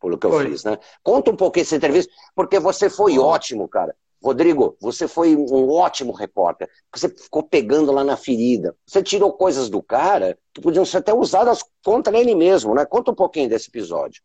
Pelo 0.00 0.18
que 0.18 0.26
eu 0.26 0.30
foi. 0.30 0.50
fiz, 0.50 0.64
né? 0.64 0.78
Conta 1.02 1.30
um 1.30 1.36
pouquinho 1.36 1.62
essa 1.62 1.76
entrevista, 1.76 2.12
porque 2.34 2.58
você 2.58 2.90
foi 2.90 3.18
ótimo, 3.18 3.68
cara. 3.68 3.94
Rodrigo, 4.22 4.76
você 4.80 5.06
foi 5.06 5.36
um 5.36 5.70
ótimo 5.70 6.12
repórter. 6.12 6.68
Você 6.92 7.08
ficou 7.08 7.42
pegando 7.42 7.92
lá 7.92 8.02
na 8.02 8.16
ferida. 8.16 8.74
Você 8.86 9.02
tirou 9.02 9.32
coisas 9.32 9.68
do 9.68 9.82
cara 9.82 10.36
que 10.52 10.60
podiam 10.60 10.84
ser 10.84 10.98
até 10.98 11.14
usadas 11.14 11.62
contra 11.84 12.18
ele 12.18 12.34
mesmo, 12.34 12.74
né? 12.74 12.84
Conta 12.84 13.10
um 13.10 13.14
pouquinho 13.14 13.48
desse 13.48 13.68
episódio. 13.68 14.22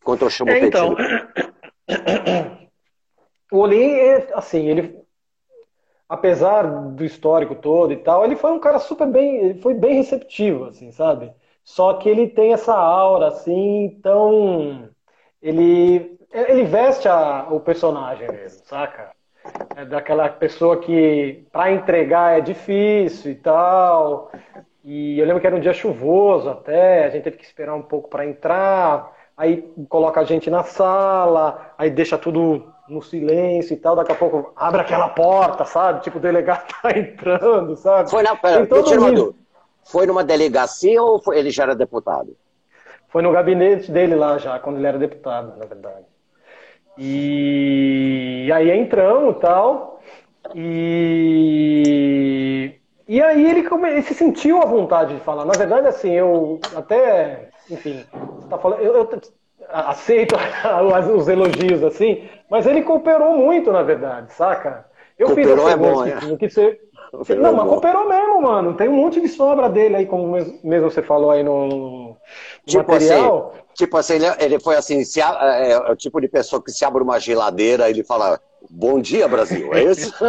Enquanto 0.00 0.22
eu 0.22 0.30
chamo 0.30 0.50
é, 0.50 0.60
o 0.62 0.66
Então, 0.66 0.96
o 3.52 3.58
Olim, 3.58 3.94
assim, 4.34 4.68
ele 4.68 5.03
apesar 6.08 6.62
do 6.92 7.04
histórico 7.04 7.54
todo 7.54 7.92
e 7.92 7.96
tal, 7.96 8.24
ele 8.24 8.36
foi 8.36 8.52
um 8.52 8.60
cara 8.60 8.78
super 8.78 9.06
bem, 9.06 9.36
ele 9.36 9.60
foi 9.60 9.74
bem 9.74 9.94
receptivo, 9.96 10.66
assim, 10.66 10.90
sabe? 10.92 11.32
Só 11.64 11.94
que 11.94 12.08
ele 12.08 12.28
tem 12.28 12.52
essa 12.52 12.74
aura, 12.74 13.28
assim, 13.28 13.84
então 13.84 14.88
ele 15.42 16.14
ele 16.32 16.64
veste 16.64 17.08
a, 17.08 17.46
o 17.50 17.60
personagem 17.60 18.28
mesmo, 18.28 18.64
saca? 18.66 19.12
É 19.76 19.84
daquela 19.84 20.28
pessoa 20.28 20.78
que 20.80 21.46
para 21.52 21.70
entregar 21.72 22.38
é 22.38 22.40
difícil 22.40 23.32
e 23.32 23.34
tal. 23.36 24.32
E 24.82 25.18
eu 25.18 25.26
lembro 25.26 25.40
que 25.40 25.46
era 25.46 25.56
um 25.56 25.60
dia 25.60 25.72
chuvoso 25.72 26.48
até, 26.50 27.04
a 27.04 27.10
gente 27.10 27.22
teve 27.24 27.36
que 27.38 27.44
esperar 27.44 27.74
um 27.74 27.82
pouco 27.82 28.08
para 28.08 28.26
entrar. 28.26 29.12
Aí 29.36 29.62
coloca 29.88 30.20
a 30.20 30.24
gente 30.24 30.50
na 30.50 30.62
sala, 30.64 31.72
aí 31.78 31.90
deixa 31.90 32.18
tudo 32.18 32.73
no 32.88 33.02
silêncio 33.02 33.74
e 33.74 33.76
tal, 33.76 33.96
daqui 33.96 34.12
a 34.12 34.16
pouco 34.16 34.52
abre 34.56 34.80
aquela 34.82 35.08
porta, 35.08 35.64
sabe? 35.64 36.02
Tipo, 36.02 36.18
o 36.18 36.20
delegado 36.20 36.64
tá 36.82 36.90
entrando, 36.96 37.76
sabe? 37.76 38.10
Foi, 38.10 38.22
na, 38.22 38.36
pera, 38.36 38.66
todo 38.66 39.34
foi 39.84 40.06
numa 40.06 40.24
delegacia 40.24 41.02
ou 41.02 41.18
foi, 41.18 41.38
ele 41.38 41.50
já 41.50 41.64
era 41.64 41.74
deputado? 41.74 42.34
Foi 43.08 43.22
no 43.22 43.32
gabinete 43.32 43.90
dele 43.90 44.14
lá 44.14 44.38
já, 44.38 44.58
quando 44.58 44.78
ele 44.78 44.86
era 44.86 44.98
deputado, 44.98 45.58
na 45.58 45.66
verdade. 45.66 46.06
E, 46.98 48.44
e 48.46 48.52
aí 48.52 48.70
entramos 48.70 49.36
e 49.36 49.40
tal, 49.40 50.00
e... 50.54 51.60
E 53.06 53.20
aí 53.22 53.44
ele, 53.44 53.68
ele, 53.86 54.02
se 54.02 54.14
sentiu 54.14 54.62
à 54.62 54.64
vontade 54.64 55.14
de 55.14 55.20
falar. 55.20 55.44
Na 55.44 55.52
verdade, 55.52 55.86
assim, 55.86 56.12
eu 56.12 56.58
até, 56.74 57.50
enfim, 57.70 58.02
você 58.10 58.48
tá 58.48 58.56
falando, 58.56 58.80
eu, 58.80 58.94
eu 58.94 59.20
aceito 59.68 60.34
os 61.14 61.28
elogios 61.28 61.82
assim, 61.82 62.26
mas 62.50 62.66
ele 62.66 62.82
cooperou 62.82 63.36
muito, 63.36 63.72
na 63.72 63.82
verdade, 63.82 64.32
saca? 64.32 64.86
Eu 65.18 65.28
cooperou 65.28 65.66
fiz 65.66 65.74
é 65.74 65.76
bom, 65.76 66.04
é. 66.04 66.36
que 66.36 66.48
ser... 66.48 66.80
Não, 67.38 67.50
é 67.50 67.52
mas 67.52 67.68
cooperou 67.68 68.08
mesmo, 68.08 68.42
mano. 68.42 68.74
Tem 68.74 68.88
um 68.88 68.96
monte 68.96 69.20
de 69.20 69.28
sobra 69.28 69.68
dele 69.68 69.96
aí, 69.96 70.06
como 70.06 70.32
mesmo 70.64 70.90
você 70.90 71.02
falou 71.02 71.30
aí 71.30 71.44
no, 71.44 72.16
tipo 72.66 72.90
material. 72.90 73.52
Assim, 73.52 73.62
tipo 73.74 73.96
assim, 73.96 74.14
ele, 74.14 74.26
ele 74.40 74.60
foi 74.60 74.76
assim, 74.76 75.04
se, 75.04 75.20
é, 75.20 75.70
é, 75.70 75.78
o 75.78 75.94
tipo 75.96 76.20
de 76.20 76.26
pessoa 76.28 76.62
que 76.62 76.72
se 76.72 76.84
abre 76.84 77.02
uma 77.02 77.20
geladeira 77.20 77.88
e 77.88 77.92
ele 77.92 78.02
fala, 78.02 78.40
bom 78.68 79.00
dia, 79.00 79.28
Brasil, 79.28 79.72
é 79.72 79.84
isso? 79.84 80.12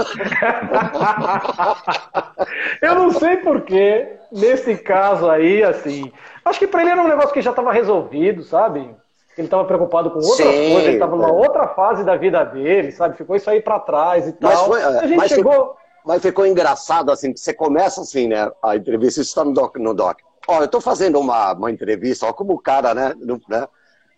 Eu 2.82 2.95
não 2.95 3.11
sei 3.11 3.38
porquê, 3.38 4.18
nesse 4.32 4.78
caso 4.78 5.30
aí, 5.30 5.63
assim, 5.63 6.11
acho 6.43 6.59
que 6.59 6.68
pra 6.68 6.82
ele 6.82 6.91
era 6.91 7.01
um 7.01 7.07
negócio 7.07 7.34
que 7.34 7.41
já 7.41 7.49
estava 7.51 7.72
resolvido, 7.72 8.43
sabe? 8.43 8.95
Ele 9.38 9.47
estava 9.47 9.65
preocupado 9.65 10.11
com 10.11 10.19
outras 10.19 10.38
Sim, 10.38 10.71
coisas, 10.71 10.83
ele 10.83 10.93
estava 10.93 11.15
numa 11.15 11.29
é. 11.29 11.31
outra 11.31 11.67
fase 11.69 12.03
da 12.03 12.15
vida 12.15 12.43
dele, 12.43 12.91
sabe? 12.91 13.17
Ficou 13.17 13.36
isso 13.36 13.49
aí 13.49 13.61
para 13.61 13.79
trás 13.79 14.27
e 14.27 14.33
tal. 14.33 14.65
Foi, 14.67 14.81
a 14.81 15.05
gente 15.05 15.17
mas 15.17 15.31
chegou. 15.31 15.51
Ficou, 15.51 15.77
mas 16.05 16.21
ficou 16.21 16.45
engraçado, 16.45 17.11
assim, 17.11 17.33
que 17.33 17.39
você 17.39 17.53
começa 17.53 18.01
assim, 18.01 18.27
né? 18.27 18.49
A 18.63 18.75
entrevista, 18.75 19.21
isso 19.21 19.29
está 19.29 19.43
no 19.43 19.53
doc. 19.53 19.75
No 19.77 19.93
doc. 19.93 20.19
Ó, 20.47 20.59
eu 20.59 20.65
estou 20.65 20.79
fazendo 20.79 21.19
uma, 21.19 21.53
uma 21.53 21.71
entrevista, 21.71 22.25
ó, 22.27 22.33
como 22.33 22.53
o 22.53 22.59
cara, 22.59 22.93
né? 22.93 23.13
né? 23.49 23.67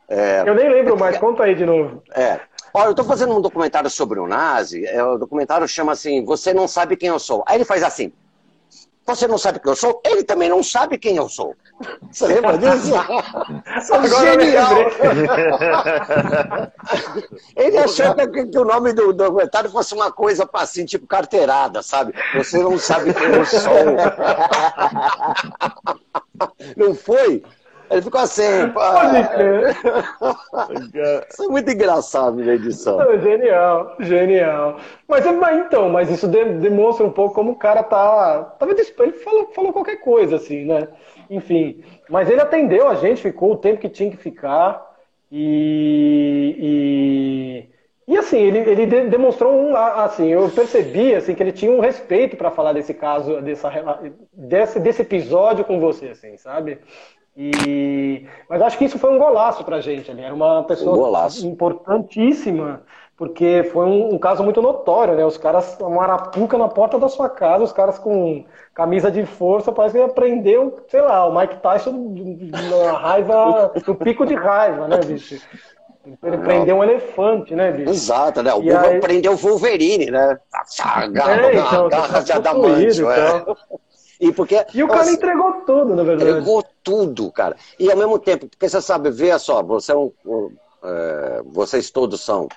É, 0.10 0.44
eu 0.46 0.56
nem 0.56 0.70
lembro 0.70 0.98
mais, 0.98 1.18
conta 1.18 1.44
aí 1.44 1.56
de 1.56 1.66
novo. 1.66 2.04
É. 2.14 2.40
Ó, 2.74 2.86
eu 2.86 2.92
estou 2.92 3.06
fazendo 3.06 3.36
um 3.36 3.42
documentário 3.42 3.90
sobre 3.90 4.20
o 4.20 4.28
nazi, 4.28 4.86
é, 4.86 5.04
o 5.04 5.18
documentário 5.18 5.68
chama 5.68 5.94
assim, 5.94 6.24
Você 6.26 6.54
Não 6.54 6.68
Sabe 6.68 6.96
Quem 6.96 7.10
Eu 7.10 7.20
Sou. 7.20 7.44
Aí 7.48 7.58
ele 7.58 7.66
faz 7.66 7.82
assim, 7.82 8.12
você 9.08 9.26
não 9.26 9.38
sabe 9.38 9.60
quem 9.62 9.72
eu 9.72 9.76
sou? 9.76 10.02
Ele 10.06 10.22
também 10.22 10.50
não 10.50 10.62
sabe 10.62 10.98
quem 10.98 11.16
eu 11.16 11.30
sou. 11.30 11.56
Você 12.12 12.28
lembra 12.28 12.58
disso? 12.58 12.92
Genial! 14.20 14.72
Ele 17.56 17.78
achou 17.78 18.16
que, 18.16 18.46
que, 18.48 18.58
o 18.58 18.66
nome 18.66 18.94
do 18.94 19.14
documentário 19.14 19.70
fosse 19.70 19.94
uma 19.94 20.12
coisa 20.12 20.50
assim, 20.54 20.86
tipo 20.86 21.06
carteirada, 21.06 21.84
sabe? 21.84 22.14
Você 22.36 22.58
não 22.58 22.78
sabe 22.80 23.14
quem 23.14 23.28
eu 23.28 23.46
sou. 23.46 23.72
Não 26.76 26.96
foi? 26.96 27.44
Ele 27.90 28.02
ficou 28.02 28.20
assim, 28.20 28.70
Pode 28.74 29.28
crer. 29.30 29.78
Isso 31.30 31.44
é 31.44 31.48
muito 31.48 31.72
engraçado 31.72 32.36
na 32.36 32.54
edição. 32.54 33.00
genial, 33.22 33.96
genial. 34.00 34.78
Mas, 35.08 35.26
mas 35.26 35.66
então, 35.66 35.90
mas 35.90 36.10
isso 36.12 36.28
demonstra 36.28 37.06
um 37.06 37.12
pouco 37.12 37.36
como 37.36 37.52
o 37.52 37.56
cara 37.56 37.84
tá. 37.84 38.56
Talvez 38.60 38.94
ele 39.00 39.14
falou, 39.14 39.52
falou 39.54 39.72
qualquer 39.72 39.98
coisa, 39.98 40.36
assim, 40.36 40.66
né? 40.66 40.88
Enfim. 41.30 41.84
Mas 42.10 42.30
ele 42.30 42.42
atendeu 42.42 42.88
a 42.88 42.96
gente, 42.96 43.22
ficou 43.22 43.54
o 43.54 43.58
tempo 43.58 43.80
que 43.80 43.90
tinha 43.90 44.10
que 44.10 44.18
ficar. 44.18 44.86
E. 45.32 46.56
e... 46.60 47.78
E 48.10 48.18
assim, 48.18 48.38
ele, 48.38 48.60
ele 48.60 49.10
demonstrou 49.10 49.52
um, 49.52 49.76
assim, 49.76 50.28
eu 50.28 50.50
percebi 50.50 51.14
assim 51.14 51.36
que 51.36 51.44
ele 51.44 51.52
tinha 51.52 51.70
um 51.70 51.82
respeito 51.82 52.38
para 52.38 52.50
falar 52.50 52.72
desse 52.72 52.94
caso, 52.94 53.42
dessa, 53.42 53.70
desse, 54.32 54.80
desse 54.80 55.02
episódio 55.02 55.66
com 55.66 55.78
você, 55.78 56.08
assim, 56.08 56.38
sabe? 56.38 56.80
E, 57.36 58.26
mas 58.50 58.62
acho 58.62 58.78
que 58.80 58.86
isso 58.86 58.98
foi 58.98 59.14
um 59.14 59.20
golaço 59.20 59.64
pra 59.64 59.82
gente. 59.82 60.10
Ele 60.10 60.22
era 60.22 60.34
uma 60.34 60.64
pessoa 60.64 60.96
um 60.96 61.48
importantíssima, 61.50 62.82
porque 63.18 63.68
foi 63.74 63.84
um, 63.84 64.14
um, 64.14 64.20
caso 64.20 64.44
muito 64.44 64.62
notório, 64.62 65.16
né? 65.16 65.26
Os 65.26 65.38
caras, 65.38 65.76
uma 65.82 66.04
arapuca 66.04 66.56
na 66.56 66.68
porta 66.68 67.00
da 67.00 67.10
sua 67.10 67.28
casa, 67.28 67.64
os 67.64 67.74
caras 67.74 67.98
com 67.98 68.46
camisa 68.76 69.10
de 69.10 69.26
força, 69.26 69.72
parece 69.72 69.98
que 69.98 70.04
aprendeu, 70.04 70.86
sei 70.88 71.02
lá, 71.02 71.28
o 71.28 71.36
Mike 71.36 71.58
Tyson 71.58 72.14
na 72.52 72.92
raiva, 72.92 73.74
no 73.88 73.96
pico 73.96 74.24
de 74.24 74.36
raiva, 74.36 74.88
né, 74.88 75.00
bicho? 75.00 75.42
Ele 76.24 76.38
prendeu 76.38 76.78
um 76.78 76.84
elefante, 76.84 77.56
né, 77.56 77.72
bicho? 77.72 77.90
Exato, 77.90 78.44
né? 78.44 78.54
O 78.54 78.62
e 78.62 78.72
aí... 78.72 79.00
prendeu 79.00 79.34
o 79.34 79.36
Wolverine, 79.36 80.12
né? 80.12 80.38
Garra, 81.12 81.48
é, 81.48 81.56
então, 81.56 81.90
garra 81.90 82.20
de 82.22 82.32
adamante, 82.32 83.00
então. 83.00 83.12
é. 83.12 83.44
E, 84.20 84.32
porque, 84.32 84.64
e 84.74 84.84
o 84.84 84.88
cara 84.88 85.00
nossa, 85.00 85.12
entregou 85.12 85.54
tudo, 85.66 85.96
na 85.96 86.04
verdade. 86.04 86.30
Entregou 86.30 86.64
tudo, 86.84 87.32
cara. 87.32 87.56
E 87.80 87.92
ao 87.92 87.98
mesmo 87.98 88.18
tempo, 88.18 88.48
porque 88.48 88.70
você 88.70 88.82
sabe, 88.82 89.12
veja 89.12 89.38
só, 89.38 89.62
você 89.62 89.92
é 89.92 89.96
um, 89.96 90.12
um 90.26 90.52
é, 90.84 91.42
vocês 91.46 91.92
todos 91.92 92.22
são 92.22 92.48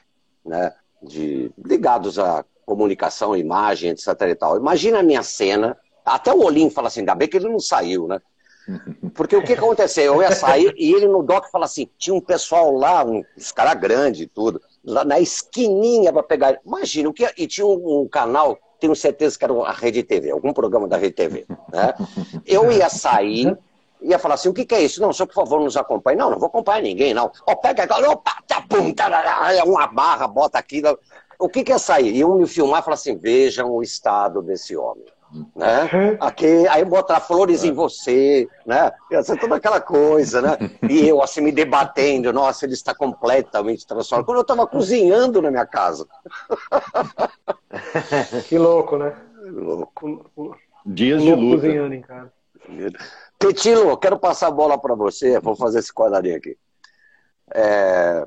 né, 0.51 0.73
de, 1.03 1.51
ligados 1.65 2.19
à 2.19 2.45
comunicação, 2.67 3.37
imagem, 3.37 3.91
etc 3.91 4.09
e 4.29 4.35
tal. 4.35 4.57
Imagina 4.57 4.99
a 4.99 5.03
minha 5.03 5.23
cena, 5.23 5.77
até 6.05 6.33
o 6.33 6.43
Olim 6.43 6.69
fala 6.69 6.89
assim, 6.89 7.01
ainda 7.01 7.15
bem 7.15 7.29
que 7.29 7.37
ele 7.37 7.49
não 7.49 7.61
saiu, 7.61 8.07
né? 8.07 8.21
Porque 9.15 9.37
o 9.37 9.43
que 9.43 9.55
aconteceu? 9.55 10.15
Eu 10.15 10.23
ia 10.23 10.33
sair 10.33 10.75
e 10.77 10.93
ele 10.93 11.09
no 11.09 11.23
doc 11.23 11.47
fala 11.51 11.65
assim: 11.65 11.89
tinha 11.97 12.15
um 12.15 12.21
pessoal 12.21 12.73
lá, 12.73 13.05
um, 13.05 13.25
uns 13.37 13.53
caras 13.53 13.81
grandes 13.81 14.21
e 14.21 14.27
tudo, 14.27 14.61
lá 14.85 15.05
na 15.05 15.19
esquininha 15.19 16.13
para 16.13 16.23
pegar. 16.23 16.59
Imagina, 16.65 17.09
o 17.09 17.13
que, 17.13 17.29
e 17.37 17.47
tinha 17.47 17.67
um, 17.67 18.03
um 18.03 18.09
canal 18.09 18.59
tenho 18.81 18.97
certeza 18.97 19.39
que 19.39 19.45
era 19.45 19.53
a 19.63 19.73
Rede 19.73 20.03
TV, 20.03 20.31
algum 20.31 20.53
programa 20.53 20.89
da 20.89 20.97
Rede 20.97 21.15
TV. 21.15 21.47
Né? 21.71 21.95
Eu 22.47 22.73
ia 22.73 22.89
sair, 22.89 23.57
ia 24.03 24.19
falar 24.19 24.35
assim, 24.35 24.49
o 24.49 24.55
que, 24.55 24.65
que 24.65 24.75
é 24.75 24.83
isso? 24.83 25.01
Não, 25.01 25.13
só 25.13 25.27
por 25.27 25.35
favor 25.35 25.61
nos 25.61 25.77
acompanhe. 25.77 26.19
Não, 26.19 26.31
não 26.31 26.39
vou 26.39 26.49
acompanhar 26.49 26.83
ninguém, 26.83 27.15
não. 27.15 27.31
Ó, 27.47 27.55
pega 27.57 27.85
aquela, 27.85 28.11
opa, 28.11 28.43
tá, 28.47 28.63
pum, 28.69 28.93
é 29.55 29.63
uma 29.65 29.87
barra, 29.87 30.27
bota 30.27 30.59
aqui. 30.59 30.83
O 31.39 31.49
que, 31.49 31.65
que 31.65 31.73
é 31.73 31.79
sair? 31.79 32.15
Iam 32.15 32.37
me 32.37 32.47
filmar 32.47 32.81
e 32.81 32.85
falar 32.85 32.95
assim, 32.95 33.17
vejam 33.17 33.71
o 33.71 33.83
estado 33.83 34.43
desse 34.43 34.77
homem 34.77 35.07
né? 35.55 36.17
Aqui, 36.21 36.67
aí 36.69 36.85
botar 36.85 37.21
flores 37.21 37.63
em 37.65 37.73
você, 37.73 38.49
né? 38.67 38.91
Ia 39.11 39.23
ser 39.23 39.39
toda 39.39 39.57
aquela 39.57 39.81
coisa, 39.81 40.43
né? 40.43 40.59
E 40.89 41.07
eu 41.07 41.23
assim 41.23 41.41
me 41.41 41.53
debatendo, 41.53 42.33
nossa, 42.33 42.65
ele 42.65 42.75
está 42.75 42.95
completamente 42.95 43.87
transformado. 43.87 44.27
Quando 44.27 44.39
eu 44.39 44.43
estava 44.43 44.67
cozinhando 44.67 45.41
na 45.41 45.51
minha 45.51 45.67
casa. 45.67 46.07
Que 48.49 48.59
louco, 48.59 48.99
né? 48.99 49.15
Louco. 49.45 50.57
Dias 50.85 51.23
de 51.23 51.35
luta. 51.35 51.63
Cozinhando 51.63 51.95
em 51.95 52.03
casa. 52.03 52.33
Petilo, 53.41 53.97
quero 53.97 54.19
passar 54.19 54.49
a 54.49 54.51
bola 54.51 54.79
para 54.79 54.95
você. 54.95 55.41
Vou 55.41 55.57
fazer 55.57 55.79
esse 55.79 55.93
quadradinho 55.93 56.37
aqui. 56.37 56.59
É... 57.55 58.27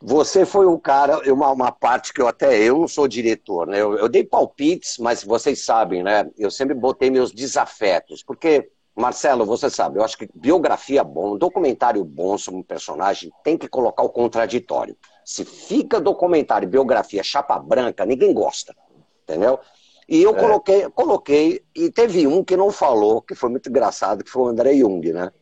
Você 0.00 0.46
foi 0.46 0.66
um 0.66 0.78
cara, 0.78 1.20
uma, 1.32 1.50
uma 1.50 1.72
parte 1.72 2.12
que 2.12 2.22
eu 2.22 2.28
até 2.28 2.56
eu 2.56 2.78
não 2.78 2.88
sou 2.88 3.08
diretor, 3.08 3.66
né? 3.66 3.80
Eu, 3.80 3.98
eu, 3.98 4.08
dei 4.08 4.24
palpites, 4.24 4.96
mas 4.98 5.24
vocês 5.24 5.64
sabem, 5.64 6.02
né? 6.02 6.30
Eu 6.38 6.50
sempre 6.50 6.74
botei 6.74 7.10
meus 7.10 7.32
desafetos, 7.32 8.22
porque 8.22 8.70
Marcelo, 8.94 9.44
você 9.44 9.68
sabe, 9.68 9.98
eu 9.98 10.04
acho 10.04 10.16
que 10.16 10.28
biografia 10.34 11.04
bom, 11.04 11.36
documentário 11.36 12.02
bom 12.04 12.38
sobre 12.38 12.60
um 12.60 12.62
personagem 12.62 13.30
tem 13.44 13.58
que 13.58 13.68
colocar 13.68 14.02
o 14.02 14.08
contraditório. 14.08 14.96
Se 15.24 15.44
fica 15.44 16.00
documentário, 16.00 16.68
biografia, 16.68 17.22
chapa 17.22 17.58
branca, 17.58 18.06
ninguém 18.06 18.32
gosta, 18.32 18.74
entendeu? 19.22 19.60
E 20.08 20.22
eu 20.22 20.36
é. 20.36 20.40
coloquei, 20.40 20.88
coloquei, 20.90 21.62
e 21.74 21.90
teve 21.90 22.26
um 22.26 22.44
que 22.44 22.56
não 22.56 22.70
falou, 22.70 23.20
que 23.20 23.34
foi 23.34 23.50
muito 23.50 23.68
engraçado, 23.68 24.22
que 24.22 24.30
foi 24.30 24.42
o 24.42 24.48
André 24.48 24.74
Jung, 24.74 25.12
né? 25.12 25.32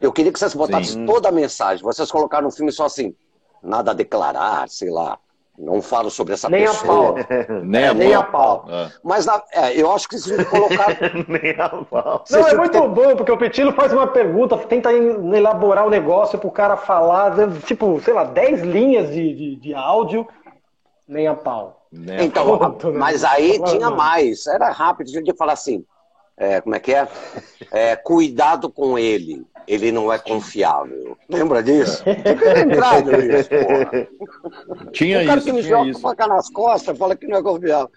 Eu 0.00 0.12
queria 0.12 0.32
que 0.32 0.38
vocês 0.38 0.54
botassem 0.54 1.00
Sim. 1.00 1.06
toda 1.06 1.28
a 1.28 1.32
mensagem. 1.32 1.82
Vocês 1.82 2.10
colocaram 2.10 2.44
no 2.44 2.50
filme 2.50 2.72
só 2.72 2.86
assim, 2.86 3.14
nada 3.62 3.92
a 3.92 3.94
declarar, 3.94 4.68
sei 4.68 4.90
lá. 4.90 5.18
Não 5.56 5.80
falo 5.80 6.10
sobre 6.10 6.34
essa 6.34 6.48
nem 6.48 6.66
pessoa. 6.66 7.20
A 7.20 7.24
pau. 7.24 7.60
nem, 7.62 7.86
a 7.86 7.94
nem 7.94 8.14
a 8.14 8.22
pau. 8.22 8.64
É. 8.68 8.90
Mas 9.04 9.26
é, 9.28 9.80
eu 9.80 9.92
acho 9.92 10.08
que 10.08 10.18
vocês 10.18 10.36
têm 10.36 10.44
que 10.44 10.50
colocar. 10.50 10.88
nem 11.28 11.52
a 11.58 11.68
pau. 11.68 12.24
Não, 12.30 12.48
é 12.48 12.54
muito 12.54 12.72
ter... 12.72 12.88
bom, 12.88 13.16
porque 13.16 13.32
o 13.32 13.38
Petilo 13.38 13.72
faz 13.72 13.92
uma 13.92 14.06
pergunta, 14.06 14.56
tenta 14.58 14.92
elaborar 14.92 15.86
o 15.86 15.90
negócio 15.90 16.38
pro 16.38 16.50
cara 16.50 16.76
falar, 16.76 17.34
tipo, 17.64 18.00
sei 18.00 18.12
lá, 18.12 18.24
10 18.24 18.62
linhas 18.62 19.10
de, 19.10 19.34
de, 19.34 19.56
de 19.56 19.74
áudio, 19.74 20.26
nem 21.06 21.28
a 21.28 21.34
pau. 21.34 21.81
Nem 21.92 22.24
então, 22.24 22.58
mas 22.94 23.22
aí 23.22 23.62
tinha 23.64 23.90
mais. 23.90 24.46
Era 24.46 24.70
rápido, 24.70 25.08
a 25.08 25.12
gente 25.12 25.28
ia 25.28 25.34
falar 25.34 25.52
assim. 25.52 25.84
É, 26.34 26.60
como 26.62 26.74
é 26.74 26.80
que 26.80 26.94
é? 26.94 27.06
é? 27.70 27.94
Cuidado 27.94 28.70
com 28.70 28.98
ele, 28.98 29.46
ele 29.68 29.92
não 29.92 30.10
é 30.10 30.18
confiável. 30.18 31.16
Lembra 31.28 31.62
disso? 31.62 32.02
Tinha 32.02 32.54
lembrado 32.54 33.12
isso, 33.12 33.50
porra. 33.50 34.90
Tinha 34.92 35.22
o 35.22 35.26
cara 35.26 35.38
isso, 35.38 35.46
que 35.46 35.52
me 35.52 35.62
joga 35.62 35.98
faca 35.98 36.26
nas 36.26 36.48
costas 36.48 36.96
fala 36.96 37.14
que 37.14 37.26
não 37.26 37.38
é 37.38 37.42
confiável. 37.42 37.90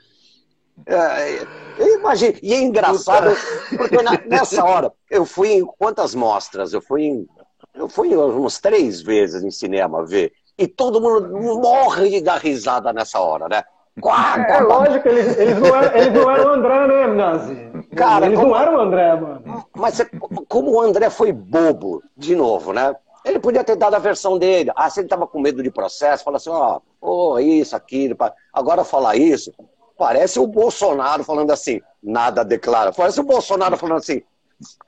É, 0.85 1.47
eu 1.77 1.99
imagino, 1.99 2.37
e 2.43 2.53
é 2.53 2.59
engraçado, 2.59 3.35
porque 3.77 4.01
na, 4.01 4.21
nessa 4.27 4.63
hora, 4.65 4.91
eu 5.09 5.25
fui 5.25 5.53
em 5.53 5.65
quantas 5.65 6.13
mostras? 6.13 6.73
Eu 6.73 6.81
fui 6.81 7.03
em, 7.03 7.27
eu 7.73 7.87
fui 7.87 8.13
umas 8.13 8.59
três 8.59 9.01
vezes 9.01 9.41
em 9.41 9.51
cinema 9.51 10.05
ver, 10.05 10.33
e 10.57 10.67
todo 10.67 10.99
mundo 10.99 11.29
morre 11.61 12.09
de 12.09 12.21
dar 12.21 12.37
risada 12.37 12.91
nessa 12.91 13.19
hora, 13.21 13.47
né? 13.47 13.63
É, 14.03 14.57
é 14.57 14.59
lógico, 14.59 15.07
eles, 15.07 15.37
eles, 15.37 15.57
não 15.57 15.73
eram, 15.73 15.97
eles 15.97 16.13
não 16.13 16.29
eram 16.29 16.51
o 16.51 16.53
André, 16.53 16.87
né, 16.87 17.07
Nazi? 17.07 17.55
Cara, 17.95 18.25
eles 18.25 18.37
como, 18.37 18.51
não 18.51 18.61
eram 18.61 18.75
o 18.75 18.81
André, 18.81 19.15
mano. 19.15 19.65
Mas 19.73 20.05
como 20.49 20.71
o 20.71 20.81
André 20.81 21.09
foi 21.09 21.31
bobo, 21.31 22.03
de 22.15 22.35
novo, 22.35 22.73
né? 22.73 22.93
Ele 23.23 23.39
podia 23.39 23.63
ter 23.63 23.77
dado 23.77 23.95
a 23.95 23.99
versão 23.99 24.37
dele. 24.37 24.69
Ah, 24.75 24.89
se 24.89 24.99
ele 24.99 25.07
tava 25.07 25.25
com 25.25 25.39
medo 25.39 25.63
de 25.63 25.71
processo, 25.71 26.25
fala 26.25 26.37
assim, 26.37 26.49
ó, 26.49 26.81
oh, 26.99 27.33
oh, 27.33 27.39
isso, 27.39 27.75
aquilo. 27.75 28.17
Agora 28.51 28.83
falar 28.83 29.15
isso, 29.15 29.53
parece 29.97 30.39
o 30.39 30.45
Bolsonaro 30.45 31.23
falando 31.23 31.51
assim, 31.51 31.81
nada 32.03 32.43
declara. 32.43 32.91
Parece 32.91 33.21
o 33.21 33.23
Bolsonaro 33.23 33.77
falando 33.77 33.99
assim, 33.99 34.21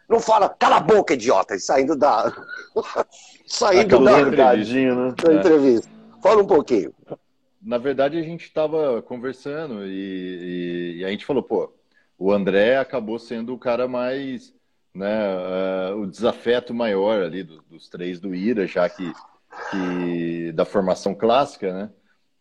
não 0.08 0.20
fala, 0.20 0.50
cala 0.50 0.78
a 0.78 0.82
boca, 0.82 1.14
idiota, 1.14 1.56
e 1.56 1.60
saindo 1.62 1.96
da. 1.96 2.32
saindo 3.48 4.04
da, 4.04 4.12
né? 4.96 5.14
da 5.16 5.34
entrevista. 5.34 5.90
Fala 6.22 6.42
um 6.42 6.48
pouquinho 6.48 6.94
na 7.68 7.78
verdade, 7.78 8.18
a 8.18 8.24
gente 8.24 8.46
estava 8.46 9.02
conversando 9.02 9.86
e, 9.86 9.90
e, 9.90 10.98
e, 11.00 11.06
a 11.06 11.10
gente 11.10 11.26
falou, 11.26 11.44
pô, 11.44 11.70
o 12.18 12.32
André 12.32 12.78
acabou 12.78 13.20
sendo 13.20 13.54
o 13.54 13.60
cara 13.60 13.90
mais, 13.90 14.56
né, 14.96 15.36
uh, 15.92 15.98
o 15.98 16.08
desafeto 16.08 16.74
maior 16.74 17.22
ali 17.22 17.44
do, 17.44 17.62
dos 17.64 17.90
três 17.90 18.22
do 18.22 18.34
Ira, 18.34 18.66
já 18.66 18.88
que, 18.88 19.12
que, 19.70 20.54
da 20.54 20.64
formação 20.64 21.14
clássica, 21.14 21.74
né, 21.74 21.90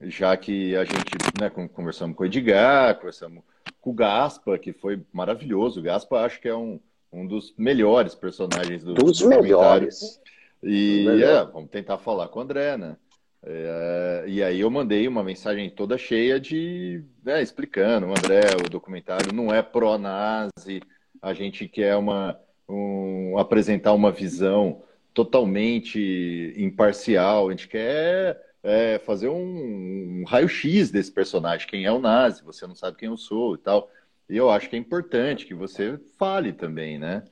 já 0.03 0.37
que 0.37 0.77
a 0.77 0.85
gente, 0.85 1.11
né, 1.41 1.51
conversamos 1.51 2.17
com 2.17 2.23
o 2.23 2.27
Edgar, 2.27 2.95
conversamos 2.95 3.43
com 3.81 3.91
o 3.91 3.95
Gaspa, 3.95 4.57
que 4.57 4.73
foi 4.73 5.03
maravilhoso. 5.13 5.81
O 5.81 5.83
Gaspa 5.83 6.21
acho 6.21 6.41
que 6.41 6.49
é 6.49 6.55
um, 6.55 6.79
um 7.13 7.27
dos 7.27 7.53
melhores 7.59 8.15
personagens 8.15 8.85
do 8.85 8.95
Dos 8.95 9.23
melhores. 9.23 10.21
E 10.63 11.05
é, 11.21 11.45
vamos 11.45 11.69
tentar 11.69 11.99
falar 11.99 12.29
com 12.29 12.39
o 12.39 12.43
André, 12.43 12.77
né? 12.77 12.97
É, 13.43 13.96
e 14.27 14.43
aí 14.43 14.61
eu 14.61 14.71
mandei 14.71 15.07
uma 15.09 15.23
mensagem 15.23 15.71
toda 15.71 15.97
cheia 15.97 16.39
de 16.41 17.03
né, 17.25 17.43
explicando, 17.43 18.07
André, 18.07 18.43
o 18.65 18.69
documentário 18.69 19.33
não 19.33 19.53
é 19.53 19.63
pró-nazi, 19.63 20.81
a 21.23 21.33
gente 21.33 21.69
quer 21.69 21.97
uma, 21.97 22.39
um, 22.69 23.39
apresentar 23.39 23.93
uma 23.93 24.11
visão 24.13 24.83
totalmente 25.15 26.53
imparcial, 26.57 27.49
a 27.49 27.51
gente 27.53 27.69
quer 27.69 28.41
é, 28.63 28.99
fazer 28.99 29.29
um, 29.29 30.21
um 30.21 30.25
raio-x 30.25 30.91
desse 30.91 31.11
personagem, 31.13 31.69
quem 31.69 31.85
é 31.85 31.93
o 31.93 32.01
nazi, 32.01 32.43
você 32.45 32.67
não 32.67 32.75
sabe 32.75 32.99
quem 32.99 33.09
eu 33.09 33.17
sou 33.17 33.55
e 33.55 33.59
tal. 33.59 33.91
E 34.29 34.37
eu 34.37 34.51
acho 34.51 34.69
que 34.69 34.77
é 34.77 34.79
importante 34.79 35.47
que 35.47 35.55
você 35.55 35.99
fale 36.19 36.53
também, 36.53 36.99
né? 36.99 37.25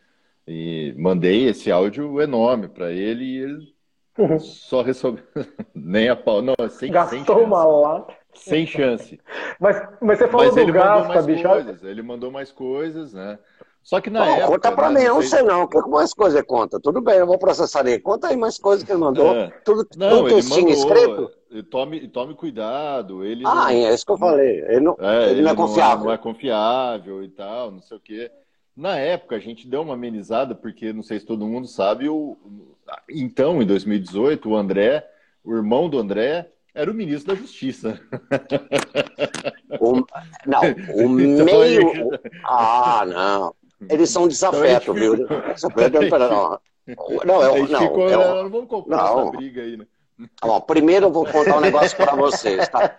E 0.46 0.94
mandei 0.96 1.46
esse 1.48 1.70
áudio 1.70 2.20
enorme 2.20 2.68
para 2.68 2.92
ele 2.92 3.24
e 3.24 3.38
ele 3.38 3.73
só 4.38 4.82
resolveu. 4.82 5.24
Nem 5.74 6.08
a 6.08 6.16
pau. 6.16 6.40
Não, 6.40 6.54
sem, 6.70 6.90
Gastou 6.90 7.36
sem 7.36 7.44
uma 7.44 7.64
lata. 7.64 8.14
Sem 8.34 8.66
chance. 8.66 9.20
Mas, 9.60 9.80
mas 10.00 10.18
você 10.18 10.28
falou 10.28 10.46
mas 10.46 10.54
do 10.54 10.60
ele 10.60 10.72
Gaspa, 10.72 11.22
bicho. 11.22 11.48
Coisas, 11.48 11.84
ele 11.84 12.02
mandou 12.02 12.30
mais 12.30 12.50
coisas, 12.50 13.12
né? 13.12 13.38
Só 13.82 14.00
que 14.00 14.08
na 14.08 14.24
Bom, 14.24 14.30
época. 14.30 14.46
Conta 14.48 14.72
pra 14.72 14.90
né, 14.90 15.00
mim, 15.00 15.06
eu 15.06 15.14
não 15.16 15.22
sei 15.22 15.42
não. 15.42 15.64
O 15.64 15.68
que 15.68 15.78
mais 15.88 16.14
coisas 16.14 16.38
ele 16.38 16.46
conta? 16.46 16.80
Tudo 16.80 17.00
bem, 17.00 17.16
eu 17.16 17.26
vou 17.26 17.38
processar 17.38 17.86
ele. 17.86 18.00
Conta 18.00 18.28
aí 18.28 18.36
mais 18.36 18.58
coisas 18.58 18.82
que 18.82 18.90
ele 18.90 18.98
mandou. 18.98 19.36
É. 19.36 19.48
Tudo, 19.64 19.86
não, 19.96 20.24
tudo 20.24 20.28
ele 20.30 20.42
mandou, 20.42 20.70
escrito. 20.70 21.30
Tome, 21.70 22.08
tome 22.08 22.34
cuidado. 22.34 23.24
Ele 23.24 23.44
ah, 23.46 23.54
não... 23.54 23.68
é 23.68 23.94
isso 23.94 24.06
que 24.06 24.12
eu 24.12 24.18
falei. 24.18 24.64
Ele 24.66 24.80
não 24.80 24.96
é, 24.98 25.24
ele 25.24 25.30
ele 25.32 25.42
não 25.42 25.50
é 25.50 25.54
confiável. 25.54 25.96
Não 25.96 26.04
é, 26.04 26.06
não 26.06 26.12
é 26.12 26.18
confiável 26.18 27.22
e 27.22 27.28
tal, 27.28 27.70
não 27.70 27.82
sei 27.82 27.96
o 27.96 28.00
quê. 28.00 28.30
Na 28.76 28.96
época, 28.96 29.36
a 29.36 29.38
gente 29.38 29.68
deu 29.68 29.82
uma 29.82 29.94
amenizada, 29.94 30.54
porque 30.54 30.92
não 30.92 31.02
sei 31.02 31.20
se 31.20 31.26
todo 31.26 31.46
mundo 31.46 31.68
sabe, 31.68 32.08
o, 32.08 32.36
então, 33.08 33.62
em 33.62 33.66
2018, 33.66 34.48
o 34.48 34.56
André, 34.56 35.06
o 35.42 35.54
irmão 35.54 35.88
do 35.88 35.98
André, 35.98 36.50
era 36.74 36.90
o 36.90 36.94
ministro 36.94 37.34
da 37.34 37.40
Justiça. 37.40 38.00
O, 39.80 40.04
não, 40.46 40.60
o 40.94 41.20
então, 41.20 41.44
meio. 41.44 42.10
Ah, 42.44 43.04
não. 43.06 43.54
Eles 43.88 44.10
são 44.10 44.28
desafeto, 44.28 44.90
então, 44.90 44.94
viu? 44.94 45.26
Desafeto, 45.52 46.00
não. 46.18 46.60
Não, 47.24 47.42
eu, 47.42 47.68
não, 47.68 47.80
ficou, 47.80 48.08
eu, 48.10 48.42
não 48.42 48.50
vamos 48.50 48.68
comprar 48.68 48.96
não. 48.96 49.20
essa 49.20 49.30
briga 49.30 49.62
aí, 49.62 49.76
né? 49.76 49.86
Bom, 50.40 50.60
primeiro 50.60 51.06
eu 51.06 51.12
vou 51.12 51.26
contar 51.26 51.56
um 51.56 51.60
negócio 51.60 51.96
para 51.96 52.14
vocês, 52.14 52.68
tá? 52.68 52.94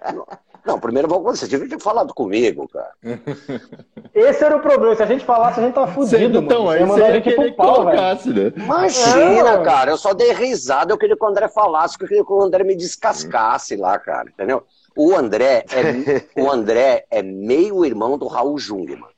Não, 0.66 0.80
primeiro 0.80 1.08
vou 1.08 1.22
você 1.22 1.48
devia 1.48 1.70
ter 1.70 1.80
falado 1.80 2.14
comigo, 2.14 2.68
cara. 2.68 2.92
Esse 4.14 4.44
era 4.44 4.58
o 4.58 4.62
problema. 4.62 4.96
Se 4.96 5.04
a 5.04 5.06
gente 5.06 5.24
falasse, 5.24 5.60
a 5.60 5.64
gente 5.64 5.76
tava 5.76 5.92
fudido, 5.92 6.40
então, 6.40 6.66
mano. 6.66 6.72
Aí 6.72 6.86
você 6.86 7.04
a 7.04 7.14
gente 7.14 7.36
pro 7.36 7.54
pau, 7.54 7.86
velho. 7.86 7.98
Né? 7.98 8.54
Imagina, 8.56 9.50
é, 9.52 9.64
cara. 9.64 9.92
Eu 9.92 9.98
só 9.98 10.14
dei 10.14 10.34
risada. 10.34 10.92
Eu 10.92 10.98
queria 10.98 11.16
que 11.16 11.24
o 11.24 11.28
André 11.28 11.48
falasse, 11.48 11.98
eu 12.00 12.08
queria 12.08 12.26
que 12.26 12.34
o 12.34 12.42
André 12.42 12.64
me 12.64 12.76
descascasse 12.76 13.76
lá, 13.76 14.00
cara. 14.00 14.30
Entendeu? 14.30 14.64
O 14.98 15.16
André 15.16 15.66
é, 15.72 16.24
o 16.42 16.50
André 16.50 17.06
é 17.12 17.22
meio 17.22 17.86
irmão 17.86 18.18
do 18.18 18.28
Raul 18.28 18.58
Jungmann, 18.58 19.10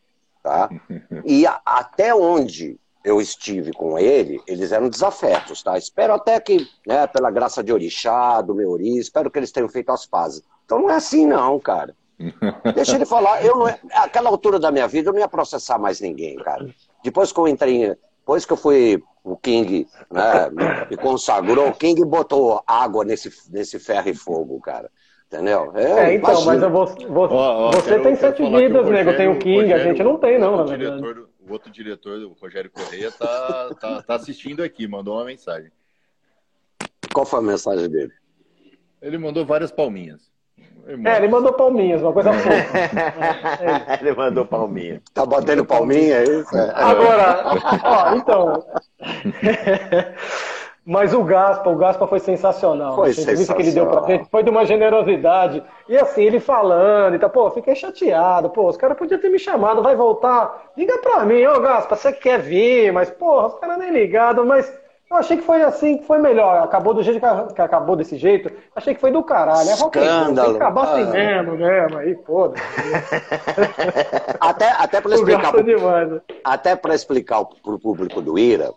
tá? 0.43 0.69
E 1.23 1.47
a, 1.47 1.61
até 1.65 2.13
onde 2.13 2.77
eu 3.08 3.22
estive 3.22 3.72
com 3.72 3.97
ele, 3.97 4.41
eles 4.45 4.74
eram 4.74 4.89
desafetos, 4.89 5.64
tá? 5.64 5.78
Espero 5.78 6.14
até 6.14 6.38
que, 6.41 6.68
né, 6.86 7.08
pela 7.08 7.32
graça 7.32 7.64
de 7.64 7.72
Orixá, 7.72 8.41
do 8.41 8.53
meu 8.53 8.70
Ori, 8.72 8.97
espero 8.97 9.32
que 9.32 9.39
eles 9.39 9.51
tenham 9.51 9.70
feito 9.70 9.93
as 9.93 10.05
pazes. 10.05 10.43
Então 10.66 10.82
não 10.82 10.91
é 10.91 10.95
assim 10.95 11.26
não, 11.26 11.58
cara. 11.58 11.95
Deixa 12.76 12.95
ele 12.95 13.05
falar. 13.05 13.45
Eu 13.45 13.55
não, 13.55 13.68
aquela 13.93 14.30
altura 14.30 14.60
da 14.60 14.74
minha 14.74 14.89
vida 14.89 15.08
eu 15.08 15.14
não 15.14 15.22
ia 15.22 15.28
processar 15.30 15.80
mais 15.80 16.01
ninguém, 16.01 16.36
cara. 16.36 16.68
Depois 17.01 17.32
que 17.32 17.39
eu 17.39 17.47
entrei, 17.47 17.95
depois 18.20 18.43
que 18.43 18.51
eu 18.51 18.58
fui 18.58 19.01
o 19.24 19.38
King, 19.38 19.88
né, 20.12 20.49
me 20.89 20.97
consagrou, 20.97 21.70
o 21.70 21.74
King 21.74 22.03
botou 22.03 22.62
água 22.68 23.05
nesse, 23.05 23.32
nesse 23.49 23.80
ferro 23.80 24.10
e 24.10 24.14
fogo, 24.14 24.60
cara. 24.60 24.91
Entendeu? 25.28 25.72
É, 25.76 26.10
é 26.10 26.14
então, 26.16 26.43
mas 26.45 26.62
eu 26.62 26.70
vou, 26.70 26.86
vou, 26.86 27.30
ó, 27.32 27.68
ó, 27.68 27.72
você 27.72 27.99
tem 27.99 28.16
sete 28.16 28.43
vidas, 28.43 28.89
nego. 28.89 29.14
Tem 29.16 29.28
o 29.30 29.39
King, 29.39 29.62
Rogério, 29.62 29.82
a 29.82 29.88
gente 29.88 30.03
não 30.03 30.18
tem, 30.18 30.39
não, 30.39 30.62
o, 30.62 30.66
diretor, 30.66 31.26
o 31.47 31.53
outro 31.53 31.71
diretor, 31.71 32.19
o 32.19 32.33
Rogério 32.33 32.69
Correia, 32.69 33.11
tá, 33.11 33.75
tá, 33.79 34.01
tá 34.01 34.15
assistindo 34.15 34.61
aqui, 34.61 34.87
mandou 34.87 35.15
uma 35.15 35.25
mensagem. 35.25 35.71
Qual 37.13 37.25
foi 37.25 37.39
a 37.39 37.43
mensagem 37.43 37.89
dele? 37.89 38.13
Ele 39.01 39.17
mandou 39.17 39.45
várias 39.45 39.71
palminhas. 39.71 40.29
É, 41.05 41.17
ele 41.17 41.27
mandou 41.27 41.51
palminhas, 41.53 42.01
uma 42.01 42.13
coisa 42.13 42.31
fofa. 42.31 42.49
é. 42.49 43.99
ele 44.01 44.13
mandou 44.13 44.45
palminha. 44.45 45.01
Tá 45.13 45.25
batendo 45.25 45.65
palminha, 45.65 46.15
é 46.15 46.23
isso? 46.23 46.55
É. 46.55 46.71
Agora, 46.73 47.43
ó, 47.83 48.15
então. 48.15 48.65
Mas 50.89 51.13
o 51.13 51.21
Gaspa, 51.21 51.69
o 51.69 51.75
Gaspa 51.75 52.07
foi 52.07 52.19
sensacional. 52.19 52.95
Foi 52.95 53.13
que 53.13 53.61
ele 53.61 53.71
deu 53.73 53.88
pra 53.88 54.03
gente 54.03 54.29
foi 54.29 54.41
de 54.41 54.49
uma 54.49 54.65
generosidade. 54.65 55.61
E 55.89 55.97
assim, 55.97 56.23
ele 56.23 56.39
falando, 56.39 57.13
então, 57.13 57.29
pô, 57.29 57.51
fiquei 57.51 57.75
chateado. 57.75 58.49
Pô, 58.49 58.69
os 58.69 58.77
caras 58.77 58.97
podiam 58.97 59.19
ter 59.19 59.29
me 59.29 59.38
chamado, 59.38 59.83
vai 59.83 59.97
voltar. 59.97 60.71
Liga 60.77 60.97
pra 60.99 61.25
mim, 61.25 61.45
ô 61.45 61.59
Gaspa, 61.59 61.97
você 61.97 62.13
quer 62.13 62.39
vir? 62.39 62.93
Mas, 62.93 63.09
porra, 63.09 63.47
os 63.47 63.55
caras 63.55 63.77
nem 63.79 63.91
ligados, 63.91 64.45
mas 64.45 64.73
eu 65.11 65.17
achei 65.17 65.35
que 65.35 65.43
foi 65.43 65.61
assim, 65.61 65.97
que 65.97 66.05
foi 66.05 66.19
melhor. 66.19 66.63
Acabou 66.63 66.93
do 66.93 67.03
jeito 67.03 67.19
que, 67.53 67.61
acabou 67.61 67.97
desse 67.97 68.15
jeito. 68.17 68.49
Achei 68.73 68.95
que 68.95 69.01
foi 69.01 69.11
do 69.11 69.21
caralho. 69.21 69.69
É 69.69 69.73
Escândalo. 69.73 70.51
Que 70.51 70.55
acabar 70.55 70.83
assim 70.83 71.11
mesmo, 71.11 71.57
mesmo. 71.57 71.97
Aí, 71.97 72.15
foda 72.25 72.55
até, 74.39 74.71
até 74.71 75.01
para 75.01 75.11
explicar. 75.15 75.51
Pro, 75.51 76.21
até 76.45 76.77
para 76.77 76.95
explicar 76.95 77.43
para 77.43 77.73
o 77.73 77.77
público 77.77 78.21
do 78.21 78.39
Ira, 78.39 78.71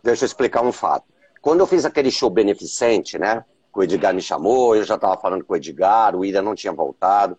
deixa 0.00 0.22
eu 0.22 0.26
explicar 0.26 0.62
um 0.62 0.70
fato. 0.70 1.09
Quando 1.40 1.60
eu 1.60 1.66
fiz 1.66 1.84
aquele 1.84 2.10
show 2.10 2.30
beneficente, 2.30 3.18
né? 3.18 3.44
O 3.74 3.82
Edgar 3.82 4.12
me 4.12 4.20
chamou, 4.20 4.76
eu 4.76 4.84
já 4.84 4.96
estava 4.96 5.16
falando 5.16 5.44
com 5.44 5.54
o 5.54 5.56
Edgar, 5.56 6.14
o 6.16 6.24
Ira 6.24 6.42
não 6.42 6.54
tinha 6.54 6.72
voltado. 6.72 7.38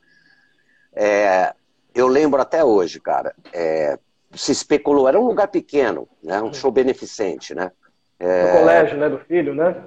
É, 0.93 1.53
eu 1.93 2.07
lembro 2.07 2.41
até 2.41 2.63
hoje, 2.63 2.99
cara. 2.99 3.33
É, 3.53 3.99
se 4.33 4.51
especulou, 4.51 5.07
era 5.07 5.19
um 5.19 5.27
lugar 5.27 5.49
pequeno, 5.49 6.07
né? 6.23 6.41
Um 6.41 6.53
show 6.53 6.71
beneficente, 6.71 7.53
né? 7.53 7.71
É, 8.19 8.59
colégio, 8.59 8.97
né, 8.97 9.09
do 9.09 9.17
filho, 9.19 9.53
né? 9.53 9.83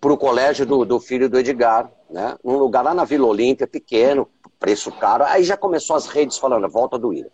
Para 0.00 0.12
o 0.12 0.16
colégio 0.16 0.64
do, 0.64 0.84
do 0.84 1.00
filho 1.00 1.28
do 1.28 1.38
Edgar, 1.38 1.90
né? 2.08 2.36
Um 2.44 2.56
lugar 2.56 2.82
lá 2.82 2.94
na 2.94 3.04
Vila 3.04 3.26
Olímpia, 3.26 3.66
pequeno, 3.66 4.28
preço 4.58 4.92
caro. 4.92 5.24
Aí 5.24 5.42
já 5.42 5.56
começou 5.56 5.96
as 5.96 6.06
redes 6.06 6.38
falando, 6.38 6.68
volta 6.68 6.98
do 6.98 7.12
Ira. 7.12 7.30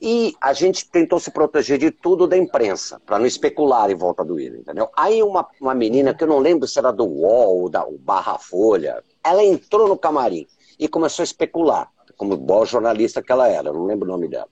E 0.00 0.34
a 0.40 0.54
gente 0.54 0.88
tentou 0.88 1.20
se 1.20 1.30
proteger 1.30 1.76
de 1.76 1.90
tudo 1.90 2.26
da 2.26 2.36
imprensa, 2.36 2.98
para 3.04 3.18
não 3.18 3.26
especular 3.26 3.90
em 3.90 3.94
volta 3.94 4.24
do 4.24 4.40
Ira, 4.40 4.56
entendeu? 4.56 4.88
Aí 4.96 5.22
uma, 5.22 5.46
uma 5.60 5.74
menina, 5.74 6.14
que 6.14 6.24
eu 6.24 6.28
não 6.28 6.38
lembro 6.38 6.66
se 6.66 6.78
era 6.78 6.90
do 6.90 7.04
UOL, 7.04 7.68
da 7.68 7.86
Barra 7.98 8.38
Folha, 8.38 9.04
ela 9.22 9.44
entrou 9.44 9.86
no 9.86 9.98
camarim 9.98 10.46
e 10.78 10.88
começou 10.88 11.22
a 11.22 11.24
especular, 11.24 11.90
como 12.16 12.34
boa 12.36 12.64
jornalista 12.64 13.22
que 13.22 13.30
ela 13.30 13.46
era, 13.46 13.68
eu 13.68 13.74
não 13.74 13.84
lembro 13.84 14.08
o 14.08 14.10
nome 14.10 14.26
dela. 14.26 14.48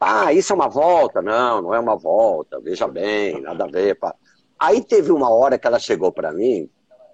Ah, 0.00 0.32
isso 0.32 0.52
é 0.52 0.56
uma 0.56 0.68
volta? 0.68 1.22
Não, 1.22 1.62
não 1.62 1.74
é 1.74 1.78
uma 1.78 1.96
volta, 1.96 2.60
veja 2.60 2.88
bem, 2.88 3.40
nada 3.40 3.64
a 3.64 3.68
ver. 3.68 3.94
Pá. 3.94 4.14
Aí 4.58 4.82
teve 4.82 5.12
uma 5.12 5.30
hora 5.30 5.58
que 5.58 5.66
ela 5.66 5.78
chegou 5.78 6.12
para 6.12 6.32
mim, 6.32 6.68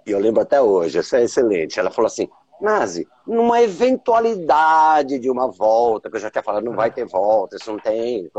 e 0.07 0.11
eu 0.11 0.19
lembro 0.19 0.43
até 0.43 0.61
hoje, 0.61 0.99
isso 0.99 1.15
é 1.15 1.23
excelente. 1.23 1.79
Ela 1.79 1.91
falou 1.91 2.07
assim: 2.07 2.29
Nazi, 2.61 3.09
numa 3.27 3.63
eventualidade 3.63 5.19
de 5.19 5.31
uma 5.31 5.51
volta, 5.51 6.11
que 6.11 6.17
eu 6.17 6.21
já 6.21 6.31
tinha 6.31 6.43
falado, 6.43 6.65
não 6.65 6.75
vai 6.75 6.91
ter 6.91 7.07
volta, 7.07 7.57
isso 7.57 7.71
não 7.71 7.79
tem. 7.79 8.31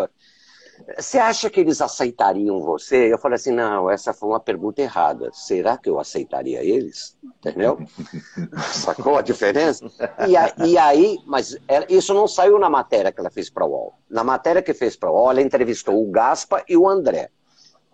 Você 0.97 1.17
acha 1.17 1.49
que 1.49 1.59
eles 1.59 1.81
aceitariam 1.81 2.59
você? 2.59 3.11
Eu 3.11 3.17
falei 3.17 3.35
assim: 3.35 3.51
não, 3.51 3.89
essa 3.89 4.13
foi 4.13 4.29
uma 4.29 4.39
pergunta 4.39 4.81
errada. 4.81 5.29
Será 5.31 5.77
que 5.77 5.89
eu 5.89 5.99
aceitaria 5.99 6.63
eles? 6.63 7.17
Entendeu? 7.23 7.79
Sacou 8.71 9.17
a 9.17 9.21
diferença? 9.21 9.85
E, 10.27 10.35
a, 10.35 10.53
e 10.65 10.77
aí, 10.77 11.17
mas 11.25 11.57
ela, 11.67 11.85
isso 11.89 12.13
não 12.13 12.27
saiu 12.27 12.57
na 12.59 12.69
matéria 12.69 13.11
que 13.11 13.19
ela 13.19 13.29
fez 13.29 13.49
para 13.49 13.65
o 13.65 13.69
UOL. 13.69 13.93
Na 14.09 14.23
matéria 14.23 14.61
que 14.61 14.73
fez 14.73 14.95
para 14.95 15.11
o 15.11 15.13
UOL, 15.13 15.31
ela 15.31 15.41
entrevistou 15.41 16.01
o 16.01 16.09
Gaspa 16.09 16.63
e 16.67 16.75
o 16.75 16.87
André. 16.87 17.29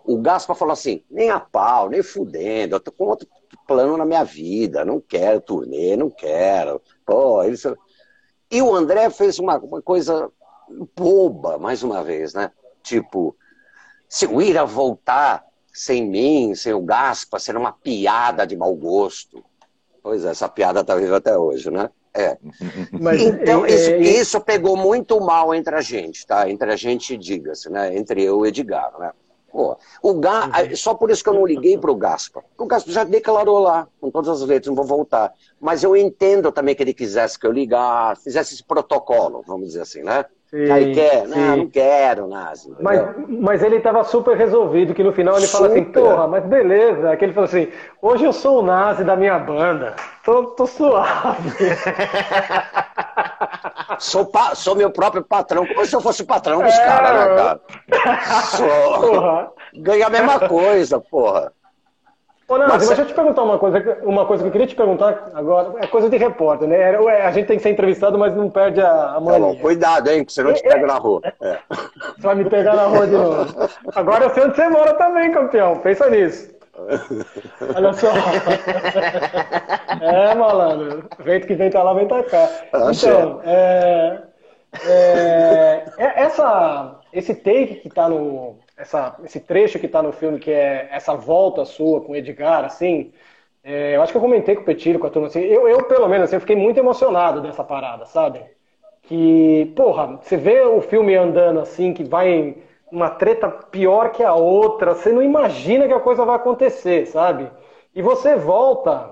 O 0.05 0.17
Gaspa 0.21 0.55
falou 0.55 0.73
assim: 0.73 1.03
nem 1.09 1.29
a 1.29 1.39
pau, 1.39 1.89
nem 1.89 2.01
fudendo, 2.01 2.75
eu 2.75 2.79
tô 2.79 2.91
com 2.91 3.05
outro 3.05 3.27
plano 3.67 3.97
na 3.97 4.05
minha 4.05 4.23
vida, 4.23 4.85
não 4.85 4.99
quero 4.99 5.41
turnê, 5.41 5.95
não 5.95 6.09
quero. 6.09 6.81
Pô, 7.05 7.43
ele... 7.43 7.57
E 8.49 8.61
o 8.61 8.73
André 8.73 9.09
fez 9.09 9.39
uma, 9.39 9.57
uma 9.57 9.81
coisa 9.81 10.31
boba, 10.95 11.57
mais 11.57 11.83
uma 11.83 12.03
vez, 12.03 12.33
né? 12.33 12.51
Tipo, 12.81 13.35
se 14.07 14.25
o 14.25 14.41
Ira 14.41 14.65
voltar 14.65 15.45
sem 15.73 16.07
mim, 16.07 16.55
sem 16.55 16.73
o 16.73 16.81
Gaspa, 16.81 17.39
será 17.39 17.59
uma 17.59 17.71
piada 17.71 18.47
de 18.47 18.55
mau 18.55 18.73
gosto. 18.73 19.43
Pois 20.01 20.25
é, 20.25 20.29
essa 20.29 20.47
piada 20.47 20.83
tá 20.83 20.95
viva 20.95 21.17
até 21.17 21.37
hoje, 21.37 21.69
né? 21.69 21.89
É. 22.13 22.37
Mas, 22.91 23.21
então, 23.21 23.65
é, 23.65 23.69
isso, 23.69 23.89
é... 23.91 23.97
isso 23.99 24.41
pegou 24.41 24.75
muito 24.75 25.19
mal 25.19 25.53
entre 25.53 25.75
a 25.75 25.81
gente, 25.81 26.25
tá? 26.25 26.49
Entre 26.49 26.71
a 26.71 26.75
gente, 26.75 27.17
diga-se, 27.17 27.69
né? 27.69 27.95
Entre 27.95 28.23
eu 28.23 28.45
e 28.45 28.49
Edgar, 28.49 28.97
né? 28.97 29.11
Pô, 29.51 29.77
o 30.01 30.13
Ga... 30.15 30.45
Uhum. 30.45 30.75
Só 30.75 30.93
por 30.93 31.09
isso 31.09 31.23
que 31.23 31.29
eu 31.29 31.33
não 31.33 31.45
liguei 31.45 31.77
para 31.77 31.91
o 31.91 31.95
Gaspa. 31.95 32.43
O 32.57 32.65
Gaspa 32.65 32.91
já 32.91 33.03
declarou 33.03 33.59
lá, 33.59 33.87
com 33.99 34.11
todas 34.11 34.29
as 34.29 34.47
letras, 34.47 34.67
não 34.67 34.75
vou 34.75 34.85
voltar. 34.85 35.33
Mas 35.59 35.83
eu 35.83 35.95
entendo 35.95 36.51
também 36.51 36.75
que 36.75 36.83
ele 36.83 36.93
quisesse 36.93 37.39
que 37.39 37.47
eu 37.47 37.51
ligasse, 37.51 38.23
fizesse 38.23 38.53
esse 38.53 38.63
protocolo, 38.63 39.43
vamos 39.47 39.67
dizer 39.67 39.81
assim, 39.81 40.03
né? 40.03 40.25
Sim, 40.49 40.71
Aí 40.71 40.93
quer, 40.93 41.27
não, 41.27 41.57
não 41.57 41.69
quero, 41.69 42.25
Nazi. 42.25 42.73
Mas, 42.79 43.01
mas 43.27 43.61
ele 43.61 43.77
estava 43.77 44.01
super 44.05 44.37
resolvido, 44.37 44.93
que 44.93 45.03
no 45.03 45.11
final 45.11 45.35
ele 45.35 45.45
super. 45.45 45.57
fala 45.57 45.73
assim, 45.73 45.83
porra, 45.91 46.25
mas 46.25 46.45
beleza. 46.45 47.17
Que 47.17 47.25
ele 47.25 47.33
falou 47.33 47.49
assim, 47.49 47.67
hoje 48.01 48.23
eu 48.23 48.31
sou 48.31 48.59
o 48.59 48.61
Nazi 48.61 49.03
da 49.03 49.17
minha 49.17 49.37
banda, 49.37 49.93
tô, 50.23 50.43
tô 50.51 50.65
suave. 50.65 51.51
sou, 53.99 54.25
pa, 54.25 54.55
sou 54.55 54.75
meu 54.75 54.89
próprio 54.89 55.23
patrão, 55.23 55.65
como 55.65 55.85
se 55.85 55.95
eu 55.95 56.01
fosse 56.01 56.23
o 56.23 56.25
patrão 56.25 56.61
dos 56.61 56.73
é, 56.73 56.85
caras, 56.85 57.11
né, 57.13 57.35
cara? 57.35 57.61
Sou. 58.55 59.53
Ganha 59.75 60.07
a 60.07 60.09
mesma 60.09 60.39
coisa, 60.47 60.99
porra. 60.99 61.51
Ô, 62.47 62.57
não, 62.57 62.65
mas, 62.65 62.77
mas 62.77 62.87
deixa 62.87 63.01
eu 63.01 63.05
te 63.07 63.13
perguntar 63.13 63.43
uma 63.43 63.59
coisa, 63.59 63.97
uma 64.03 64.25
coisa 64.25 64.41
que 64.41 64.47
eu 64.47 64.51
queria 64.53 64.67
te 64.67 64.75
perguntar 64.75 65.31
agora, 65.33 65.73
é 65.79 65.87
coisa 65.87 66.09
de 66.09 66.15
repórter, 66.15 66.65
né? 66.65 66.93
É, 66.93 67.25
a 67.25 67.31
gente 67.31 67.45
tem 67.45 67.57
que 67.57 67.63
ser 67.63 67.71
entrevistado, 67.71 68.17
mas 68.17 68.33
não 68.33 68.49
perde 68.49 68.79
a, 68.79 69.15
a 69.15 69.19
mania. 69.19 69.53
Tá 69.53 69.61
cuidado, 69.61 70.09
hein, 70.09 70.23
que 70.23 70.31
senão 70.31 70.51
eu 70.51 70.55
te 70.55 70.63
pego 70.63 70.87
na 70.87 70.93
rua. 70.93 71.21
É. 71.41 71.57
Você 71.69 72.21
vai 72.21 72.35
me 72.35 72.49
pegar 72.49 72.73
na 72.73 72.85
rua 72.85 73.05
de 73.05 73.13
novo. 73.13 73.69
Agora 73.93 74.25
eu 74.25 74.29
sei 74.33 74.45
onde 74.45 74.55
você 74.55 74.69
mora 74.69 74.93
também, 74.93 75.29
campeão. 75.29 75.79
Pensa 75.79 76.09
nisso. 76.09 76.56
Olha 77.75 77.93
só. 77.93 78.11
É, 80.01 80.35
malandro. 80.35 81.09
Vento 81.19 81.47
que 81.47 81.55
vem 81.55 81.69
pra 81.69 81.83
lá, 81.83 81.93
vem 81.93 82.07
pra 82.07 82.23
cá. 82.23 82.49
Ah, 82.71 82.91
então, 82.91 83.41
é, 83.43 84.21
é, 84.85 85.85
é, 85.97 86.21
essa, 86.21 86.99
esse 87.11 87.33
take 87.33 87.75
que 87.75 87.89
tá 87.89 88.07
no, 88.07 88.59
essa, 88.77 89.15
esse 89.23 89.39
trecho 89.39 89.79
que 89.79 89.87
está 89.87 90.01
no 90.03 90.11
filme, 90.11 90.39
que 90.39 90.51
é 90.51 90.87
essa 90.91 91.15
volta 91.15 91.65
sua 91.65 92.01
com 92.01 92.11
o 92.11 92.15
Edgar, 92.15 92.63
assim, 92.65 93.11
é, 93.63 93.95
eu 93.95 94.01
acho 94.01 94.11
que 94.11 94.17
eu 94.17 94.21
comentei 94.21 94.55
com 94.55 94.61
o 94.61 94.65
Petilho, 94.65 94.99
com 94.99 95.07
a 95.07 95.09
turma, 95.09 95.27
assim, 95.27 95.41
eu, 95.41 95.67
eu 95.67 95.83
pelo 95.85 96.07
menos, 96.07 96.25
assim, 96.25 96.35
eu 96.35 96.41
fiquei 96.41 96.55
muito 96.55 96.79
emocionado 96.79 97.41
dessa 97.41 97.63
parada, 97.63 98.05
sabe? 98.05 98.41
Que, 99.03 99.73
porra, 99.75 100.17
você 100.21 100.37
vê 100.37 100.61
o 100.61 100.81
filme 100.81 101.15
andando 101.15 101.59
assim, 101.61 101.93
que 101.93 102.03
vai 102.03 102.57
uma 102.91 103.09
treta 103.09 103.49
pior 103.49 104.11
que 104.11 104.23
a 104.23 104.33
outra, 104.33 104.95
você 104.95 105.11
não 105.11 105.21
imagina 105.21 105.87
que 105.87 105.93
a 105.93 105.99
coisa 105.99 106.25
vai 106.25 106.35
acontecer, 106.35 107.05
sabe? 107.07 107.49
E 107.93 108.01
você 108.01 108.35
volta, 108.35 109.11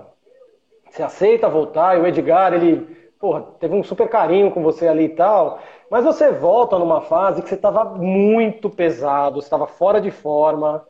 você 0.90 1.02
aceita 1.02 1.48
voltar, 1.48 1.96
e 1.96 2.00
o 2.00 2.06
Edgar, 2.06 2.54
ele, 2.54 3.10
porra, 3.18 3.44
teve 3.60 3.74
um 3.74 3.84
super 3.84 4.08
carinho 4.08 4.50
com 4.50 4.62
você 4.62 4.88
ali 4.88 5.04
e 5.04 5.08
tal, 5.10 5.58
mas 5.90 6.04
você 6.04 6.30
volta 6.30 6.78
numa 6.78 7.02
fase 7.02 7.42
que 7.42 7.48
você 7.48 7.54
estava 7.54 7.84
muito 7.84 8.70
pesado, 8.70 9.40
você 9.40 9.46
estava 9.46 9.66
fora 9.66 10.00
de 10.00 10.10
forma. 10.10 10.86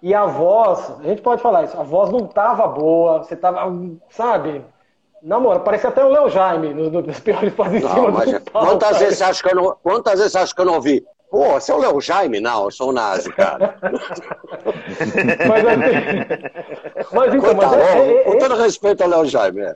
E 0.00 0.14
a 0.14 0.26
voz, 0.26 0.94
a 1.00 1.02
gente 1.02 1.20
pode 1.20 1.42
falar 1.42 1.64
isso, 1.64 1.78
a 1.78 1.82
voz 1.82 2.10
não 2.10 2.26
estava 2.26 2.68
boa, 2.68 3.18
você 3.18 3.34
estava, 3.34 3.68
sabe? 4.10 4.64
Namora, 5.20 5.58
parece 5.58 5.86
até 5.86 6.04
o 6.04 6.08
Léo 6.08 6.28
Jaime 6.28 6.72
nos, 6.72 7.18
piores 7.18 7.52
fases 7.56 7.82
em 7.82 7.88
cima 7.88 8.12
do 8.12 8.40
palco, 8.52 8.68
Quantas 8.68 8.98
vezes, 9.00 9.20
acha 9.20 9.42
que 9.42 9.50
eu 9.50 9.56
não, 9.56 9.76
quantas 9.82 10.18
vezes 10.18 10.32
você 10.32 10.38
acha 10.38 10.54
que 10.54 10.60
eu 10.60 10.66
não 10.66 10.74
ouvi? 10.74 11.04
Pô, 11.30 11.52
você 11.52 11.72
é 11.72 11.74
o 11.74 11.78
Léo 11.78 12.00
Jaime? 12.00 12.40
Não, 12.40 12.64
eu 12.64 12.70
sou 12.70 12.88
o 12.88 12.92
Nazi, 12.92 13.30
cara. 13.32 13.76
mas, 15.46 15.66
assim, 15.66 17.06
mas 17.12 17.34
então, 17.34 17.54
mas 17.54 17.72
é, 17.72 17.76
é, 17.76 18.20
é, 18.20 18.24
com 18.24 18.38
todo 18.38 18.56
respeito 18.56 19.02
ao 19.02 19.10
Léo 19.10 19.26
Jaime, 19.26 19.60
é. 19.60 19.74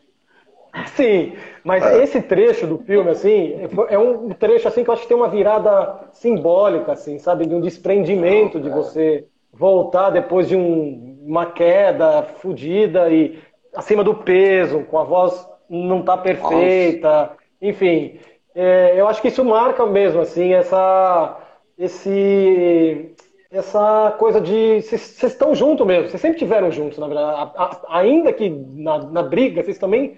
Sim, 0.97 1.35
mas 1.63 1.85
é. 1.85 2.03
esse 2.03 2.23
trecho 2.23 2.67
do 2.67 2.79
filme, 2.79 3.11
assim, 3.11 3.55
é 3.91 3.99
um 3.99 4.31
trecho 4.31 4.67
assim 4.67 4.83
que 4.83 4.89
eu 4.89 4.95
acho 4.95 5.03
que 5.03 5.09
tem 5.09 5.17
uma 5.17 5.29
virada 5.29 6.09
simbólica, 6.13 6.93
assim, 6.93 7.19
sabe? 7.19 7.45
De 7.45 7.55
um 7.55 7.61
desprendimento 7.61 8.59
de 8.59 8.71
você 8.71 9.27
voltar 9.53 10.09
depois 10.09 10.49
de 10.49 10.57
um, 10.57 11.19
uma 11.27 11.45
queda 11.45 12.23
fodida 12.41 13.11
e 13.11 13.39
acima 13.75 14.03
do 14.03 14.15
peso, 14.15 14.85
com 14.85 14.99
a 14.99 15.05
voz 15.05 15.47
não 15.69 16.03
tá 16.03 16.17
perfeita, 16.17 17.33
enfim. 17.61 18.19
É, 18.55 18.95
eu 18.97 19.09
acho 19.09 19.21
que 19.21 19.29
isso 19.29 19.45
marca 19.45 19.87
mesmo, 19.87 20.21
assim, 20.21 20.53
essa, 20.53 21.39
esse, 21.83 23.13
essa 23.51 24.15
coisa 24.17 24.41
de 24.41 24.81
vocês 24.83 25.21
estão 25.21 25.53
juntos 25.53 25.85
mesmo, 25.85 26.09
vocês 26.09 26.21
sempre 26.21 26.39
tiveram 26.39 26.71
juntos, 26.71 26.99
na 26.99 27.09
verdade. 27.09 27.53
A, 27.57 27.65
a, 27.65 27.99
ainda 27.99 28.33
que 28.33 28.49
na, 28.49 28.99
na 28.99 29.23
briga, 29.23 29.63
vocês 29.63 29.79
também 29.79 30.17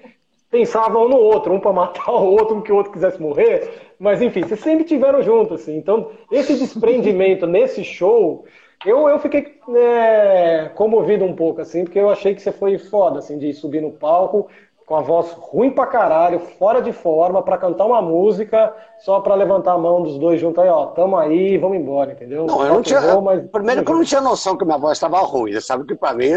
pensavam 0.51 1.07
um 1.07 1.09
no 1.09 1.17
outro, 1.17 1.55
um 1.55 1.59
para 1.59 1.73
matar 1.73 2.13
o 2.13 2.33
outro, 2.33 2.57
um 2.57 2.61
que 2.61 2.71
o 2.71 2.77
outro 2.77 2.93
quisesse 2.93 3.21
morrer, 3.21 3.95
mas 3.99 4.21
enfim, 4.21 4.43
vocês 4.43 4.61
sempre 4.61 4.85
tiveram 4.85 5.23
juntos, 5.23 5.63
assim. 5.63 5.77
Então, 5.77 6.11
esse 6.31 6.55
desprendimento 6.55 7.47
nesse 7.47 7.83
show, 7.83 8.45
eu, 8.85 9.09
eu 9.09 9.19
fiquei 9.19 9.59
é, 9.75 10.71
comovido 10.75 11.25
um 11.25 11.35
pouco, 11.35 11.63
assim, 11.63 11.85
porque 11.85 11.99
eu 11.99 12.11
achei 12.11 12.35
que 12.35 12.43
você 12.43 12.53
foi 12.53 12.77
foda, 12.77 13.21
assim, 13.21 13.39
de 13.39 13.55
subir 13.55 13.81
no 13.81 13.91
palco 13.91 14.49
com 14.87 14.97
a 14.97 15.01
voz 15.01 15.33
ruim 15.33 15.71
pra 15.71 15.87
caralho, 15.87 16.39
fora 16.39 16.83
de 16.83 16.93
forma, 16.93 17.43
para 17.43 17.57
cantar 17.57 17.87
uma 17.87 18.03
música 18.03 18.75
só 18.99 19.21
para 19.21 19.35
levantar 19.35 19.73
a 19.73 19.79
mão 19.79 20.03
dos 20.03 20.19
dois 20.19 20.41
juntos 20.41 20.63
aí, 20.63 20.69
ó, 20.69 20.87
tamo 20.87 21.17
aí, 21.17 21.57
vamos 21.57 21.79
embora, 21.79 22.13
entendeu? 22.13 22.45
Não, 22.45 22.67
eu 22.67 22.75
não 22.75 22.83
tinha. 22.83 23.01
Vou, 23.01 23.23
mas... 23.23 23.43
Primeiro 23.51 23.83
que 23.83 23.91
eu 23.91 23.97
não 23.97 24.05
tinha 24.05 24.21
noção 24.21 24.57
que 24.57 24.65
minha 24.65 24.77
voz 24.77 24.93
estava 24.93 25.19
ruim, 25.21 25.53
você 25.53 25.63
sabe 25.63 25.87
que 25.87 25.95
para 25.95 26.15
mim 26.15 26.33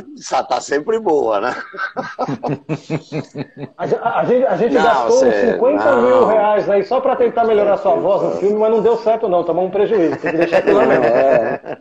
tá 0.48 0.62
sempre 0.62 1.00
boa, 1.00 1.42
né? 1.42 1.56
a, 3.78 3.84
a, 3.84 4.20
a, 4.20 4.26
gente, 4.26 4.46
a 4.46 4.56
gente 4.56 4.76
não, 4.76 4.84
gastou 4.84 5.20
você... 5.20 5.52
50 5.54 5.84
não. 5.84 6.02
mil 6.02 6.26
reais 6.28 6.70
aí 6.70 6.84
só 6.84 7.02
para 7.02 7.18
tentar 7.18 7.44
melhorar 7.44 7.78
sua 7.78 7.96
voz 7.96 8.22
no 8.22 8.32
filme, 8.32 8.58
mas 8.58 8.72
não 8.72 8.82
deu 8.82 8.98
certo, 8.98 9.28
não, 9.28 9.44
tomou 9.44 9.66
um 9.66 9.72
prejuízo. 9.72 10.18
Tem 10.18 10.32
que 10.32 10.38
deixar 10.38 10.60
aquilo 10.60 10.78
lá 10.78 10.86
mesmo. 10.86 11.04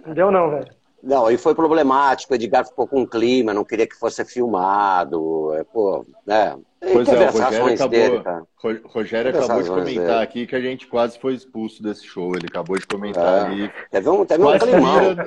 Não 0.06 0.14
deu, 0.14 0.30
não, 0.30 0.50
velho. 0.50 0.75
Não, 1.06 1.30
e 1.30 1.38
foi 1.38 1.54
problemático, 1.54 2.32
o 2.32 2.36
Edgar 2.36 2.66
ficou 2.66 2.84
com 2.84 3.02
um 3.02 3.06
clima, 3.06 3.54
não 3.54 3.64
queria 3.64 3.86
que 3.86 3.94
fosse 3.94 4.24
filmado, 4.24 5.54
é, 5.54 5.62
pô, 5.62 6.04
né? 6.26 6.56
Pois 6.80 7.08
é, 7.08 7.12
o 7.12 7.30
Rogério 7.30 7.74
acabou, 7.74 7.88
dele, 7.88 8.22
Rogério 8.84 9.30
acabou 9.30 9.62
de 9.62 9.68
comentar 9.68 10.04
dele. 10.04 10.22
aqui 10.22 10.46
que 10.48 10.56
a 10.56 10.60
gente 10.60 10.88
quase 10.88 11.16
foi 11.18 11.34
expulso 11.34 11.80
desse 11.80 12.04
show, 12.04 12.34
ele 12.34 12.46
acabou 12.48 12.76
de 12.76 12.84
comentar 12.86 13.24
é. 13.24 13.46
ali. 13.46 13.72
Teve 13.88 14.08
um, 14.08 14.24
teve 14.24 14.42
quase 14.42 14.64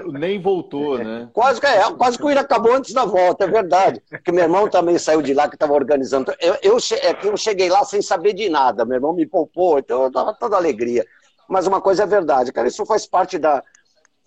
um 0.06 0.12
nem 0.12 0.42
voltou, 0.42 0.98
né? 0.98 1.30
Quase 1.32 1.62
que, 1.62 1.68
é, 1.68 1.92
quase 1.94 2.18
que 2.18 2.26
o 2.26 2.30
Ira 2.30 2.42
acabou 2.42 2.74
antes 2.74 2.94
da 2.94 3.06
volta, 3.06 3.46
é 3.46 3.48
verdade. 3.48 4.04
Porque 4.10 4.34
meu 4.34 4.44
irmão 4.44 4.70
também 4.70 4.98
saiu 4.98 5.22
de 5.22 5.34
lá 5.34 5.48
que 5.48 5.56
estava 5.56 5.74
organizando. 5.74 6.34
Eu, 6.42 6.58
eu, 6.62 6.78
é 7.02 7.18
eu 7.26 7.38
cheguei 7.38 7.70
lá 7.70 7.86
sem 7.86 8.02
saber 8.02 8.34
de 8.34 8.50
nada, 8.50 8.84
meu 8.84 8.96
irmão 8.96 9.14
me 9.14 9.26
poupou, 9.26 9.80
então 9.80 10.04
eu 10.04 10.12
tava 10.12 10.34
toda 10.34 10.58
alegria. 10.58 11.06
Mas 11.48 11.66
uma 11.66 11.80
coisa 11.80 12.04
é 12.04 12.06
verdade, 12.06 12.52
cara, 12.52 12.68
isso 12.68 12.86
faz 12.86 13.08
parte 13.08 13.40
da, 13.40 13.64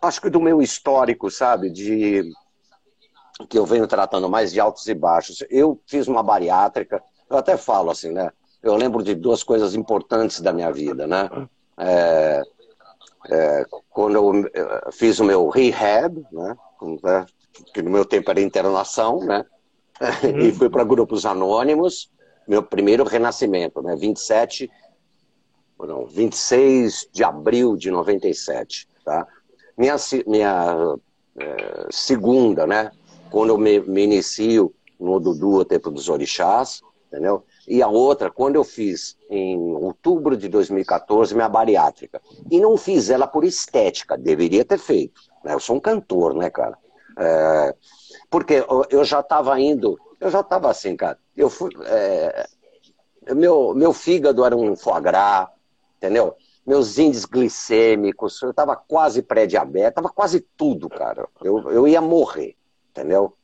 acho 0.03 0.21
que 0.21 0.29
do 0.29 0.41
meu 0.41 0.61
histórico, 0.61 1.31
sabe? 1.31 1.71
De 1.71 2.31
que 3.49 3.59
eu 3.59 3.65
venho 3.65 3.87
tratando 3.87 4.29
mais 4.29 4.53
de 4.53 4.61
altos 4.61 4.87
e 4.89 4.95
baixos. 4.95 5.45
Eu 5.49 5.81
fiz 5.87 6.07
uma 6.09 6.23
bariátrica, 6.23 7.03
eu 7.31 7.37
até 7.37 7.57
falo 7.57 7.91
assim, 7.91 8.11
né? 8.11 8.31
Eu 8.63 8.77
lembro 8.77 9.03
de 9.03 9.15
duas 9.15 9.43
coisas 9.43 9.75
importantes 9.75 10.41
da 10.41 10.53
minha 10.53 10.71
vida, 10.71 11.07
né? 11.07 11.29
É, 11.79 12.43
é, 13.31 13.65
quando 13.91 14.17
eu 14.17 14.93
fiz 14.93 15.19
o 15.19 15.25
meu 15.25 15.49
rehab, 15.49 16.25
né? 16.31 16.57
né? 17.03 17.27
Que 17.73 17.83
no 17.83 17.91
meu 17.91 18.05
tempo 18.05 18.31
era 18.31 18.41
internação, 18.41 19.21
né? 19.21 19.45
Uhum. 20.25 20.39
E 20.43 20.53
fui 20.53 20.69
para 20.69 20.85
grupos 20.85 21.25
anônimos, 21.25 22.11
meu 22.47 22.63
primeiro 22.63 23.05
renascimento, 23.05 23.81
né? 23.83 23.95
27, 23.95 24.71
não, 25.79 26.07
26 26.07 27.09
de 27.13 27.25
abril 27.25 27.77
de 27.77 27.91
97, 27.91 28.89
tá? 29.05 29.27
Minha, 29.77 29.97
minha 30.27 30.97
é, 31.39 31.87
segunda, 31.91 32.67
né? 32.67 32.91
Quando 33.31 33.51
eu 33.51 33.59
me, 33.59 33.81
me 33.81 34.05
inicio 34.05 34.75
no 35.01 35.19
Dudu, 35.19 35.55
o 35.55 35.65
Tempo 35.65 35.91
dos 35.91 36.09
Orixás, 36.09 36.83
entendeu? 37.07 37.45
E 37.67 37.83
a 37.83 37.89
outra, 37.89 38.31
quando 38.31 38.57
eu 38.57 38.65
fiz 38.65 39.17
em 39.31 39.57
outubro 39.75 40.37
de 40.37 40.49
2014, 40.49 41.35
minha 41.35 41.49
bariátrica. 41.49 42.21
E 42.51 42.59
não 42.59 42.77
fiz 42.77 43.11
ela 43.11 43.27
por 43.27 43.45
estética, 43.45 44.17
deveria 44.17 44.65
ter 44.65 44.79
feito. 44.79 45.21
Né? 45.45 45.55
Eu 45.55 45.61
sou 45.61 45.77
um 45.77 45.81
cantor, 45.81 46.35
né, 46.35 46.51
cara? 46.51 46.77
É, 47.19 47.75
porque 48.31 48.65
eu 48.91 49.05
já 49.05 49.21
estava 49.21 49.59
indo, 49.61 49.99
eu 50.19 50.31
já 50.31 50.41
estava 50.41 50.71
assim, 50.71 50.97
cara. 50.97 51.19
Eu 51.37 51.51
fui, 51.51 51.71
é, 51.85 52.47
meu, 53.35 53.75
meu 53.75 53.93
fígado 53.93 54.45
era 54.45 54.57
um 54.57 54.75
foie 54.75 55.01
gras, 55.01 55.49
entendeu? 55.97 56.35
Meus 56.67 56.99
índices 56.99 57.25
glicêmicos, 57.25 58.41
eu 58.43 58.51
estava 58.51 58.77
quase 58.77 59.23
pré-diabetes, 59.23 59.91
estava 59.91 60.09
quase 60.09 60.41
tudo, 60.57 60.89
cara. 60.89 61.29
Eu, 61.43 61.71
eu 61.71 61.89
ia 61.89 62.01
morrer, 62.01 62.57
entendeu? 62.91 63.35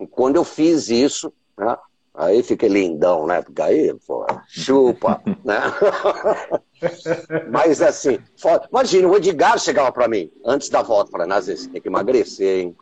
E 0.00 0.06
quando 0.06 0.36
eu 0.36 0.44
fiz 0.44 0.88
isso, 0.88 1.32
né, 1.56 1.76
aí 2.14 2.42
fiquei 2.42 2.68
lindão, 2.68 3.26
né? 3.26 3.42
Porque 3.42 3.62
aí, 3.62 3.94
pô, 4.06 4.26
chupa, 4.48 5.22
né? 5.44 5.60
Mas 7.50 7.82
assim, 7.82 8.18
foda. 8.36 8.66
imagina, 8.70 9.08
o 9.08 9.16
Edgar 9.16 9.58
chegava 9.58 9.92
para 9.92 10.08
mim, 10.08 10.30
antes 10.44 10.68
da 10.68 10.82
volta, 10.82 11.10
falando, 11.10 11.28
Nazê, 11.28 11.56
você 11.56 11.68
tem 11.68 11.80
que 11.80 11.88
emagrecer, 11.88 12.60
hein? 12.60 12.76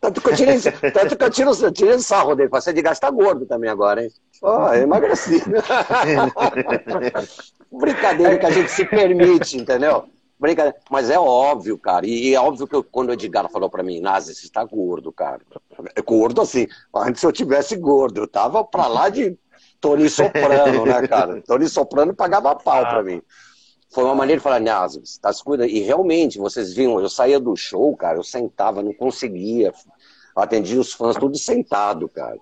Tanto 0.00 0.20
que 0.20 0.30
eu 0.30 0.36
tirei, 0.36 0.58
tanto 0.60 1.16
que 1.16 1.24
eu 1.24 1.30
tiro, 1.30 1.50
eu 1.62 1.72
tirei 1.72 1.94
o 1.94 2.00
sarro 2.00 2.34
dele. 2.34 2.48
Falei, 2.48 2.64
Edgar, 2.68 2.94
você 2.94 3.00
tá 3.00 3.10
gordo 3.10 3.44
também 3.44 3.68
agora, 3.68 4.02
hein? 4.02 4.10
Ó, 4.42 4.70
oh, 4.70 4.74
emagreci. 4.74 5.42
Brincadeira 7.70 8.38
que 8.38 8.46
a 8.46 8.50
gente 8.50 8.70
se 8.70 8.84
permite, 8.86 9.58
entendeu? 9.58 10.06
Brincadeira. 10.38 10.78
Mas 10.90 11.10
é 11.10 11.18
óbvio, 11.18 11.76
cara. 11.76 12.06
E 12.06 12.34
é 12.34 12.40
óbvio 12.40 12.66
que 12.66 12.82
quando 12.84 13.10
o 13.10 13.12
Edgar 13.12 13.50
falou 13.50 13.68
pra 13.68 13.82
mim, 13.82 14.00
Nazi, 14.00 14.34
você 14.34 14.46
está 14.46 14.64
gordo, 14.64 15.12
cara. 15.12 15.42
É 15.94 16.00
gordo 16.00 16.40
assim. 16.40 16.66
Antes 16.94 17.22
eu 17.22 17.30
tivesse 17.30 17.76
gordo, 17.76 18.22
eu 18.22 18.26
tava 18.26 18.64
pra 18.64 18.86
lá 18.86 19.10
de 19.10 19.38
Tony 19.78 20.08
Soprano, 20.08 20.86
né, 20.86 21.06
cara? 21.06 21.42
Tony 21.46 21.68
Soprano 21.68 22.14
pagava 22.14 22.56
pau 22.56 22.80
pra 22.80 23.02
mim. 23.02 23.20
Foi 23.90 24.04
uma 24.04 24.14
maneira 24.14 24.38
de 24.38 24.42
falar, 24.44 24.60
Nazi, 24.60 25.00
você 25.04 25.20
tá 25.20 25.32
se 25.32 25.42
cuidando. 25.42 25.68
E 25.68 25.80
realmente, 25.80 26.38
vocês 26.38 26.72
viram, 26.72 27.00
eu 27.00 27.08
saía 27.08 27.40
do 27.40 27.56
show, 27.56 27.94
cara, 27.96 28.18
eu 28.18 28.22
sentava, 28.22 28.82
não 28.82 28.94
conseguia. 28.94 29.72
Atendia 30.34 30.80
os 30.80 30.92
fãs 30.92 31.16
tudo 31.16 31.36
sentado, 31.36 32.08
cara 32.08 32.38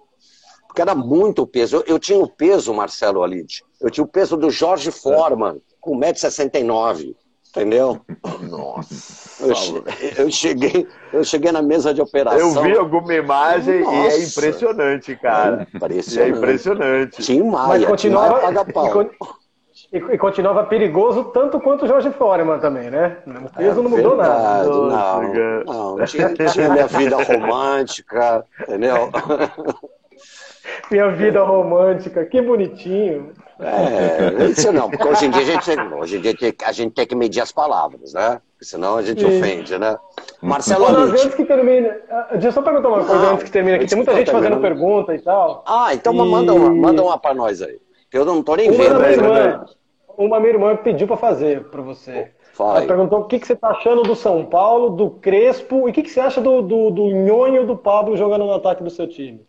porque 0.79 0.83
era 0.83 0.95
muito 0.95 1.47
peso. 1.47 1.77
Eu, 1.77 1.85
eu 1.87 1.99
tinha 1.99 2.19
o 2.19 2.29
peso, 2.29 2.73
Marcelo 2.73 3.25
Alide, 3.25 3.65
eu 3.81 3.91
tinha 3.91 4.05
o 4.05 4.09
peso 4.09 4.37
do 4.37 4.49
Jorge 4.51 4.93
Foreman, 4.93 5.61
com 5.81 5.99
1,69m. 5.99 7.17
Entendeu? 7.49 8.01
Nossa. 8.43 9.43
Eu, 9.43 10.25
eu, 10.25 10.31
cheguei, 10.31 10.87
eu 11.13 11.25
cheguei 11.25 11.51
na 11.51 11.63
mesa 11.63 11.95
de 11.95 12.01
operação. 12.01 12.39
Eu 12.39 12.63
vi 12.63 12.77
alguma 12.77 13.15
imagem 13.15 13.81
Nossa. 13.81 13.97
e 13.97 14.21
é 14.21 14.25
impressionante, 14.25 15.17
cara. 15.17 15.67
É 15.73 15.77
impressionante. 15.77 16.21
É 16.21 16.29
impressionante. 16.37 17.23
Tim 17.23 17.43
Maia, 17.45 17.69
Mas 17.69 17.85
continuava, 17.87 18.47
e, 19.93 19.97
e, 19.97 20.19
continuava 20.19 20.65
perigoso 20.65 21.25
tanto 21.25 21.59
quanto 21.61 21.85
o 21.85 21.89
Jorge 21.89 22.11
Foreman 22.11 22.59
também, 22.59 22.91
né? 22.91 23.19
O 23.27 23.57
peso 23.57 23.81
é, 23.81 23.83
não 23.83 23.91
mudou 23.91 24.17
verdade, 24.17 24.69
nada. 24.69 24.69
Não, 24.69 25.65
não, 25.65 25.97
não 25.97 26.05
tinha, 26.05 26.35
tinha 26.35 26.69
minha 26.69 26.87
vida 26.87 27.17
romântica, 27.23 28.45
entendeu? 28.61 29.11
Minha 30.91 31.11
vida 31.11 31.43
romântica, 31.43 32.25
que 32.25 32.41
bonitinho. 32.41 33.33
É, 33.61 34.45
isso 34.45 34.71
não, 34.73 34.89
porque 34.89 35.07
hoje 35.07 35.27
em 35.27 35.31
dia 35.31 35.43
a 35.43 35.45
gente, 35.45 35.81
hoje 35.95 36.17
em 36.17 36.21
dia 36.21 36.35
a 36.65 36.73
gente 36.73 36.93
tem 36.93 37.07
que 37.07 37.15
medir 37.15 37.41
as 37.41 37.51
palavras, 37.51 38.13
né? 38.13 38.41
Senão 38.61 38.97
a 38.97 39.03
gente 39.03 39.25
ofende, 39.25 39.77
né? 39.79 39.97
Marcelo 40.41 40.85
Olha, 40.85 40.99
antes 40.99 41.35
que 41.35 41.45
termine, 41.45 41.91
ah, 42.11 42.29
deixa 42.33 42.49
eu 42.49 42.53
só 42.53 42.63
perguntar 42.63 42.89
uma 42.89 43.05
coisa 43.05 43.33
antes 43.33 43.45
que 43.45 43.51
termine 43.51 43.77
aqui. 43.77 43.87
Tem 43.87 43.97
muita 43.97 44.15
gente 44.15 44.31
fazendo 44.31 44.61
pergunta 44.61 45.15
e 45.15 45.19
tal. 45.19 45.65
Ah, 45.67 45.93
então 45.93 46.13
e... 46.13 46.17
manda, 46.17 46.55
uma, 46.55 46.71
manda 46.71 47.03
uma 47.03 47.19
pra 47.19 47.35
nós 47.35 47.61
aí. 47.61 47.79
Eu 48.13 48.25
não 48.25 48.43
tô 48.43 48.55
nem 48.57 48.71
uma 48.71 48.79
vendo. 48.79 48.99
Minha 48.99 49.11
irmã, 49.11 49.65
uma 50.19 50.41
minha 50.41 50.53
irmã 50.53 50.77
pediu 50.77 51.07
pra 51.07 51.17
fazer 51.17 51.65
pra 51.71 51.81
você. 51.81 52.33
Ela 52.59 52.83
perguntou 52.83 53.21
o 53.21 53.25
que, 53.25 53.39
que 53.39 53.47
você 53.47 53.55
tá 53.55 53.69
achando 53.69 54.03
do 54.03 54.17
São 54.17 54.45
Paulo, 54.45 54.91
do 54.91 55.11
Crespo, 55.11 55.87
e 55.87 55.91
o 55.91 55.95
que, 55.95 56.03
que 56.03 56.11
você 56.11 56.19
acha 56.19 56.41
do, 56.41 56.61
do, 56.61 56.91
do 56.91 57.07
Nhonho 57.07 57.65
do 57.65 57.77
Pablo 57.77 58.17
jogando 58.17 58.45
no 58.45 58.53
ataque 58.53 58.83
do 58.83 58.91
seu 58.91 59.07
time? 59.07 59.47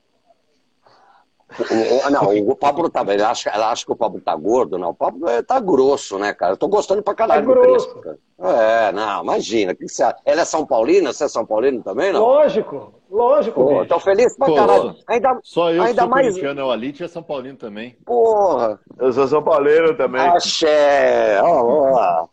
Não, 2.11 2.29
o 2.47 2.55
Pablo 2.55 2.87
tá. 2.89 3.03
Ela 3.07 3.31
acha, 3.31 3.49
ela 3.49 3.71
acha 3.71 3.83
que 3.83 3.91
o 3.91 3.95
Pablo 3.95 4.21
tá 4.21 4.35
gordo, 4.35 4.77
não. 4.77 4.89
O 4.89 4.93
Pablo 4.93 5.27
é, 5.27 5.41
tá 5.41 5.59
grosso, 5.59 6.19
né, 6.19 6.31
cara? 6.31 6.53
Eu 6.53 6.57
tô 6.57 6.67
gostando 6.67 7.01
pra 7.01 7.15
caralho 7.15 7.47
tá 7.47 7.53
do 7.53 7.61
Crespo, 7.61 7.99
cara. 8.01 8.19
É, 8.39 8.91
não, 8.91 9.23
imagina. 9.23 9.73
Que 9.73 9.85
que 9.85 9.91
você, 9.91 10.03
ela 10.23 10.41
é 10.41 10.45
São 10.45 10.63
Paulina? 10.63 11.11
Você 11.11 11.23
é 11.23 11.27
São 11.27 11.43
Paulino 11.43 11.81
também, 11.81 12.13
não? 12.13 12.21
Lógico, 12.21 12.93
lógico. 13.09 13.63
Pô, 13.63 13.85
tô 13.85 13.99
feliz 13.99 14.35
pra 14.37 14.47
Pô, 14.47 14.55
caralho. 14.55 14.95
Ainda, 15.07 15.39
só 15.43 15.71
eu 15.71 15.81
ainda 15.81 16.01
sou 16.01 16.09
mais... 16.09 16.27
corintiano, 16.27 16.61
é 16.61 16.63
o 16.63 16.71
Alite 16.71 17.03
é 17.03 17.07
São 17.07 17.23
Paulino 17.23 17.57
também. 17.57 17.95
Porra. 18.05 18.79
Eu 18.97 19.11
sou 19.13 19.27
São 19.27 19.43
Paulino 19.43 19.95
também. 19.95 20.21
Axé, 20.21 21.39
ó, 21.41 21.63
ó. 21.63 22.27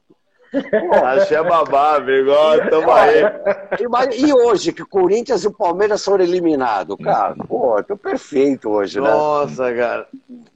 Achei 1.04 1.42
babá, 1.42 1.96
amigo. 1.96 2.30
Tamo 2.70 2.90
aí. 2.92 3.24
E 4.18 4.32
hoje, 4.32 4.72
que 4.72 4.82
o 4.82 4.86
Corinthians 4.86 5.44
e 5.44 5.48
o 5.48 5.52
Palmeiras 5.52 6.04
foram 6.04 6.24
eliminados, 6.24 6.96
cara? 7.02 7.34
Pô, 7.48 7.82
tô 7.82 7.96
perfeito 7.96 8.70
hoje, 8.70 9.00
né? 9.00 9.10
Nossa, 9.10 9.74
cara. 9.74 10.06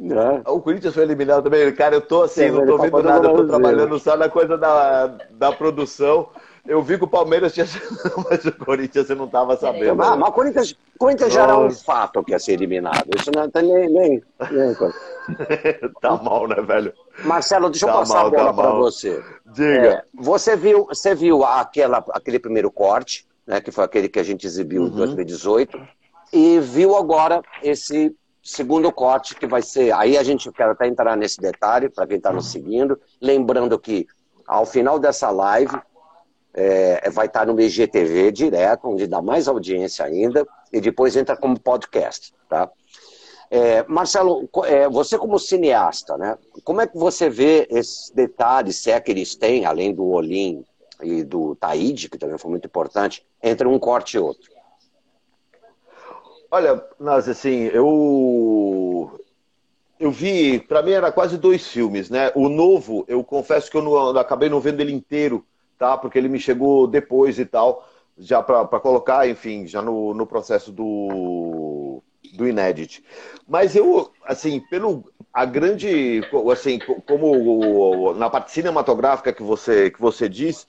É. 0.00 0.50
O 0.50 0.60
Corinthians 0.60 0.94
foi 0.94 1.02
eliminado 1.02 1.44
também. 1.44 1.72
Cara, 1.74 1.96
eu 1.96 2.00
tô 2.00 2.22
assim, 2.22 2.50
não 2.50 2.64
tô 2.64 2.76
tá 2.76 2.84
vendo 2.84 3.02
nada, 3.02 3.28
eu 3.28 3.36
tô 3.36 3.46
trabalhando 3.46 3.98
só 3.98 4.16
na 4.16 4.28
coisa 4.28 4.56
da, 4.56 5.06
da 5.32 5.52
produção. 5.52 6.28
Eu 6.70 6.80
vi 6.80 6.96
que 6.96 7.02
o 7.02 7.08
Palmeiras 7.08 7.52
tinha 7.52 7.66
mas 8.30 8.44
o 8.44 8.52
Corinthians 8.52 9.08
você 9.08 9.14
não 9.16 9.24
estava 9.24 9.56
sabendo. 9.56 10.00
Ah, 10.00 10.14
mas 10.14 10.28
o 10.28 10.32
Corinthians, 10.32 10.76
Corinthians 10.96 11.32
já 11.32 11.42
era 11.42 11.58
um 11.58 11.68
fato 11.72 12.22
que 12.22 12.30
ia 12.30 12.38
ser 12.38 12.52
eliminado. 12.52 13.08
Isso 13.18 13.28
não 13.34 13.50
tem 13.50 13.64
nem. 13.64 13.88
nem, 13.88 14.22
nem 14.52 14.76
tá 16.00 16.16
mal, 16.22 16.46
né, 16.46 16.62
velho? 16.62 16.94
Marcelo, 17.24 17.70
deixa 17.70 17.86
tá 17.86 17.92
eu 17.92 17.98
passar 17.98 18.14
mal, 18.14 18.26
a 18.28 18.30
bola 18.30 18.44
tá 18.44 18.52
para 18.52 18.70
você. 18.70 19.20
Diga. 19.46 19.88
É, 19.88 20.04
você 20.14 20.54
viu, 20.54 20.86
você 20.86 21.12
viu 21.12 21.44
aquela, 21.44 22.04
aquele 22.10 22.38
primeiro 22.38 22.70
corte, 22.70 23.26
né, 23.44 23.60
que 23.60 23.72
foi 23.72 23.82
aquele 23.82 24.08
que 24.08 24.20
a 24.20 24.24
gente 24.24 24.46
exibiu 24.46 24.82
uhum. 24.82 24.88
em 24.90 24.92
2018, 24.92 25.76
e 26.32 26.60
viu 26.60 26.94
agora 26.94 27.42
esse 27.64 28.14
segundo 28.40 28.92
corte 28.92 29.34
que 29.34 29.46
vai 29.48 29.60
ser. 29.60 29.92
Aí 29.92 30.16
a 30.16 30.22
gente 30.22 30.52
quer 30.52 30.68
até 30.68 30.86
entrar 30.86 31.16
nesse 31.16 31.40
detalhe 31.40 31.88
para 31.88 32.06
quem 32.06 32.18
está 32.18 32.32
nos 32.32 32.52
seguindo, 32.52 32.96
lembrando 33.20 33.76
que 33.76 34.06
ao 34.46 34.64
final 34.64 35.00
dessa 35.00 35.30
live 35.30 35.76
é, 36.54 37.08
vai 37.10 37.26
estar 37.26 37.46
no 37.46 37.60
IGTV 37.60 38.32
direto, 38.32 38.88
onde 38.88 39.06
dá 39.06 39.22
mais 39.22 39.48
audiência 39.48 40.04
ainda, 40.04 40.46
e 40.72 40.80
depois 40.80 41.16
entra 41.16 41.36
como 41.36 41.58
podcast, 41.58 42.34
tá? 42.48 42.70
É, 43.50 43.84
Marcelo, 43.88 44.48
é, 44.64 44.88
você 44.88 45.18
como 45.18 45.38
cineasta, 45.38 46.16
né? 46.16 46.38
Como 46.62 46.80
é 46.80 46.86
que 46.86 46.96
você 46.96 47.28
vê 47.28 47.66
esses 47.68 48.10
detalhes, 48.10 48.76
se 48.76 48.92
é 48.92 49.00
que 49.00 49.10
eles 49.10 49.34
têm, 49.34 49.64
além 49.64 49.92
do 49.92 50.06
Olim 50.06 50.64
e 51.02 51.24
do 51.24 51.56
Taíde, 51.56 52.08
que 52.08 52.18
também 52.18 52.38
foi 52.38 52.50
muito 52.50 52.66
importante, 52.66 53.26
entre 53.42 53.66
um 53.66 53.78
corte 53.78 54.16
e 54.16 54.20
outro? 54.20 54.50
Olha, 56.48 56.84
Nas, 56.98 57.28
assim, 57.28 57.64
eu 57.72 59.20
eu 59.98 60.10
vi, 60.10 60.58
para 60.60 60.82
mim 60.82 60.92
era 60.92 61.12
quase 61.12 61.36
dois 61.36 61.66
filmes, 61.66 62.08
né? 62.08 62.32
O 62.34 62.48
novo, 62.48 63.04
eu 63.06 63.22
confesso 63.22 63.70
que 63.70 63.76
eu, 63.76 63.82
não, 63.82 63.92
eu 63.92 64.18
acabei 64.18 64.48
não 64.48 64.58
vendo 64.58 64.80
ele 64.80 64.92
inteiro, 64.92 65.44
tá? 65.80 65.96
Porque 65.96 66.18
ele 66.18 66.28
me 66.28 66.38
chegou 66.38 66.86
depois 66.86 67.38
e 67.38 67.46
tal, 67.46 67.88
já 68.18 68.42
para 68.42 68.78
colocar, 68.78 69.26
enfim, 69.26 69.66
já 69.66 69.80
no, 69.80 70.12
no 70.12 70.26
processo 70.26 70.70
do, 70.70 72.02
do 72.34 72.46
Inédit. 72.46 73.02
Mas 73.48 73.74
eu, 73.74 74.12
assim, 74.24 74.60
pelo 74.60 75.10
a 75.32 75.46
grande, 75.46 76.20
assim, 76.52 76.78
como 77.06 78.12
na 78.14 78.28
parte 78.28 78.50
cinematográfica 78.50 79.32
que 79.32 79.42
você 79.42 79.90
que 79.90 80.00
você 80.00 80.28
diz, 80.28 80.66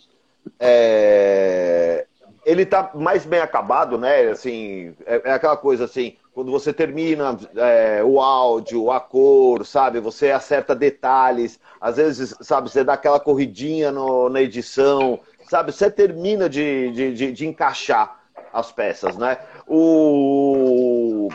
é, 0.57 2.07
ele 2.45 2.65
tá 2.65 2.91
mais 2.95 3.25
bem 3.25 3.41
acabado, 3.41 3.97
né? 3.97 4.29
Assim, 4.29 4.95
é, 5.05 5.21
é 5.25 5.31
aquela 5.33 5.57
coisa 5.57 5.85
assim, 5.85 6.15
quando 6.33 6.51
você 6.51 6.71
termina 6.71 7.37
é, 7.55 8.03
o 8.03 8.21
áudio, 8.21 8.89
a 8.91 8.99
cor, 8.99 9.65
sabe? 9.65 9.99
Você 9.99 10.31
acerta 10.31 10.73
detalhes, 10.73 11.59
às 11.79 11.97
vezes, 11.97 12.35
sabe, 12.41 12.69
você 12.69 12.83
dá 12.83 12.93
aquela 12.93 13.19
corridinha 13.19 13.91
no, 13.91 14.29
na 14.29 14.41
edição, 14.41 15.19
sabe? 15.49 15.71
Você 15.71 15.91
termina 15.91 16.47
de, 16.47 16.91
de, 16.91 17.13
de, 17.13 17.31
de 17.33 17.47
encaixar 17.47 18.21
as 18.53 18.71
peças, 18.71 19.17
né? 19.17 19.37
O... 19.67 21.29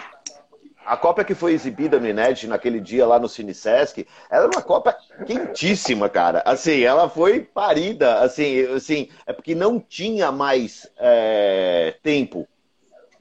A 0.85 0.97
cópia 0.97 1.25
que 1.25 1.35
foi 1.35 1.53
exibida 1.53 1.99
no 1.99 2.07
Inédit 2.07 2.47
naquele 2.47 2.79
dia 2.79 3.05
lá 3.05 3.19
no 3.19 3.29
Cinesesc, 3.29 4.07
era 4.31 4.47
uma 4.47 4.63
cópia 4.63 4.97
quentíssima, 5.27 6.09
cara. 6.09 6.43
Assim, 6.47 6.83
ela 6.83 7.09
foi 7.09 7.41
parida, 7.41 8.21
assim, 8.21 8.61
assim 8.67 9.09
é 9.27 9.33
porque 9.33 9.53
não 9.53 9.81
tinha 9.81 10.31
mais 10.31 10.89
é, 10.97 11.97
tempo 12.05 12.47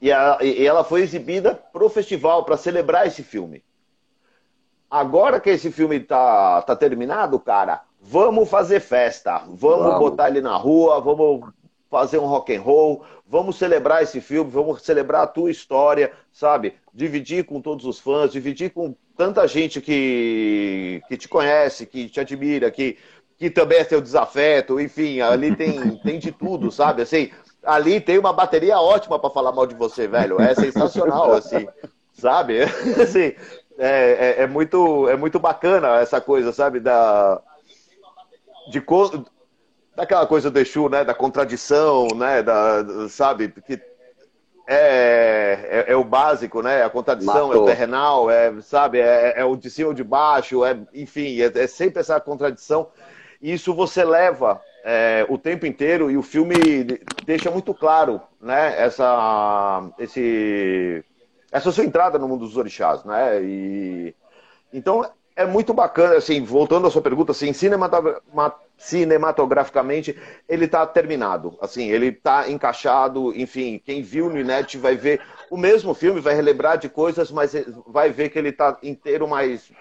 e 0.00 0.10
ela, 0.10 0.42
e 0.42 0.66
ela 0.66 0.84
foi 0.84 1.02
exibida 1.02 1.54
para 1.72 1.84
o 1.84 1.88
festival, 1.88 2.44
para 2.44 2.56
celebrar 2.56 3.06
esse 3.06 3.22
filme. 3.22 3.64
Agora 4.90 5.40
que 5.40 5.50
esse 5.50 5.70
filme 5.72 6.00
tá, 6.00 6.62
tá 6.62 6.76
terminado, 6.76 7.38
cara, 7.40 7.82
vamos 8.00 8.48
fazer 8.48 8.80
festa. 8.80 9.38
Vamos, 9.38 9.58
vamos, 9.58 9.98
botar 9.98 10.28
ele 10.28 10.40
na 10.40 10.56
rua, 10.56 11.00
vamos 11.00 11.50
fazer 11.90 12.18
um 12.18 12.26
rock 12.26 12.54
and 12.54 12.60
roll, 12.60 13.04
vamos 13.26 13.56
celebrar 13.56 14.02
esse 14.02 14.20
filme, 14.20 14.50
vamos 14.50 14.82
celebrar 14.82 15.22
a 15.22 15.26
tua 15.26 15.50
história, 15.50 16.12
sabe? 16.32 16.74
Dividir 16.92 17.44
com 17.44 17.60
todos 17.60 17.84
os 17.84 17.98
fãs, 17.98 18.32
dividir 18.32 18.70
com 18.70 18.94
tanta 19.16 19.46
gente 19.48 19.80
que, 19.80 21.02
que 21.08 21.16
te 21.16 21.28
conhece, 21.28 21.86
que 21.86 22.08
te 22.08 22.20
admira, 22.20 22.70
que, 22.70 22.98
que 23.38 23.50
também 23.50 23.78
é 23.78 23.84
seu 23.84 24.00
desafeto, 24.00 24.80
enfim, 24.80 25.20
ali 25.20 25.54
tem, 25.56 25.96
tem 25.98 26.18
de 26.18 26.30
tudo, 26.30 26.70
sabe? 26.70 27.02
Assim, 27.02 27.30
ali 27.66 28.00
tem 28.00 28.18
uma 28.18 28.32
bateria 28.32 28.78
ótima 28.78 29.18
para 29.18 29.30
falar 29.30 29.52
mal 29.52 29.66
de 29.66 29.74
você, 29.74 30.06
velho. 30.06 30.40
É 30.40 30.54
sensacional, 30.54 31.32
assim, 31.34 31.66
sabe? 32.12 32.62
assim, 33.02 33.34
é, 33.78 34.36
é, 34.38 34.42
é, 34.42 34.46
muito, 34.46 35.08
é 35.08 35.16
muito 35.16 35.38
bacana 35.38 36.00
essa 36.00 36.20
coisa, 36.20 36.52
sabe? 36.52 36.80
Da, 36.80 37.40
de, 38.70 38.82
daquela 39.94 40.26
coisa 40.26 40.50
do 40.50 40.58
Exu, 40.58 40.88
né? 40.88 41.04
Da 41.04 41.14
contradição, 41.14 42.08
né? 42.14 42.42
Da, 42.42 43.08
sabe? 43.08 43.48
Que 43.48 43.80
é, 44.68 45.84
é, 45.86 45.92
é, 45.92 45.96
o 45.96 46.02
básico, 46.02 46.60
né? 46.62 46.82
A 46.82 46.90
contradição, 46.90 47.48
Matou. 47.48 47.54
é 47.54 47.58
o 47.58 47.66
terrenal, 47.66 48.30
é, 48.30 48.52
sabe? 48.62 48.98
É, 48.98 49.34
é, 49.36 49.44
o 49.44 49.56
de 49.56 49.70
cima 49.70 49.88
ou 49.88 49.94
de 49.94 50.02
baixo, 50.02 50.64
é, 50.64 50.76
enfim, 50.92 51.40
é, 51.40 51.46
é 51.54 51.66
sempre 51.66 52.00
essa 52.00 52.20
contradição. 52.20 52.88
E 53.40 53.52
isso 53.52 53.74
você 53.74 54.04
leva 54.04 54.60
é, 54.88 55.26
o 55.28 55.36
tempo 55.36 55.66
inteiro 55.66 56.08
e 56.08 56.16
o 56.16 56.22
filme 56.22 56.54
deixa 57.24 57.50
muito 57.50 57.74
claro, 57.74 58.20
né? 58.40 58.80
Essa, 58.80 59.90
esse, 59.98 61.04
essa 61.50 61.72
sua 61.72 61.84
entrada 61.84 62.20
no 62.20 62.28
mundo 62.28 62.46
dos 62.46 62.56
orixás, 62.56 63.02
né? 63.02 63.42
E 63.42 64.14
então 64.72 65.04
é 65.34 65.44
muito 65.44 65.74
bacana, 65.74 66.14
assim, 66.14 66.40
voltando 66.44 66.86
à 66.86 66.90
sua 66.90 67.02
pergunta, 67.02 67.32
assim, 67.32 67.52
cinematograficamente 68.78 70.16
ele 70.48 70.66
está 70.66 70.86
terminado, 70.86 71.58
assim, 71.60 71.90
ele 71.90 72.06
está 72.06 72.48
encaixado, 72.48 73.36
enfim, 73.36 73.82
quem 73.84 74.02
viu 74.02 74.30
no 74.30 74.38
Inet 74.38 74.78
vai 74.78 74.94
ver 74.94 75.20
o 75.50 75.56
mesmo 75.56 75.94
filme, 75.94 76.20
vai 76.20 76.34
relembrar 76.34 76.78
de 76.78 76.88
coisas, 76.88 77.32
mas 77.32 77.54
vai 77.88 78.10
ver 78.10 78.28
que 78.28 78.38
ele 78.38 78.50
está 78.50 78.78
inteiro, 78.84 79.26
mais 79.26 79.72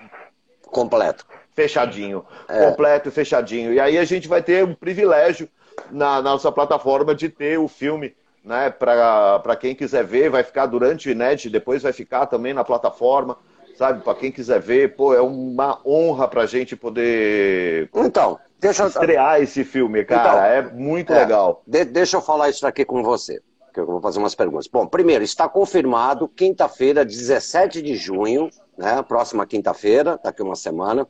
completo 0.64 1.28
fechadinho, 1.56 2.26
é. 2.48 2.66
completo 2.66 3.10
e 3.10 3.12
fechadinho. 3.12 3.74
E 3.74 3.80
aí 3.80 3.98
a 3.98 4.04
gente 4.04 4.28
vai 4.28 4.44
ter 4.44 4.64
um 4.64 4.76
privilégio 4.76 5.50
na, 5.90 6.22
na 6.22 6.32
nossa 6.32 6.52
plataforma 6.52 7.16
de 7.16 7.30
ter 7.30 7.58
o 7.58 7.68
filme, 7.68 8.14
né? 8.44 8.70
Para 8.70 9.56
quem 9.60 9.74
quiser 9.74 10.04
ver, 10.04 10.30
vai 10.30 10.44
ficar 10.44 10.66
durante 10.66 11.08
o 11.08 11.12
INET, 11.12 11.50
depois 11.50 11.82
vai 11.82 11.94
ficar 11.94 12.28
também 12.28 12.54
na 12.54 12.64
plataforma, 12.64 13.38
sabe? 13.76 14.04
Para 14.04 14.16
quem 14.16 14.32
quiser 14.32 14.60
ver, 14.60 14.96
pô, 14.96 15.14
é 15.14 15.22
uma 15.22 15.80
honra 15.86 16.28
para 16.28 16.44
a 16.44 16.46
gente 16.46 16.76
poder. 16.76 17.90
Então, 17.96 18.38
deixa 18.60 18.86
estrear 18.86 19.42
esse 19.42 19.64
filme, 19.64 20.04
cara. 20.04 20.30
Então, 20.30 20.46
é 20.46 20.62
muito 20.74 21.14
é, 21.14 21.20
legal. 21.20 21.64
De, 21.66 21.86
deixa 21.86 22.18
eu 22.18 22.22
falar 22.22 22.50
isso 22.50 22.68
aqui 22.68 22.84
com 22.84 23.02
você, 23.02 23.42
que 23.74 23.80
eu 23.80 23.86
vou 23.86 24.02
fazer 24.02 24.20
umas 24.20 24.36
perguntas. 24.36 24.68
Bom, 24.68 24.86
primeiro, 24.86 25.24
está 25.24 25.48
confirmado, 25.48 26.28
quinta-feira, 26.28 27.06
17 27.06 27.82
de 27.82 27.96
junho, 27.96 28.50
né? 28.78 29.02
Próxima 29.04 29.46
quinta-feira, 29.46 30.20
daqui 30.24 30.42
uma 30.42 30.56
semana, 30.56 31.08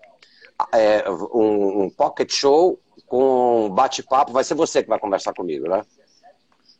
é, 0.73 1.09
um, 1.09 1.83
um 1.83 1.89
pocket 1.89 2.31
show 2.31 2.79
com 3.07 3.69
bate-papo. 3.69 4.31
Vai 4.31 4.43
ser 4.43 4.55
você 4.55 4.81
que 4.83 4.89
vai 4.89 4.99
conversar 4.99 5.33
comigo, 5.33 5.67
né? 5.67 5.81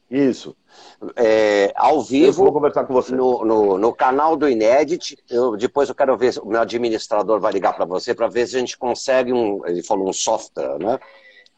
Isso. 0.10 0.56
É, 1.16 1.74
ao 1.76 2.02
vivo. 2.02 2.42
Eu 2.42 2.46
vou 2.46 2.54
conversar 2.54 2.86
com 2.86 2.94
você. 2.94 3.14
No, 3.14 3.44
no, 3.44 3.78
no 3.78 3.94
canal 3.94 4.36
do 4.36 4.48
Inédit. 4.48 5.18
Eu, 5.30 5.58
depois 5.58 5.90
eu 5.90 5.96
quero 5.96 6.16
ver, 6.18 6.38
o 6.42 6.48
meu 6.48 6.62
administrador 6.62 7.40
vai 7.40 7.52
ligar 7.52 7.74
para 7.74 7.86
você 7.86 8.14
para 8.14 8.28
ver 8.28 8.48
se 8.48 8.56
a 8.56 8.60
gente 8.60 8.78
consegue 8.78 9.34
um. 9.34 9.66
Ele 9.66 9.84
falou 9.84 10.08
um 10.08 10.14
software, 10.14 10.78
né? 10.80 11.00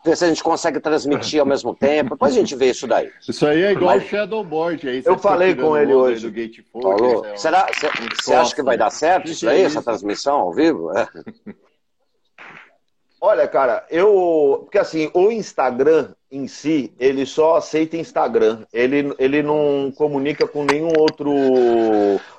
Ver 0.06 0.16
se 0.16 0.24
a 0.24 0.28
gente 0.30 0.44
consegue 0.44 0.80
transmitir 0.80 1.40
ao 1.40 1.46
mesmo 1.46 1.76
tempo. 1.76 2.12
Depois 2.12 2.34
a 2.34 2.40
gente 2.40 2.56
vê 2.56 2.70
isso 2.70 2.88
daí. 2.88 3.12
Isso 3.28 3.46
aí 3.46 3.64
é 3.64 3.72
igual 3.74 3.98
Mas... 3.98 4.08
Shadowboard. 4.08 4.88
Aí 4.88 5.04
eu 5.06 5.18
falei 5.18 5.54
com 5.54 5.76
ele 5.76 5.94
hoje. 5.94 6.30
Do 6.30 6.82
Falou. 6.82 7.26
É 7.26 7.36
Será? 7.36 7.68
Você 8.16 8.34
acha 8.34 8.56
que 8.56 8.64
vai 8.64 8.78
dar 8.78 8.92
certo 8.92 9.30
isso 9.30 9.50
aí, 9.50 9.64
essa 9.64 9.82
transmissão 9.82 10.40
ao 10.40 10.54
vivo? 10.54 10.98
É. 10.98 11.08
Olha, 13.20 13.48
cara, 13.48 13.86
eu. 13.90 14.62
Porque 14.64 14.78
assim, 14.78 15.10
o 15.14 15.32
Instagram 15.32 16.10
em 16.32 16.48
si, 16.48 16.94
ele 17.00 17.26
só 17.26 17.56
aceita 17.56 17.98
Instagram. 17.98 18.66
Ele, 18.72 19.14
ele 19.18 19.42
não 19.42 19.92
comunica 19.96 20.48
com 20.48 20.64
nenhum 20.64 20.92
outro 20.98 21.34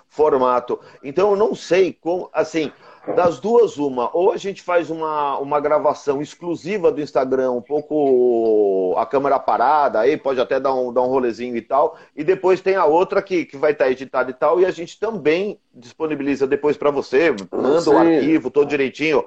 formato. 0.09 0.79
Então 1.03 1.31
eu 1.31 1.37
não 1.37 1.55
sei 1.55 1.93
como. 1.93 2.31
Assim, 2.33 2.71
das 3.15 3.41
duas, 3.41 3.77
uma. 3.77 4.15
Ou 4.17 4.33
a 4.33 4.37
gente 4.37 4.63
faz 4.63 4.89
uma, 4.91 5.39
uma 5.39 5.59
gravação 5.61 6.21
exclusiva 6.21 6.93
do 6.93 7.01
Instagram, 7.01 7.53
um 7.53 7.63
pouco 7.63 8.95
a 8.97 9.07
câmera 9.07 9.39
parada, 9.39 10.01
aí 10.01 10.17
pode 10.17 10.41
até 10.41 10.61
dar 10.61 10.75
um, 10.75 10.93
dar 10.93 11.03
um 11.03 11.09
rolezinho 11.09 11.57
e 11.57 11.63
tal. 11.63 11.97
E 12.15 12.23
depois 12.23 12.61
tem 12.61 12.77
a 12.77 12.85
outra 12.85 13.23
que, 13.23 13.45
que 13.45 13.57
vai 13.57 13.73
estar 13.73 13.91
editada 13.91 14.31
e 14.31 14.35
tal. 14.35 14.61
E 14.61 14.67
a 14.67 14.71
gente 14.71 14.99
também 15.01 15.59
disponibiliza 15.75 16.47
depois 16.47 16.77
para 16.77 16.91
você, 16.91 17.35
manda 17.51 17.91
o 17.91 17.99
arquivo 17.99 18.51
todo 18.51 18.69
direitinho. 18.69 19.25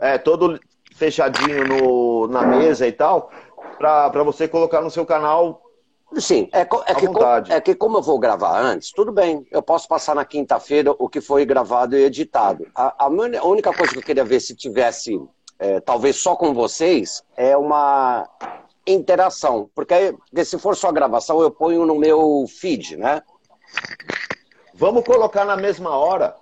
É, 0.00 0.18
todo 0.18 0.58
fechadinho 0.94 1.66
no, 1.66 2.28
na 2.28 2.42
mesa 2.42 2.86
e 2.86 2.92
tal, 2.92 3.30
para 3.78 4.22
você 4.22 4.46
colocar 4.46 4.80
no 4.80 4.90
seu 4.90 5.04
canal. 5.04 5.62
Sim, 6.18 6.48
é, 6.52 6.60
é 6.60 6.64
que, 6.66 7.52
é 7.52 7.60
que 7.60 7.74
como 7.74 7.96
eu 7.96 8.02
vou 8.02 8.18
gravar 8.18 8.60
antes, 8.60 8.92
tudo 8.92 9.10
bem, 9.10 9.46
eu 9.50 9.62
posso 9.62 9.88
passar 9.88 10.14
na 10.14 10.24
quinta-feira 10.24 10.94
o 10.98 11.08
que 11.08 11.22
foi 11.22 11.44
gravado 11.46 11.96
e 11.96 12.04
editado. 12.04 12.66
A, 12.74 13.06
a, 13.06 13.08
única 13.08 13.72
coisa 13.72 13.92
que 13.92 13.98
eu 13.98 14.02
queria 14.02 14.24
ver 14.24 14.40
se 14.40 14.54
tivesse, 14.54 15.18
é, 15.58 15.80
talvez 15.80 16.16
só 16.16 16.36
com 16.36 16.52
vocês, 16.52 17.22
é 17.34 17.56
uma 17.56 18.28
interação. 18.86 19.70
Porque, 19.74 20.14
porque 20.28 20.44
se 20.44 20.58
for 20.58 20.76
só 20.76 20.92
gravação, 20.92 21.40
eu 21.40 21.50
ponho 21.50 21.86
no 21.86 21.94
meu 21.94 22.44
feed, 22.46 22.96
né? 22.96 23.22
Vamos 24.74 25.04
colocar 25.04 25.44
na 25.44 25.56
mesma 25.56 25.96
hora. 25.96 26.34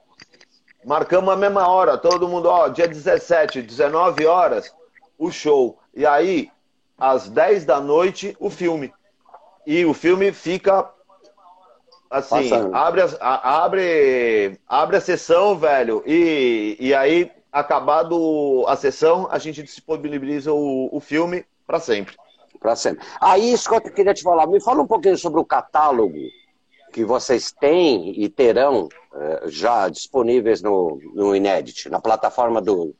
Marcamos 0.84 1.32
a 1.32 1.36
mesma 1.36 1.68
hora, 1.68 1.98
todo 1.98 2.28
mundo, 2.28 2.46
ó, 2.48 2.68
dia 2.68 2.88
17, 2.88 3.62
19 3.62 4.26
horas, 4.26 4.74
o 5.18 5.30
show. 5.30 5.78
E 5.94 6.06
aí, 6.06 6.50
às 6.96 7.28
10 7.28 7.64
da 7.64 7.80
noite, 7.80 8.36
o 8.40 8.48
filme. 8.48 8.92
E 9.66 9.84
o 9.84 9.92
filme 9.92 10.32
fica 10.32 10.90
assim, 12.10 12.50
abre 12.72 13.02
a, 13.20 13.62
abre, 13.62 14.58
abre 14.66 14.96
a 14.96 15.00
sessão, 15.00 15.56
velho, 15.56 16.02
e, 16.06 16.76
e 16.80 16.94
aí, 16.94 17.30
acabado 17.52 18.64
a 18.66 18.74
sessão, 18.74 19.28
a 19.30 19.38
gente 19.38 19.62
disponibiliza 19.62 20.52
o, 20.52 20.88
o 20.90 20.98
filme 20.98 21.44
para 21.66 21.78
sempre. 21.78 22.16
Para 22.58 22.74
sempre. 22.74 23.06
Aí, 23.20 23.56
Scott, 23.56 23.86
eu 23.86 23.94
queria 23.94 24.14
te 24.14 24.22
falar, 24.22 24.46
me 24.46 24.60
fala 24.60 24.82
um 24.82 24.86
pouquinho 24.86 25.16
sobre 25.16 25.40
o 25.40 25.44
catálogo 25.44 26.18
que 26.92 27.04
vocês 27.04 27.52
têm 27.52 28.20
e 28.20 28.28
terão 28.28 28.88
já 29.46 29.88
disponíveis 29.88 30.62
no, 30.62 31.00
no 31.14 31.34
Inedit, 31.34 31.88
na 31.88 32.00
plataforma 32.00 32.60
do, 32.60 32.94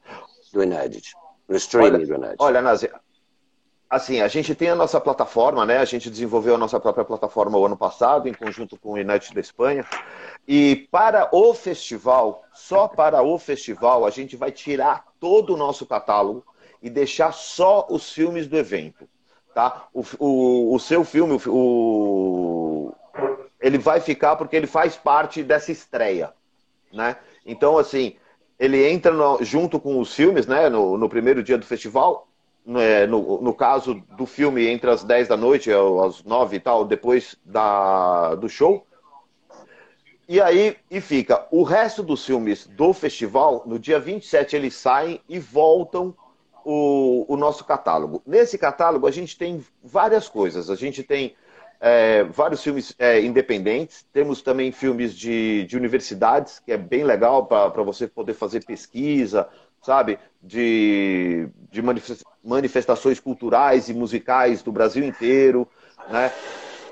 do 0.52 0.62
Inedit, 0.62 1.14
no 1.48 1.56
streaming 1.56 1.96
olha, 1.96 2.06
do 2.06 2.14
Inedit. 2.14 2.36
Olha, 2.38 2.62
Nazi, 2.62 2.90
assim, 3.88 4.20
a 4.20 4.28
gente 4.28 4.54
tem 4.54 4.68
a 4.68 4.74
nossa 4.74 5.00
plataforma, 5.00 5.66
né? 5.66 5.78
A 5.78 5.84
gente 5.84 6.10
desenvolveu 6.10 6.54
a 6.54 6.58
nossa 6.58 6.78
própria 6.78 7.04
plataforma 7.04 7.58
o 7.58 7.66
ano 7.66 7.76
passado, 7.76 8.28
em 8.28 8.34
conjunto 8.34 8.78
com 8.78 8.92
o 8.92 8.98
Inedit 8.98 9.34
da 9.34 9.40
Espanha. 9.40 9.84
E 10.46 10.88
para 10.90 11.28
o 11.32 11.52
festival, 11.54 12.44
só 12.52 12.86
para 12.88 13.22
o 13.22 13.38
festival, 13.38 14.06
a 14.06 14.10
gente 14.10 14.36
vai 14.36 14.52
tirar 14.52 15.04
todo 15.18 15.54
o 15.54 15.56
nosso 15.56 15.86
catálogo 15.86 16.44
e 16.82 16.88
deixar 16.88 17.32
só 17.32 17.86
os 17.90 18.12
filmes 18.12 18.46
do 18.46 18.56
evento. 18.56 19.08
Tá? 19.52 19.88
O, 19.92 20.04
o, 20.18 20.74
o 20.74 20.78
seu 20.78 21.04
filme, 21.04 21.40
o, 21.46 21.50
ele 23.70 23.78
vai 23.78 24.00
ficar 24.00 24.36
porque 24.36 24.56
ele 24.56 24.66
faz 24.66 24.96
parte 24.96 25.42
dessa 25.42 25.70
estreia, 25.70 26.32
né? 26.92 27.16
Então, 27.46 27.78
assim, 27.78 28.16
ele 28.58 28.88
entra 28.88 29.12
no, 29.12 29.42
junto 29.42 29.78
com 29.78 29.98
os 30.00 30.12
filmes, 30.12 30.46
né? 30.46 30.68
No, 30.68 30.98
no 30.98 31.08
primeiro 31.08 31.42
dia 31.42 31.56
do 31.56 31.64
festival, 31.64 32.28
né? 32.66 33.06
no, 33.06 33.40
no, 33.40 33.54
caso 33.54 33.94
do 34.16 34.26
filme 34.26 34.66
entre 34.66 34.90
as 34.90 35.04
10 35.04 35.28
da 35.28 35.36
noite 35.36 35.70
às 35.72 36.22
9 36.24 36.56
e 36.56 36.60
tal, 36.60 36.84
depois 36.84 37.36
da, 37.44 38.34
do 38.34 38.48
show. 38.48 38.84
E 40.28 40.40
aí, 40.40 40.76
e 40.90 41.00
fica. 41.00 41.46
O 41.50 41.62
resto 41.62 42.02
dos 42.02 42.24
filmes 42.24 42.66
do 42.66 42.92
festival, 42.92 43.62
no 43.66 43.78
dia 43.78 43.98
27, 43.98 44.56
eles 44.56 44.74
saem 44.74 45.20
e 45.28 45.38
voltam 45.38 46.14
o, 46.64 47.24
o 47.28 47.36
nosso 47.36 47.64
catálogo. 47.64 48.22
Nesse 48.26 48.58
catálogo, 48.58 49.06
a 49.06 49.10
gente 49.10 49.38
tem 49.38 49.64
várias 49.82 50.28
coisas. 50.28 50.70
A 50.70 50.76
gente 50.76 51.02
tem 51.02 51.34
é, 51.80 52.24
vários 52.24 52.62
filmes 52.62 52.94
é, 52.98 53.20
independentes, 53.20 54.06
temos 54.12 54.42
também 54.42 54.70
filmes 54.70 55.16
de, 55.16 55.64
de 55.64 55.76
universidades, 55.76 56.58
que 56.58 56.72
é 56.72 56.76
bem 56.76 57.04
legal 57.04 57.46
para 57.46 57.82
você 57.82 58.06
poder 58.06 58.34
fazer 58.34 58.64
pesquisa, 58.64 59.48
sabe, 59.80 60.18
de, 60.42 61.48
de 61.70 61.82
manifestações 62.44 63.18
culturais 63.18 63.88
e 63.88 63.94
musicais 63.94 64.62
do 64.62 64.70
Brasil 64.70 65.02
inteiro, 65.02 65.66
né? 66.10 66.30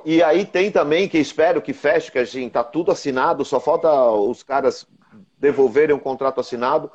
E 0.04 0.22
aí 0.22 0.46
tem 0.46 0.70
também, 0.70 1.06
que 1.06 1.18
espero 1.18 1.60
que 1.60 1.74
feche, 1.74 2.10
que 2.10 2.18
a 2.18 2.24
gente 2.24 2.52
tá 2.52 2.64
tudo 2.64 2.90
assinado, 2.90 3.44
só 3.44 3.60
falta 3.60 3.90
os 4.10 4.42
caras 4.42 4.86
devolverem 5.36 5.94
o 5.94 6.00
contrato 6.00 6.40
assinado, 6.40 6.90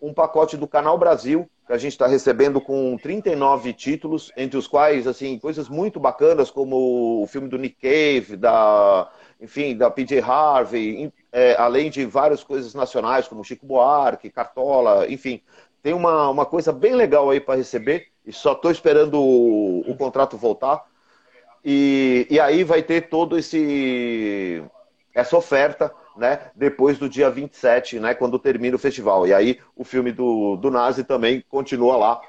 um 0.00 0.14
pacote 0.14 0.56
do 0.56 0.68
Canal 0.68 0.96
Brasil, 0.96 1.48
que 1.66 1.72
a 1.72 1.78
gente 1.78 1.92
está 1.92 2.06
recebendo 2.06 2.60
com 2.60 2.96
39 2.96 3.72
títulos, 3.72 4.32
entre 4.36 4.58
os 4.58 4.66
quais, 4.66 5.06
assim, 5.06 5.38
coisas 5.38 5.68
muito 5.68 6.00
bacanas, 6.00 6.50
como 6.50 7.22
o 7.22 7.26
filme 7.26 7.48
do 7.48 7.58
Nick 7.58 7.76
Cave, 7.80 8.36
da, 8.36 9.10
enfim, 9.40 9.76
da 9.76 9.90
PJ 9.90 10.20
Harvey, 10.20 11.12
é, 11.30 11.54
além 11.56 11.90
de 11.90 12.04
várias 12.04 12.42
coisas 12.42 12.74
nacionais, 12.74 13.28
como 13.28 13.44
Chico 13.44 13.64
Buarque, 13.66 14.30
Cartola, 14.30 15.06
enfim. 15.08 15.40
Tem 15.82 15.92
uma, 15.92 16.28
uma 16.30 16.46
coisa 16.46 16.72
bem 16.72 16.94
legal 16.94 17.30
aí 17.30 17.40
para 17.40 17.56
receber, 17.56 18.08
e 18.24 18.32
só 18.32 18.52
estou 18.52 18.70
esperando 18.70 19.20
o, 19.20 19.80
o, 19.80 19.96
contrato 19.96 20.36
voltar. 20.36 20.84
E, 21.64 22.26
e 22.30 22.40
aí 22.40 22.64
vai 22.64 22.82
ter 22.82 23.08
todo 23.08 23.38
esse 23.38 24.62
essa 25.14 25.36
oferta 25.36 25.92
né, 26.16 26.50
depois 26.54 26.98
do 26.98 27.08
dia 27.08 27.30
27, 27.30 27.98
né, 27.98 28.14
quando 28.14 28.38
termina 28.38 28.76
o 28.76 28.78
festival. 28.78 29.26
E 29.26 29.34
aí 29.34 29.60
o 29.76 29.84
filme 29.84 30.12
do, 30.12 30.56
do 30.56 30.70
Nazi 30.70 31.04
também 31.04 31.44
continua 31.48 31.96
lá 31.96 32.20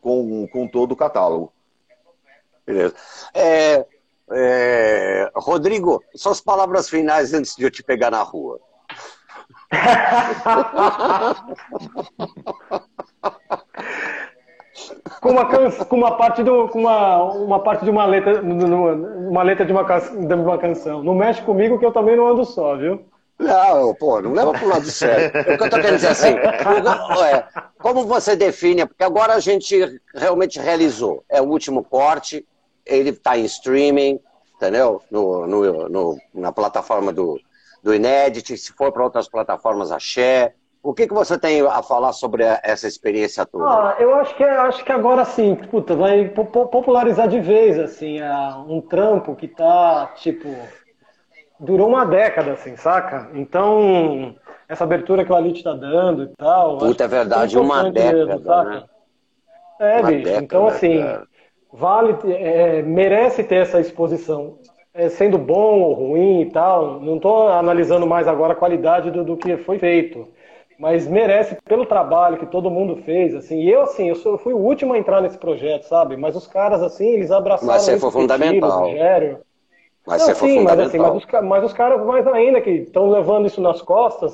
com, 0.00 0.46
com 0.48 0.68
todo 0.68 0.92
o 0.92 0.96
catálogo. 0.96 1.52
Beleza. 2.64 2.94
É, 3.34 3.86
é, 4.30 5.30
Rodrigo, 5.34 6.02
suas 6.14 6.40
palavras 6.40 6.88
finais 6.88 7.32
antes 7.32 7.54
de 7.54 7.64
eu 7.64 7.70
te 7.70 7.82
pegar 7.82 8.10
na 8.10 8.22
rua. 8.22 8.60
com 15.20 15.30
uma, 15.30 15.44
com 15.44 15.96
uma 15.96 16.16
parte 16.16 16.42
do, 16.42 16.68
com 16.68 16.80
uma, 16.80 17.22
uma 17.32 17.60
parte 17.60 17.84
de 17.84 17.90
uma 17.90 18.04
letra, 18.06 18.40
uma 18.42 19.42
letra 19.42 19.64
de 19.64 19.72
uma, 19.72 19.82
de 19.82 20.34
uma 20.34 20.58
canção. 20.58 21.02
Não 21.02 21.14
mexe 21.14 21.42
comigo 21.42 21.78
que 21.78 21.86
eu 21.86 21.92
também 21.92 22.16
não 22.16 22.28
ando 22.28 22.44
só, 22.44 22.76
viu? 22.76 23.04
Não, 23.38 23.94
pô, 23.94 24.20
não 24.22 24.32
leva 24.32 24.52
pro 24.52 24.68
lado 24.68 24.90
sério. 24.90 25.28
o 25.28 25.56
que 25.58 25.64
eu 25.64 25.70
tô 25.70 25.76
querendo 25.76 25.96
dizer 25.96 26.08
assim, 26.08 26.28
é, 26.28 27.44
como 27.78 28.06
você 28.06 28.34
define, 28.34 28.86
porque 28.86 29.04
agora 29.04 29.34
a 29.34 29.40
gente 29.40 30.00
realmente 30.14 30.58
realizou, 30.58 31.22
é 31.28 31.40
o 31.40 31.44
último 31.44 31.84
corte, 31.84 32.46
ele 32.84 33.10
está 33.10 33.36
em 33.36 33.44
streaming, 33.44 34.18
entendeu? 34.54 35.02
No, 35.10 35.46
no, 35.46 35.88
no, 35.88 36.18
na 36.32 36.50
plataforma 36.50 37.12
do, 37.12 37.38
do 37.82 37.94
Inedit, 37.94 38.56
se 38.56 38.72
for 38.72 38.90
para 38.90 39.04
outras 39.04 39.28
plataformas, 39.28 39.92
a 39.92 39.98
Share, 39.98 40.54
o 40.86 40.94
que, 40.94 41.08
que 41.08 41.14
você 41.14 41.36
tem 41.36 41.60
a 41.62 41.82
falar 41.82 42.12
sobre 42.12 42.44
essa 42.62 42.86
experiência 42.86 43.44
toda? 43.44 43.64
Ah, 43.64 43.96
eu 43.98 44.14
acho 44.14 44.36
que, 44.36 44.44
acho 44.44 44.84
que 44.84 44.92
agora 44.92 45.24
sim, 45.24 45.56
puta, 45.56 45.96
vai 45.96 46.28
popularizar 46.28 47.26
de 47.26 47.40
vez, 47.40 47.76
assim, 47.76 48.18
um 48.68 48.80
trampo 48.80 49.34
que 49.34 49.48
tá, 49.48 50.12
tipo, 50.14 50.48
durou 51.58 51.88
uma 51.88 52.06
década, 52.06 52.52
assim, 52.52 52.76
saca? 52.76 53.28
Então, 53.34 54.36
essa 54.68 54.84
abertura 54.84 55.24
que 55.24 55.32
o 55.32 55.34
Alit 55.34 55.64
tá 55.64 55.72
dando 55.72 56.22
e 56.22 56.28
tal. 56.36 56.78
Puta, 56.78 57.02
é 57.02 57.08
verdade, 57.08 57.58
uma 57.58 57.90
década, 57.90 58.36
mesmo, 58.36 58.64
né? 58.64 58.84
É, 59.80 60.02
bicho. 60.04 60.24
Década, 60.24 60.44
então, 60.44 60.68
assim, 60.68 61.04
vale, 61.72 62.16
é, 62.32 62.80
merece 62.82 63.42
ter 63.42 63.56
essa 63.56 63.80
exposição. 63.80 64.60
É, 64.94 65.08
sendo 65.08 65.36
bom 65.36 65.80
ou 65.80 65.92
ruim 65.92 66.42
e 66.42 66.50
tal, 66.50 67.00
não 67.00 67.16
estou 67.16 67.48
analisando 67.48 68.06
mais 68.06 68.28
agora 68.28 68.52
a 68.52 68.56
qualidade 68.56 69.10
do, 69.10 69.24
do, 69.24 69.36
que 69.36 69.56
foi 69.58 69.78
feito, 69.78 70.26
mas 70.78 71.06
merece 71.06 71.56
pelo 71.64 71.86
trabalho 71.86 72.38
que 72.38 72.46
todo 72.46 72.70
mundo 72.70 72.96
fez, 72.96 73.34
assim. 73.34 73.62
E 73.62 73.70
eu, 73.70 73.82
assim, 73.82 74.08
eu, 74.08 74.14
sou, 74.14 74.32
eu 74.32 74.38
fui 74.38 74.52
o 74.52 74.58
último 74.58 74.92
a 74.92 74.98
entrar 74.98 75.20
nesse 75.20 75.38
projeto, 75.38 75.84
sabe? 75.84 76.16
Mas 76.16 76.36
os 76.36 76.46
caras, 76.46 76.82
assim, 76.82 77.08
eles 77.08 77.30
abraçaram 77.30 77.72
mas 77.72 77.82
você 77.82 77.98
foi 77.98 78.10
fundamental. 78.10 78.80
Rogério. 78.80 79.38
Mas 80.06 80.26
não, 80.26 80.34
sim, 80.34 80.60
mas, 80.60 80.78
assim, 80.78 80.98
mas, 80.98 81.14
os, 81.16 81.26
mas 81.42 81.64
os 81.64 81.72
caras 81.72 82.04
mais 82.06 82.26
ainda 82.28 82.60
que 82.60 82.70
estão 82.70 83.10
levando 83.10 83.46
isso 83.46 83.60
nas 83.60 83.82
costas, 83.82 84.32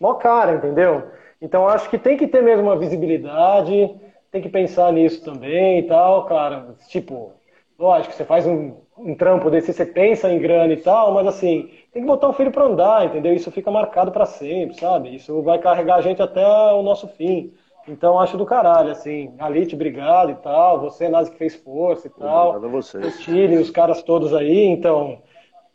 mó 0.00 0.14
cara, 0.14 0.54
entendeu? 0.54 1.02
Então 1.42 1.68
acho 1.68 1.90
que 1.90 1.98
tem 1.98 2.16
que 2.16 2.26
ter 2.26 2.42
mesmo 2.42 2.62
uma 2.62 2.78
visibilidade, 2.78 3.94
tem 4.32 4.40
que 4.40 4.48
pensar 4.48 4.90
nisso 4.92 5.22
também 5.22 5.80
e 5.80 5.82
tal, 5.82 6.24
cara. 6.24 6.74
Tipo, 6.88 7.32
lógico, 7.78 8.14
você 8.14 8.24
faz 8.24 8.46
um, 8.46 8.76
um 8.96 9.14
trampo 9.14 9.50
desse, 9.50 9.74
você 9.74 9.84
pensa 9.84 10.30
em 10.30 10.38
grana 10.38 10.72
e 10.72 10.78
tal, 10.78 11.12
mas 11.12 11.26
assim, 11.26 11.70
tem 11.92 12.02
que 12.02 12.08
botar 12.08 12.28
o 12.28 12.32
filho 12.32 12.52
para 12.52 12.64
andar, 12.64 13.06
entendeu? 13.06 13.34
Isso 13.34 13.50
fica 13.50 13.70
marcado 13.70 14.12
para 14.12 14.26
sempre, 14.26 14.78
sabe? 14.78 15.14
Isso 15.14 15.42
vai 15.42 15.58
carregar 15.58 15.96
a 15.96 16.00
gente 16.00 16.22
até 16.22 16.44
o 16.44 16.82
nosso 16.82 17.08
fim. 17.08 17.52
Então 17.88 18.20
acho 18.20 18.36
do 18.36 18.46
caralho, 18.46 18.92
assim, 18.92 19.34
Alite, 19.38 19.74
obrigado 19.74 20.30
e 20.30 20.34
tal, 20.36 20.80
você, 20.80 21.08
Nazi, 21.08 21.30
que 21.30 21.38
fez 21.38 21.54
força 21.56 22.06
e 22.06 22.10
tal. 22.10 22.50
Obrigado 22.50 22.66
a 22.66 22.80
você. 22.80 22.98
O 22.98 23.10
Chile, 23.10 23.56
os 23.56 23.70
caras 23.70 24.02
todos 24.02 24.34
aí, 24.34 24.66
então. 24.66 25.18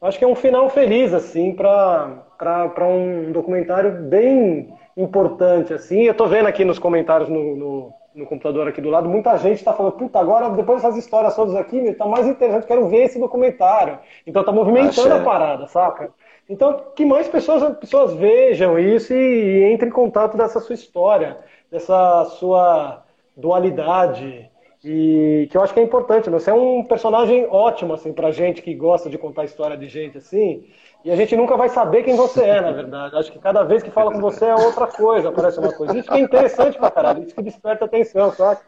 Acho 0.01 0.20
que 0.20 0.26
é 0.26 0.28
um 0.28 0.36
final 0.36 0.70
feliz, 0.70 1.13
assim, 1.13 1.53
para 1.53 2.88
um 2.88 3.32
documentário 3.32 4.03
bem 4.03 4.74
importante, 4.95 5.74
assim. 5.74 6.03
Eu 6.03 6.13
tô 6.13 6.28
vendo 6.28 6.47
aqui 6.47 6.63
nos 6.63 6.78
comentários 6.78 7.28
no, 7.28 7.55
no, 7.55 7.93
no 8.16 8.26
computador 8.26 8.68
aqui 8.68 8.80
do 8.80 8.89
lado, 8.89 9.09
muita 9.09 9.38
gente 9.38 9.57
está 9.57 9.74
falando, 9.74 9.93
puta, 9.93 10.20
agora, 10.20 10.49
depois 10.49 10.82
dessas 10.82 10.97
histórias 10.97 11.36
todas 11.36 11.55
aqui, 11.55 11.93
tá 11.93 12.05
mais 12.05 12.26
interessante, 12.26 12.66
quero 12.66 12.88
ver 12.88 13.03
esse 13.03 13.20
documentário. 13.20 13.99
Então 14.26 14.43
tá 14.43 14.51
movimentando 14.51 15.13
a 15.13 15.20
parada, 15.20 15.68
saca? 15.68 16.11
Então, 16.47 16.82
que 16.95 17.03
mais 17.03 17.28
pessoas, 17.28 17.78
pessoas 17.78 18.13
vejam 18.13 18.80
isso 18.80 19.13
e, 19.13 19.18
e 19.18 19.74
entrem 19.74 19.89
em 19.89 19.93
contato 19.93 20.38
dessa 20.38 20.59
sua 20.59 20.76
história, 20.76 21.38
dessa 21.70 22.26
sua 22.39 23.03
dualidade, 23.36 24.49
e 24.84 25.47
que 25.49 25.57
eu 25.57 25.63
acho 25.63 25.74
que 25.74 25.80
é 25.80 25.84
importante. 25.84 26.30
Né? 26.30 26.39
Você 26.39 26.51
é 26.51 26.53
um 26.53 26.84
personagem 26.84 27.47
ótimo, 27.49 27.93
assim, 27.93 28.13
pra 28.13 28.30
gente 28.32 28.61
que 28.61 28.76
gosta 28.76 29.09
de 29.09 29.18
contar 29.18 29.43
história 29.43 29.76
de 29.76 29.88
gente, 29.88 30.20
assim, 30.20 30.63
e 31.06 31.12
a 31.12 31.16
gente 31.16 31.36
nunca 31.38 31.56
vai 31.56 31.70
saber 31.70 32.01
quem 32.01 32.16
você 32.16 32.41
é, 32.43 32.60
na 32.60 32.72
verdade. 32.74 33.16
Acho 33.16 33.32
que 33.32 33.38
cada 33.38 33.64
vez 33.64 33.84
que 33.84 33.91
fala 33.91 34.12
com 34.12 34.20
você 34.20 34.45
é 34.45 34.56
outra 34.56 34.88
coisa, 34.88 35.32
parece 35.32 35.60
uma 35.60 35.72
coisa. 35.72 35.95
Isso 35.95 36.10
que 36.10 36.16
é 36.16 36.20
interessante 36.20 36.80
pra 36.80 36.89
caralho, 36.89 37.22
isso 37.22 37.36
que 37.36 37.43
desperta 37.43 37.86
atenção, 37.86 38.34
sabe? 38.34 38.60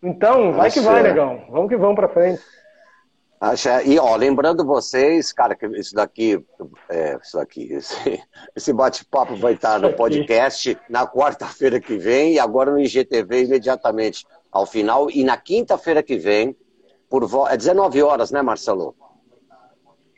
Então, 0.00 0.52
vai 0.52 0.70
que 0.70 0.78
vai, 0.78 1.02
negão. 1.02 1.42
Vamos 1.50 1.68
que 1.68 1.76
vamos 1.76 1.96
pra 1.96 2.08
frente. 2.08 2.40
Acha, 3.40 3.82
e 3.82 3.98
ó, 3.98 4.14
lembrando 4.14 4.64
vocês, 4.64 5.32
cara, 5.32 5.56
que 5.56 5.66
isso 5.66 5.94
daqui, 5.94 6.42
é, 6.88 7.18
isso 7.20 7.36
daqui, 7.36 7.72
esse, 7.72 8.22
esse 8.54 8.72
bate-papo 8.72 9.34
vai 9.34 9.54
estar 9.54 9.80
no 9.80 9.92
podcast 9.92 10.78
na 10.88 11.04
quarta-feira 11.04 11.80
que 11.80 11.96
vem 11.96 12.34
e 12.34 12.38
agora 12.38 12.70
no 12.70 12.78
IGTV 12.78 13.44
imediatamente 13.44 14.24
ao 14.52 14.64
final. 14.64 15.10
E 15.10 15.24
na 15.24 15.36
quinta-feira 15.36 16.00
que 16.00 16.16
vem, 16.16 16.56
por 17.10 17.24
é 17.50 17.56
19 17.56 18.02
horas, 18.02 18.30
né, 18.30 18.40
Marcelo? 18.40 18.94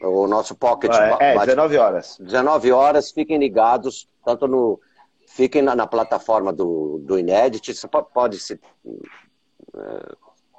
O 0.03 0.27
nosso 0.27 0.55
pocket. 0.55 0.93
É, 0.93 1.35
é 1.35 1.39
19 1.39 1.79
horas. 1.79 2.19
19 2.21 2.73
horas, 2.73 3.11
fiquem 3.11 3.39
ligados, 3.39 4.07
tanto 4.25 4.47
no. 4.47 4.79
Fiquem 5.27 5.63
na, 5.63 5.75
na 5.75 5.87
plataforma 5.87 6.53
do, 6.53 7.01
do 7.05 7.19
Inedit. 7.19 7.75
Você 7.75 7.89
pode, 7.89 8.09
pode 8.13 8.39
se. 8.39 8.61
É, 9.75 10.15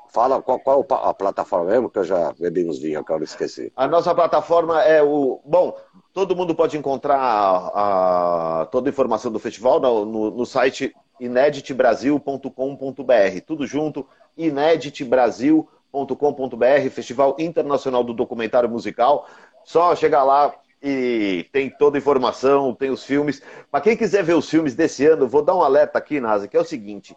fala 0.09 0.41
qual, 0.41 0.59
qual 0.59 0.85
a 0.89 1.13
plataforma 1.13 1.71
mesmo, 1.71 1.89
que 1.89 1.99
eu 1.99 2.03
já 2.03 2.33
bebi 2.39 2.67
uns 2.67 2.79
vinhos, 2.79 3.05
que 3.05 3.11
eu 3.11 3.23
esqueci. 3.23 3.71
A 3.75 3.87
nossa 3.87 4.13
plataforma 4.13 4.83
é 4.83 5.01
o. 5.01 5.39
Bom, 5.45 5.77
todo 6.13 6.35
mundo 6.35 6.55
pode 6.55 6.77
encontrar 6.77 7.19
a, 7.19 8.61
a, 8.61 8.65
toda 8.65 8.89
a 8.89 8.91
informação 8.91 9.31
do 9.31 9.39
festival 9.39 9.79
no, 9.79 10.05
no, 10.05 10.31
no 10.31 10.45
site 10.45 10.93
ineditbrasil.com.br. 11.19 13.41
Tudo 13.45 13.65
junto, 13.65 14.05
ineditbrasil.com.br 14.35 15.76
festival.com.br, 16.05 16.89
Festival 16.91 17.35
Internacional 17.39 18.03
do 18.03 18.13
Documentário 18.13 18.69
Musical. 18.69 19.27
Só 19.63 19.95
chegar 19.95 20.23
lá 20.23 20.53
e 20.81 21.47
tem 21.51 21.69
toda 21.69 21.97
a 21.97 21.99
informação, 21.99 22.73
tem 22.73 22.89
os 22.89 23.03
filmes. 23.03 23.41
Para 23.71 23.81
quem 23.81 23.97
quiser 23.97 24.23
ver 24.23 24.35
os 24.35 24.49
filmes 24.49 24.75
desse 24.75 25.05
ano, 25.05 25.27
vou 25.27 25.41
dar 25.41 25.55
um 25.55 25.61
alerta 25.61 25.97
aqui, 25.97 26.19
Nasa, 26.19 26.47
que 26.47 26.55
é 26.55 26.59
o 26.59 26.65
seguinte: 26.65 27.15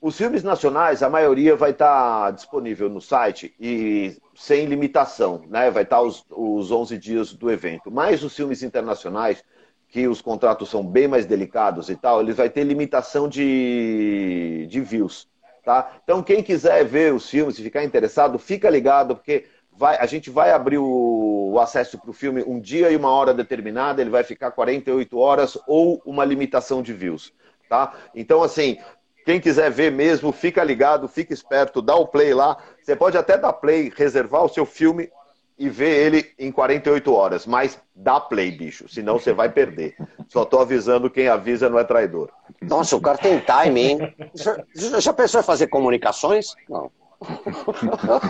os 0.00 0.16
filmes 0.16 0.42
nacionais, 0.42 1.02
a 1.02 1.10
maioria 1.10 1.54
vai 1.54 1.70
estar 1.70 2.30
disponível 2.32 2.88
no 2.88 3.00
site 3.00 3.54
e 3.60 4.16
sem 4.34 4.66
limitação, 4.66 5.44
né? 5.48 5.70
Vai 5.70 5.82
estar 5.82 6.00
os, 6.00 6.24
os 6.30 6.70
11 6.70 6.96
dias 6.98 7.32
do 7.34 7.50
evento. 7.50 7.90
Mas 7.90 8.22
os 8.22 8.34
filmes 8.34 8.62
internacionais, 8.62 9.44
que 9.88 10.08
os 10.08 10.20
contratos 10.20 10.70
são 10.70 10.84
bem 10.84 11.06
mais 11.06 11.26
delicados 11.26 11.88
e 11.88 11.96
tal, 11.96 12.20
eles 12.20 12.36
vai 12.36 12.50
ter 12.50 12.64
limitação 12.64 13.28
de, 13.28 14.66
de 14.68 14.80
views. 14.80 15.28
Tá? 15.64 15.92
Então, 16.02 16.22
quem 16.22 16.42
quiser 16.42 16.84
ver 16.84 17.14
os 17.14 17.28
filmes 17.28 17.58
e 17.58 17.62
ficar 17.62 17.82
interessado, 17.82 18.38
fica 18.38 18.68
ligado, 18.68 19.16
porque 19.16 19.46
vai, 19.72 19.96
a 19.96 20.06
gente 20.06 20.28
vai 20.28 20.50
abrir 20.50 20.78
o, 20.78 21.52
o 21.52 21.58
acesso 21.58 21.98
para 21.98 22.10
o 22.10 22.12
filme 22.12 22.44
um 22.46 22.60
dia 22.60 22.90
e 22.90 22.96
uma 22.96 23.10
hora 23.10 23.32
determinada, 23.32 24.00
ele 24.00 24.10
vai 24.10 24.22
ficar 24.22 24.50
48 24.50 25.16
horas 25.16 25.58
ou 25.66 26.02
uma 26.04 26.24
limitação 26.24 26.82
de 26.82 26.92
views. 26.92 27.32
Tá? 27.68 27.94
Então, 28.14 28.42
assim, 28.42 28.76
quem 29.24 29.40
quiser 29.40 29.70
ver 29.70 29.90
mesmo, 29.90 30.32
fica 30.32 30.62
ligado, 30.62 31.08
fica 31.08 31.32
esperto, 31.32 31.80
dá 31.80 31.96
o 31.96 32.06
play 32.06 32.34
lá. 32.34 32.58
Você 32.82 32.94
pode 32.94 33.16
até 33.16 33.38
dar 33.38 33.54
play, 33.54 33.90
reservar 33.96 34.44
o 34.44 34.50
seu 34.50 34.66
filme 34.66 35.10
e 35.58 35.68
ver 35.68 36.06
ele 36.06 36.32
em 36.38 36.50
48 36.50 37.12
horas. 37.12 37.46
Mas 37.46 37.78
dá 37.94 38.18
play, 38.18 38.50
bicho, 38.50 38.88
senão 38.88 39.18
você 39.18 39.32
vai 39.32 39.48
perder. 39.48 39.96
Só 40.28 40.44
tô 40.44 40.58
avisando, 40.58 41.10
quem 41.10 41.28
avisa 41.28 41.68
não 41.68 41.78
é 41.78 41.84
traidor. 41.84 42.30
Nossa, 42.62 42.96
o 42.96 43.00
cara 43.00 43.18
tem 43.18 43.40
time, 43.40 43.80
hein? 43.80 44.14
Já, 44.34 45.00
já 45.00 45.12
pensou 45.12 45.40
em 45.40 45.44
fazer 45.44 45.68
comunicações? 45.68 46.54
Não. 46.68 46.90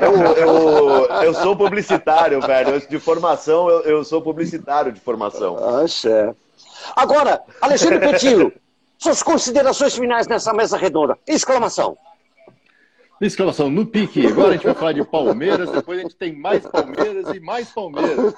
Eu, 0.00 0.14
eu, 0.36 1.06
eu, 1.22 1.34
sou 1.34 1.56
publicitário, 1.56 2.40
velho. 2.40 2.86
De 2.86 2.98
formação, 3.00 3.68
eu, 3.68 3.80
eu 3.82 4.04
sou 4.04 4.22
publicitário 4.22 4.92
de 4.92 5.00
formação. 5.00 5.56
Ah, 5.58 5.84
Agora, 6.94 7.42
Alexandre 7.60 7.98
Petilo, 7.98 8.52
suas 8.98 9.22
considerações 9.22 9.96
finais 9.96 10.26
nessa 10.26 10.52
mesa 10.52 10.76
redonda. 10.76 11.18
Exclamação. 11.26 11.96
Exclamação, 13.20 13.70
no 13.70 13.86
pique. 13.86 14.26
Agora 14.26 14.50
a 14.50 14.52
gente 14.52 14.66
vai 14.66 14.74
falar 14.74 14.92
de 14.92 15.04
Palmeiras, 15.04 15.70
depois 15.70 15.98
a 15.98 16.02
gente 16.02 16.16
tem 16.16 16.32
mais 16.32 16.66
Palmeiras 16.66 17.34
e 17.34 17.40
mais 17.40 17.70
Palmeiras. 17.70 18.34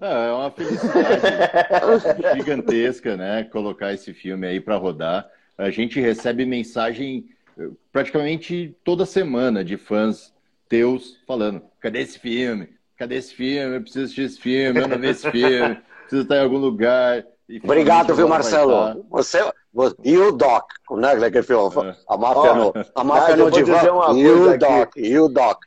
É, 0.00 0.28
é 0.28 0.32
uma 0.32 0.50
felicidade 0.50 2.36
gigantesca, 2.36 3.16
né? 3.16 3.44
Colocar 3.44 3.92
esse 3.92 4.14
filme 4.14 4.46
aí 4.46 4.60
para 4.60 4.76
rodar. 4.76 5.28
A 5.56 5.70
gente 5.70 6.00
recebe 6.00 6.46
mensagem 6.46 7.28
eh, 7.58 7.68
praticamente 7.90 8.76
toda 8.84 9.04
semana 9.04 9.64
de 9.64 9.76
fãs 9.76 10.32
teus 10.68 11.20
falando: 11.26 11.62
cadê 11.80 12.00
esse 12.00 12.18
filme? 12.18 12.68
Cadê 12.96 13.16
esse 13.16 13.34
filme? 13.34 13.76
Eu 13.76 13.82
preciso 13.82 14.04
assistir 14.04 14.22
esse 14.22 14.40
filme, 14.40 14.80
eu 14.80 14.88
não 14.88 14.98
vi 14.98 15.08
esse 15.08 15.30
filme, 15.30 15.76
preciso 16.02 16.22
estar 16.22 16.36
em 16.36 16.42
algum 16.42 16.58
lugar. 16.58 17.24
Obrigado, 17.64 18.14
viu, 18.14 18.28
Marcelo? 18.28 19.06
Você, 19.10 19.38
e 20.04 20.18
o 20.18 20.32
Doc, 20.32 20.64
né? 20.90 21.12
Aquele 21.12 21.42
filme, 21.42 21.88
é. 21.88 21.96
a 22.06 22.16
máfia 22.16 22.54
no, 22.54 22.72
a 22.94 23.04
máfia 23.04 23.36
no 23.36 23.50
divã. 23.50 23.80
E 24.14 24.28
o 24.28 24.58
Doc, 24.58 24.96
e 24.96 25.18
o 25.18 25.28
Doc. 25.28 25.64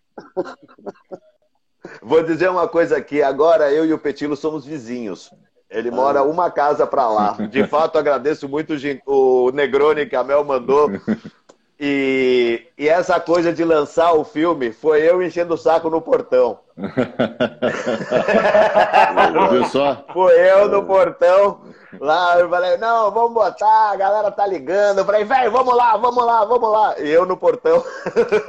Vou 2.02 2.22
dizer 2.24 2.50
uma 2.50 2.68
coisa 2.68 2.98
aqui. 2.98 3.24
Agora 3.24 3.72
eu 3.72 3.86
e 3.86 3.94
o 3.94 3.98
Petilo 3.98 4.36
somos 4.36 4.66
vizinhos. 4.66 5.32
Ele 5.70 5.90
ah. 5.90 5.94
mora 5.94 6.24
uma 6.24 6.52
casa 6.52 6.86
para 6.86 7.08
lá. 7.08 7.32
De 7.50 7.66
fato, 7.66 7.98
agradeço 7.98 8.48
muito 8.48 8.76
o 9.08 9.52
Negroni 9.52 10.06
que 10.06 10.16
a 10.16 10.24
Mel 10.24 10.44
mandou. 10.44 10.90
E, 11.84 12.68
e, 12.78 12.88
essa 12.88 13.20
coisa 13.20 13.52
de 13.52 13.64
lançar 13.64 14.14
o 14.14 14.24
filme 14.24 14.72
foi 14.72 15.02
eu 15.02 15.20
enchendo 15.20 15.56
o 15.56 15.58
saco 15.58 15.90
no 15.90 16.00
portão. 16.00 16.60
Viu 19.50 19.66
só? 19.66 20.06
Foi 20.14 20.32
eu 20.32 20.70
no 20.70 20.84
portão. 20.84 21.62
Lá 22.00 22.40
eu 22.40 22.48
falei, 22.48 22.78
não, 22.78 23.10
vamos 23.10 23.34
botar, 23.34 23.94
a 23.94 23.96
galera 23.96 24.30
tá 24.30 24.46
ligando. 24.46 25.00
Eu 25.00 25.06
falei, 25.06 25.26
velho, 25.26 25.52
vamos 25.52 25.76
lá, 25.76 25.98
vamos 25.98 26.24
lá, 26.24 26.46
vamos 26.46 26.72
lá. 26.72 27.00
E 27.00 27.10
eu 27.10 27.26
no 27.26 27.36
portão. 27.36 27.84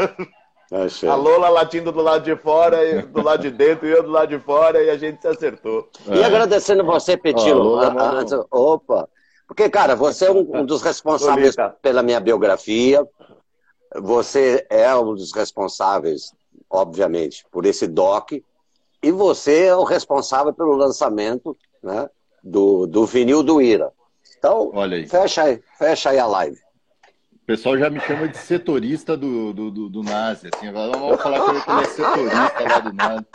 Achei. 0.70 1.08
A 1.08 1.14
Lola 1.14 1.48
latindo 1.48 1.90
do 1.90 2.02
lado 2.02 2.24
de 2.24 2.36
fora, 2.36 2.84
e 2.84 3.00
do 3.00 3.22
lado 3.22 3.40
de 3.40 3.50
dentro, 3.50 3.86
e 3.86 3.92
eu 3.92 4.02
do 4.02 4.10
lado 4.10 4.28
de 4.28 4.38
fora, 4.44 4.82
e 4.82 4.90
a 4.90 4.98
gente 4.98 5.22
se 5.22 5.28
acertou. 5.28 5.88
E 6.06 6.20
é. 6.20 6.24
agradecendo 6.24 6.84
você, 6.84 7.16
Petilo. 7.16 7.80
Ah, 7.80 8.22
opa! 8.50 9.08
Porque, 9.46 9.68
cara, 9.68 9.94
você 9.94 10.26
é 10.26 10.30
um, 10.30 10.60
um 10.60 10.64
dos 10.64 10.82
responsáveis 10.82 11.54
pela 11.82 12.02
minha 12.02 12.20
biografia. 12.20 13.06
Você 13.96 14.66
é 14.70 14.94
um 14.94 15.14
dos 15.14 15.32
responsáveis, 15.32 16.32
obviamente, 16.70 17.44
por 17.50 17.66
esse 17.66 17.86
doc. 17.86 18.32
E 19.02 19.10
você 19.10 19.66
é 19.66 19.76
o 19.76 19.84
responsável 19.84 20.52
pelo 20.52 20.74
lançamento 20.74 21.56
né, 21.82 22.08
do, 22.42 22.86
do 22.86 23.04
vinil 23.04 23.42
do 23.42 23.60
Ira. 23.60 23.92
Então, 24.38 24.72
fecha 25.08 25.42
aí, 25.44 25.62
fecha 25.78 26.10
aí 26.10 26.18
a 26.18 26.26
live. 26.26 26.58
pessoal 27.46 27.78
já 27.78 27.90
me 27.90 28.00
chama 28.00 28.28
de 28.28 28.36
setorista 28.36 29.16
do, 29.16 29.52
do, 29.52 29.70
do, 29.70 29.88
do 29.88 30.02
Nazi. 30.02 30.48
Assim, 30.52 30.68
agora 30.68 30.98
vamos 30.98 31.22
falar 31.22 31.40
que 31.44 31.70
ele 31.70 31.80
é 31.80 31.84
setorista 31.84 32.62
lá 32.68 32.78
do 32.80 32.92
Nazi. 32.92 33.26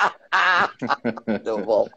Deu 1.44 1.64
bom. 1.64 1.88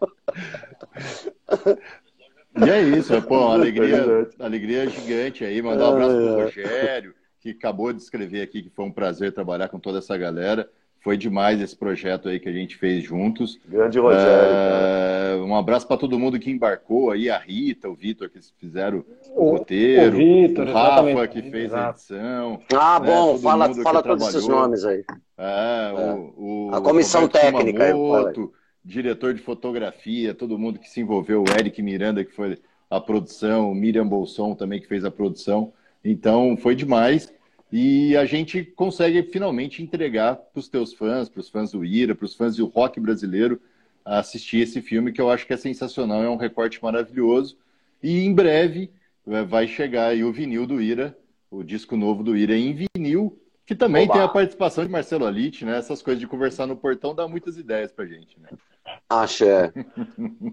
E 2.64 2.68
é 2.68 2.82
isso, 2.82 3.14
é, 3.14 3.20
pô, 3.20 3.48
alegria, 3.48 4.28
alegria 4.38 4.88
gigante 4.88 5.44
aí. 5.44 5.62
Mandar 5.62 5.90
um 5.90 5.92
abraço 5.92 6.16
pro 6.16 6.42
Rogério, 6.42 7.14
que 7.40 7.50
acabou 7.50 7.92
de 7.92 8.02
escrever 8.02 8.42
aqui 8.42 8.62
que 8.62 8.70
foi 8.70 8.84
um 8.84 8.92
prazer 8.92 9.32
trabalhar 9.32 9.68
com 9.68 9.78
toda 9.78 9.98
essa 9.98 10.16
galera. 10.16 10.68
Foi 11.02 11.16
demais 11.16 11.62
esse 11.62 11.74
projeto 11.74 12.28
aí 12.28 12.38
que 12.38 12.48
a 12.48 12.52
gente 12.52 12.76
fez 12.76 13.02
juntos. 13.02 13.58
Grande 13.66 13.98
Rogério. 13.98 14.28
É, 14.28 15.36
um 15.36 15.56
abraço 15.56 15.88
para 15.88 15.96
todo 15.96 16.18
mundo 16.18 16.38
que 16.38 16.50
embarcou 16.50 17.10
aí, 17.10 17.30
a 17.30 17.38
Rita, 17.38 17.88
o 17.88 17.94
Vitor 17.94 18.28
que 18.28 18.38
fizeram 18.58 19.02
o, 19.30 19.46
o 19.46 19.50
roteiro, 19.52 20.14
o, 20.14 20.18
Victor, 20.18 20.68
o 20.68 20.72
Rafa 20.72 21.10
exatamente. 21.10 21.28
que 21.28 21.50
fez 21.50 21.64
Exato. 21.64 21.86
a 21.86 21.90
edição. 21.92 22.60
Ah, 22.74 23.00
né, 23.00 23.06
bom, 23.06 23.38
fala, 23.38 23.74
fala 23.82 24.02
todos 24.02 24.28
esses 24.28 24.46
nomes 24.46 24.84
aí. 24.84 25.02
É, 25.38 25.92
é. 25.96 26.14
O, 26.36 26.68
a 26.70 26.82
comissão 26.82 27.22
Roberto 27.22 27.42
técnica. 27.42 27.92
Kumamoto, 27.92 28.52
diretor 28.84 29.32
de 29.32 29.40
fotografia, 29.40 30.34
todo 30.34 30.58
mundo 30.58 30.78
que 30.78 30.90
se 30.90 31.00
envolveu, 31.00 31.42
o 31.42 31.58
Eric 31.58 31.80
Miranda 31.82 32.22
que 32.22 32.34
foi 32.34 32.58
a 32.90 33.00
produção, 33.00 33.72
o 33.72 33.74
Miriam 33.74 34.06
Bolson 34.06 34.54
também 34.54 34.78
que 34.78 34.86
fez 34.86 35.02
a 35.02 35.10
produção. 35.10 35.72
Então 36.04 36.56
foi 36.56 36.74
demais. 36.74 37.32
E 37.72 38.16
a 38.16 38.24
gente 38.24 38.64
consegue 38.64 39.22
finalmente 39.22 39.82
entregar 39.82 40.34
para 40.34 40.58
os 40.58 40.68
teus 40.68 40.92
fãs, 40.92 41.28
para 41.28 41.40
os 41.40 41.48
fãs 41.48 41.70
do 41.70 41.84
Ira, 41.84 42.14
para 42.14 42.24
os 42.24 42.34
fãs 42.34 42.56
do 42.56 42.66
rock 42.66 42.98
brasileiro, 42.98 43.60
assistir 44.04 44.58
esse 44.58 44.80
filme 44.80 45.12
que 45.12 45.20
eu 45.20 45.30
acho 45.30 45.46
que 45.46 45.52
é 45.52 45.56
sensacional, 45.56 46.22
é 46.22 46.28
um 46.28 46.36
recorte 46.36 46.82
maravilhoso. 46.82 47.56
E 48.02 48.24
em 48.24 48.34
breve 48.34 48.90
é, 49.26 49.42
vai 49.44 49.68
chegar 49.68 50.08
aí 50.08 50.24
o 50.24 50.32
vinil 50.32 50.66
do 50.66 50.80
Ira, 50.80 51.16
o 51.50 51.62
disco 51.62 51.96
novo 51.96 52.24
do 52.24 52.36
Ira 52.36 52.56
em 52.56 52.74
vinil, 52.96 53.38
que 53.64 53.74
também 53.76 54.04
Oba. 54.04 54.14
tem 54.14 54.22
a 54.22 54.28
participação 54.28 54.84
de 54.84 54.90
Marcelo 54.90 55.26
Alite, 55.26 55.64
né? 55.64 55.78
Essas 55.78 56.02
coisas 56.02 56.20
de 56.20 56.26
conversar 56.26 56.66
no 56.66 56.76
portão 56.76 57.14
dá 57.14 57.28
muitas 57.28 57.56
ideias 57.56 57.92
pra 57.92 58.04
gente, 58.04 58.36
né? 58.40 58.48
Axé. 59.08 59.72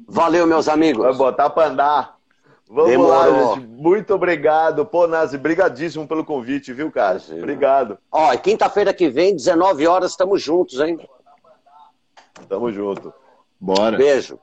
Valeu, 0.08 0.46
meus 0.46 0.68
amigos. 0.68 1.04
Vai 1.04 1.16
botar 1.16 1.50
pra 1.50 1.68
andar. 1.68 2.17
Vamos 2.70 2.92
Demorou. 2.92 3.12
lá, 3.12 3.56
gente. 3.56 3.68
Muito 3.68 4.14
obrigado. 4.14 4.86
Pô, 4.86 5.08
Nazi, 5.08 5.38
brigadíssimo 5.38 6.08
pelo 6.08 6.26
convite, 6.26 6.74
viu, 6.74 6.92
cara? 6.92 7.20
Sim. 7.20 7.38
Obrigado. 7.40 7.98
Ó, 8.12 8.36
quinta-feira 8.38 8.94
que 8.94 9.10
vem, 9.10 9.36
19 9.36 9.88
horas, 9.88 10.12
estamos 10.12 10.42
juntos, 10.42 10.80
hein? 10.80 11.00
Tamo 12.50 12.72
junto. 12.72 13.14
Bora. 13.60 13.98
Beijo. 13.98 14.40